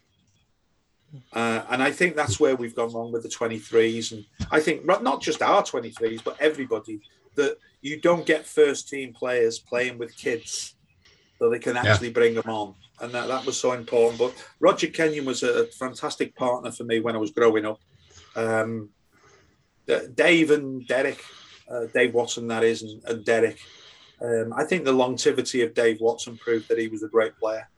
Uh, 1.32 1.62
and 1.70 1.82
I 1.82 1.92
think 1.92 2.16
that's 2.16 2.40
where 2.40 2.57
we've 2.57 2.74
gone 2.74 2.92
wrong 2.92 3.12
with 3.12 3.22
the 3.22 3.28
23s. 3.28 4.12
And 4.12 4.24
I 4.50 4.61
think 4.61 4.84
not 4.84 5.22
just 5.22 5.42
our 5.42 5.62
23s, 5.62 6.24
but 6.24 6.40
everybody, 6.40 7.00
that 7.36 7.59
you 7.82 8.00
don't 8.00 8.26
get 8.26 8.46
first 8.46 8.88
team 8.88 9.12
players 9.12 9.59
playing 9.59 9.98
with 9.98 10.16
kids 10.16 10.74
so 11.38 11.50
they 11.50 11.59
can 11.59 11.76
actually 11.76 12.09
yeah. 12.09 12.14
bring 12.14 12.34
them 12.34 12.48
on. 12.48 12.74
And 13.00 13.12
that, 13.12 13.28
that 13.28 13.44
was 13.44 13.59
so 13.59 13.72
important. 13.72 14.18
But 14.18 14.34
Roger 14.61 14.86
Kenyon 14.88 15.24
was 15.24 15.42
a 15.42 15.66
fantastic 15.66 16.34
partner 16.34 16.70
for 16.70 16.84
me 16.84 17.00
when 17.00 17.14
I 17.14 17.18
was 17.18 17.30
growing 17.30 17.64
up. 17.66 17.80
Um, 18.36 18.90
Dave 19.86 20.50
and 20.50 20.86
Derek, 20.86 21.22
uh, 21.70 21.86
Dave 21.92 22.14
Watson, 22.14 22.46
that 22.48 22.64
is, 22.64 22.82
and, 22.82 23.02
and 23.06 23.24
Derek. 23.24 23.58
Um, 24.20 24.52
I 24.56 24.64
think 24.64 24.84
the 24.84 24.92
longevity 24.92 25.62
of 25.62 25.74
Dave 25.74 26.00
Watson 26.00 26.38
proved 26.38 26.68
that 26.68 26.78
he 26.78 26.88
was 26.88 27.02
a 27.02 27.08
great 27.08 27.36
player. 27.36 27.68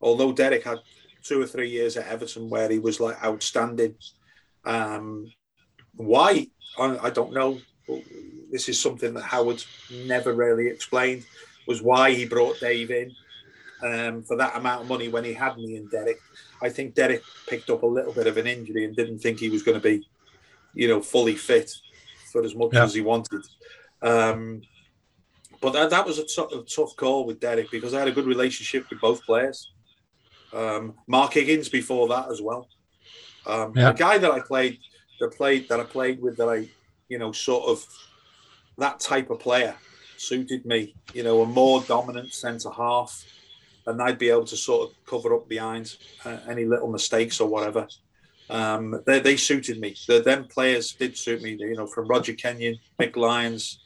Although 0.00 0.32
Derek 0.32 0.64
had 0.64 0.78
two 1.22 1.40
or 1.40 1.46
three 1.46 1.70
years 1.70 1.96
at 1.96 2.06
Everton 2.06 2.48
where 2.48 2.68
he 2.68 2.78
was 2.78 3.00
like 3.00 3.22
outstanding. 3.24 3.94
Um, 4.64 5.32
why? 5.96 6.48
I, 6.78 6.98
I 7.04 7.10
don't 7.10 7.32
know. 7.32 7.58
This 8.50 8.68
is 8.68 8.80
something 8.80 9.14
that 9.14 9.22
Howard 9.22 9.62
never 10.06 10.32
really 10.32 10.68
explained. 10.68 11.24
Was 11.66 11.82
why 11.82 12.12
he 12.12 12.26
brought 12.26 12.60
Dave 12.60 12.90
in 12.90 13.10
um, 13.82 14.22
for 14.22 14.36
that 14.36 14.56
amount 14.56 14.82
of 14.82 14.88
money 14.88 15.08
when 15.08 15.24
he 15.24 15.32
had 15.32 15.56
me 15.56 15.76
and 15.76 15.90
Derek. 15.90 16.18
I 16.62 16.68
think 16.68 16.94
Derek 16.94 17.22
picked 17.48 17.70
up 17.70 17.82
a 17.82 17.86
little 17.86 18.12
bit 18.12 18.26
of 18.26 18.36
an 18.36 18.46
injury 18.46 18.84
and 18.84 18.94
didn't 18.94 19.18
think 19.18 19.38
he 19.38 19.48
was 19.48 19.62
going 19.62 19.80
to 19.80 19.82
be, 19.82 20.06
you 20.74 20.88
know, 20.88 21.00
fully 21.00 21.34
fit 21.34 21.74
for 22.34 22.42
as 22.42 22.56
much 22.56 22.70
yeah. 22.72 22.82
as 22.82 22.92
he 22.92 23.00
wanted. 23.00 23.42
Um, 24.02 24.60
but 25.60 25.72
that, 25.72 25.90
that 25.90 26.04
was 26.04 26.18
a, 26.18 26.24
t- 26.24 26.56
a 26.58 26.62
tough 26.62 26.96
call 26.96 27.24
with 27.24 27.38
Derek 27.38 27.70
because 27.70 27.94
I 27.94 28.00
had 28.00 28.08
a 28.08 28.12
good 28.12 28.26
relationship 28.26 28.90
with 28.90 29.00
both 29.00 29.24
players. 29.24 29.72
Um, 30.52 30.94
Mark 31.06 31.34
Higgins 31.34 31.68
before 31.68 32.08
that 32.08 32.28
as 32.28 32.42
well. 32.42 32.68
Um, 33.46 33.72
yeah. 33.76 33.92
The 33.92 33.98
guy 33.98 34.18
that 34.18 34.32
I 34.32 34.40
played, 34.40 34.80
that 35.20 35.30
played 35.30 35.68
that 35.68 35.78
I 35.78 35.84
played 35.84 36.20
with, 36.20 36.36
that 36.38 36.48
I, 36.48 36.68
you 37.08 37.18
know, 37.18 37.30
sort 37.30 37.68
of 37.68 37.86
that 38.78 38.98
type 38.98 39.30
of 39.30 39.38
player 39.38 39.76
suited 40.16 40.66
me. 40.66 40.96
You 41.12 41.22
know, 41.22 41.42
a 41.42 41.46
more 41.46 41.82
dominant 41.82 42.32
centre 42.32 42.70
half, 42.70 43.24
and 43.86 44.02
I'd 44.02 44.18
be 44.18 44.30
able 44.30 44.46
to 44.46 44.56
sort 44.56 44.90
of 44.90 44.96
cover 45.06 45.34
up 45.36 45.48
behind 45.48 45.96
uh, 46.24 46.38
any 46.48 46.64
little 46.64 46.90
mistakes 46.90 47.40
or 47.40 47.48
whatever. 47.48 47.86
Um, 48.50 49.00
they, 49.06 49.20
they 49.20 49.36
suited 49.36 49.80
me. 49.80 49.96
The, 50.06 50.20
them 50.20 50.44
players 50.44 50.92
did 50.92 51.16
suit 51.16 51.42
me. 51.42 51.56
You 51.58 51.74
know, 51.74 51.86
from 51.86 52.08
Roger 52.08 52.34
Kenyon, 52.34 52.76
Mick 53.00 53.16
Lyons, 53.16 53.78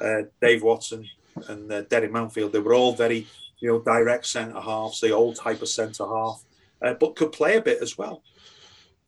uh, 0.00 0.22
Dave 0.40 0.62
Watson, 0.62 1.08
and 1.48 1.70
uh, 1.72 1.82
Derek 1.82 2.12
Mountfield. 2.12 2.52
They 2.52 2.60
were 2.60 2.74
all 2.74 2.94
very, 2.94 3.26
you 3.58 3.68
know, 3.68 3.80
direct 3.80 4.26
centre 4.26 4.60
halves, 4.60 5.00
the 5.00 5.10
old 5.10 5.36
type 5.36 5.62
of 5.62 5.68
centre 5.68 6.06
half, 6.06 6.44
uh, 6.82 6.94
but 6.94 7.16
could 7.16 7.32
play 7.32 7.56
a 7.56 7.60
bit 7.60 7.82
as 7.82 7.98
well 7.98 8.22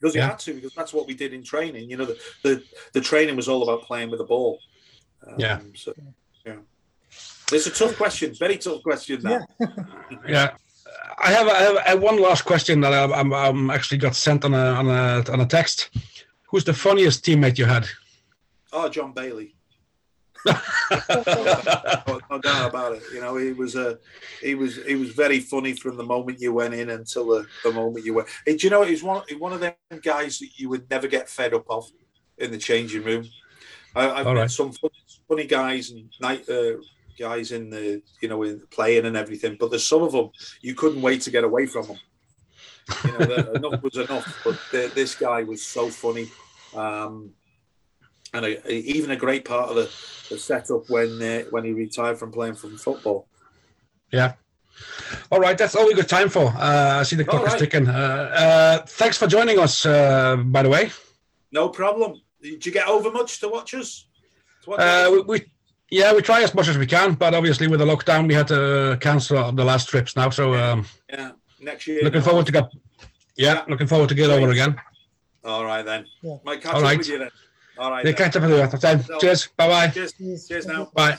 because 0.00 0.14
yeah. 0.14 0.28
had 0.28 0.38
to 0.40 0.54
because 0.54 0.74
that's 0.74 0.92
what 0.92 1.06
we 1.06 1.14
did 1.14 1.32
in 1.32 1.42
training. 1.42 1.88
You 1.90 1.96
know, 1.96 2.04
the 2.04 2.18
the, 2.42 2.62
the 2.92 3.00
training 3.00 3.36
was 3.36 3.48
all 3.48 3.62
about 3.62 3.82
playing 3.82 4.10
with 4.10 4.18
the 4.18 4.24
ball. 4.24 4.60
Um, 5.26 5.34
yeah. 5.38 5.60
So, 5.74 5.92
yeah. 6.44 6.56
It's 7.52 7.66
a 7.66 7.70
tough 7.70 7.96
question, 7.96 8.34
very 8.34 8.58
tough 8.58 8.82
question. 8.82 9.22
That. 9.22 9.46
Yeah. 9.60 9.66
yeah. 10.28 10.50
I 11.18 11.30
have, 11.30 11.48
I 11.48 11.90
have, 11.90 12.02
one 12.02 12.20
last 12.20 12.44
question 12.44 12.80
that 12.80 12.92
I, 12.92 13.04
I'm, 13.04 13.32
I'm 13.32 13.70
actually 13.70 13.98
got 13.98 14.14
sent 14.14 14.44
on 14.44 14.54
a 14.54 14.56
on 14.56 14.88
a 14.88 15.24
on 15.30 15.40
a 15.40 15.46
text. 15.46 15.90
Who's 16.50 16.64
the 16.64 16.74
funniest 16.74 17.24
teammate 17.24 17.58
you 17.58 17.64
had? 17.64 17.86
Oh, 18.72 18.88
John 18.88 19.12
Bailey. 19.12 19.54
no, 20.46 22.20
no, 22.30 22.38
doubt 22.38 22.70
about 22.70 22.92
it. 22.92 23.02
You 23.12 23.20
know, 23.20 23.36
he 23.36 23.52
was 23.52 23.74
a 23.74 23.98
he 24.40 24.54
was 24.54 24.76
he 24.84 24.94
was 24.94 25.10
very 25.10 25.40
funny 25.40 25.72
from 25.72 25.96
the 25.96 26.04
moment 26.04 26.40
you 26.40 26.52
went 26.52 26.74
in 26.74 26.90
until 26.90 27.26
the, 27.26 27.46
the 27.64 27.72
moment 27.72 28.04
you 28.04 28.14
went. 28.14 28.28
Do 28.46 28.56
you 28.56 28.70
know 28.70 28.82
he's 28.82 29.02
one 29.02 29.22
one 29.38 29.52
of 29.52 29.60
them 29.60 29.74
guys 30.02 30.38
that 30.38 30.50
you 30.56 30.68
would 30.68 30.88
never 30.88 31.08
get 31.08 31.28
fed 31.28 31.52
up 31.52 31.64
of 31.68 31.90
in 32.38 32.50
the 32.50 32.58
changing 32.58 33.02
room. 33.02 33.26
I, 33.94 34.18
have 34.18 34.26
met 34.26 34.36
right. 34.36 34.50
some 34.50 34.72
funny, 34.72 34.92
funny, 35.26 35.46
guys 35.46 35.90
and 35.90 36.10
night 36.20 36.48
uh, 36.48 36.76
guys 37.18 37.52
in 37.52 37.70
the 37.70 38.02
you 38.20 38.28
know 38.28 38.42
in 38.42 38.62
playing 38.70 39.06
and 39.06 39.16
everything, 39.16 39.56
but 39.58 39.70
there's 39.70 39.86
some 39.86 40.02
of 40.02 40.12
them 40.12 40.30
you 40.60 40.74
couldn't 40.74 41.02
wait 41.02 41.22
to 41.22 41.30
get 41.30 41.44
away 41.44 41.66
from 41.66 41.86
them. 41.86 41.98
You 43.04 43.18
know, 43.18 43.52
enough 43.54 43.82
was 43.82 43.96
enough, 43.96 44.40
but 44.44 44.58
the, 44.70 44.90
this 44.94 45.14
guy 45.14 45.42
was 45.42 45.62
so 45.62 45.88
funny. 45.88 46.28
Um, 46.74 47.32
and 48.34 48.44
a, 48.44 48.72
even 48.72 49.10
a 49.10 49.16
great 49.16 49.44
part 49.44 49.70
of 49.70 49.76
the, 49.76 49.90
the 50.28 50.38
setup 50.38 50.88
when 50.90 51.20
uh, 51.22 51.42
when 51.50 51.64
he 51.64 51.72
retired 51.72 52.18
from 52.18 52.32
playing 52.32 52.54
from 52.54 52.76
football. 52.76 53.28
Yeah. 54.12 54.34
All 55.30 55.40
right, 55.40 55.56
that's 55.56 55.74
all 55.74 55.86
we 55.86 55.94
got 55.94 56.08
time 56.08 56.28
for. 56.28 56.48
Uh, 56.48 57.00
I 57.00 57.02
see 57.02 57.16
the 57.16 57.24
clock 57.24 57.44
right. 57.44 57.54
is 57.54 57.60
ticking. 57.60 57.88
Uh, 57.88 57.92
uh, 57.92 58.86
thanks 58.86 59.16
for 59.16 59.26
joining 59.26 59.58
us, 59.58 59.86
uh, 59.86 60.36
by 60.36 60.62
the 60.62 60.68
way. 60.68 60.90
No 61.50 61.70
problem. 61.70 62.20
Did 62.42 62.66
you 62.66 62.72
get 62.72 62.86
over 62.86 63.10
much 63.10 63.40
to 63.40 63.48
watch 63.48 63.72
us? 63.74 64.06
To 64.64 64.70
watch 64.70 64.80
uh, 64.80 65.10
we, 65.12 65.20
we, 65.22 65.44
yeah, 65.90 66.12
we 66.14 66.22
try 66.22 66.42
as 66.42 66.54
much 66.54 66.68
as 66.68 66.78
we 66.78 66.86
can, 66.86 67.14
but 67.14 67.34
obviously 67.34 67.68
with 67.68 67.80
the 67.80 67.86
lockdown, 67.86 68.26
we 68.26 68.34
had 68.34 68.48
to 68.48 68.98
cancel 69.00 69.52
the 69.52 69.64
last 69.64 69.88
trips 69.88 70.16
now. 70.16 70.30
So 70.30 70.54
um, 70.54 70.86
yeah, 71.08 71.32
next 71.60 71.86
year. 71.86 72.02
Looking 72.02 72.22
forward 72.22 72.46
to 72.46 72.52
get. 72.52 72.64
Yeah, 73.36 73.54
yeah, 73.54 73.64
looking 73.68 73.86
forward 73.86 74.08
to 74.08 74.14
get 74.14 74.30
over 74.30 74.50
again. 74.50 74.76
All 75.44 75.64
right 75.64 75.84
then. 75.84 76.06
Yeah. 76.22 76.36
Might 76.44 76.60
catch 76.62 76.74
All 76.74 76.82
right. 76.82 76.94
up 76.94 76.98
with 76.98 77.08
you 77.08 77.18
then. 77.18 77.30
All 77.78 77.90
right. 77.90 78.16
catch 78.16 78.34
up 78.36 78.42
with 78.42 78.50
you. 78.72 79.18
Cheers. 79.20 79.48
Bye 79.56 79.68
bye. 79.68 79.88
Cheers. 79.88 80.48
Cheers 80.48 80.66
now. 80.66 80.90
Bye. 80.94 81.18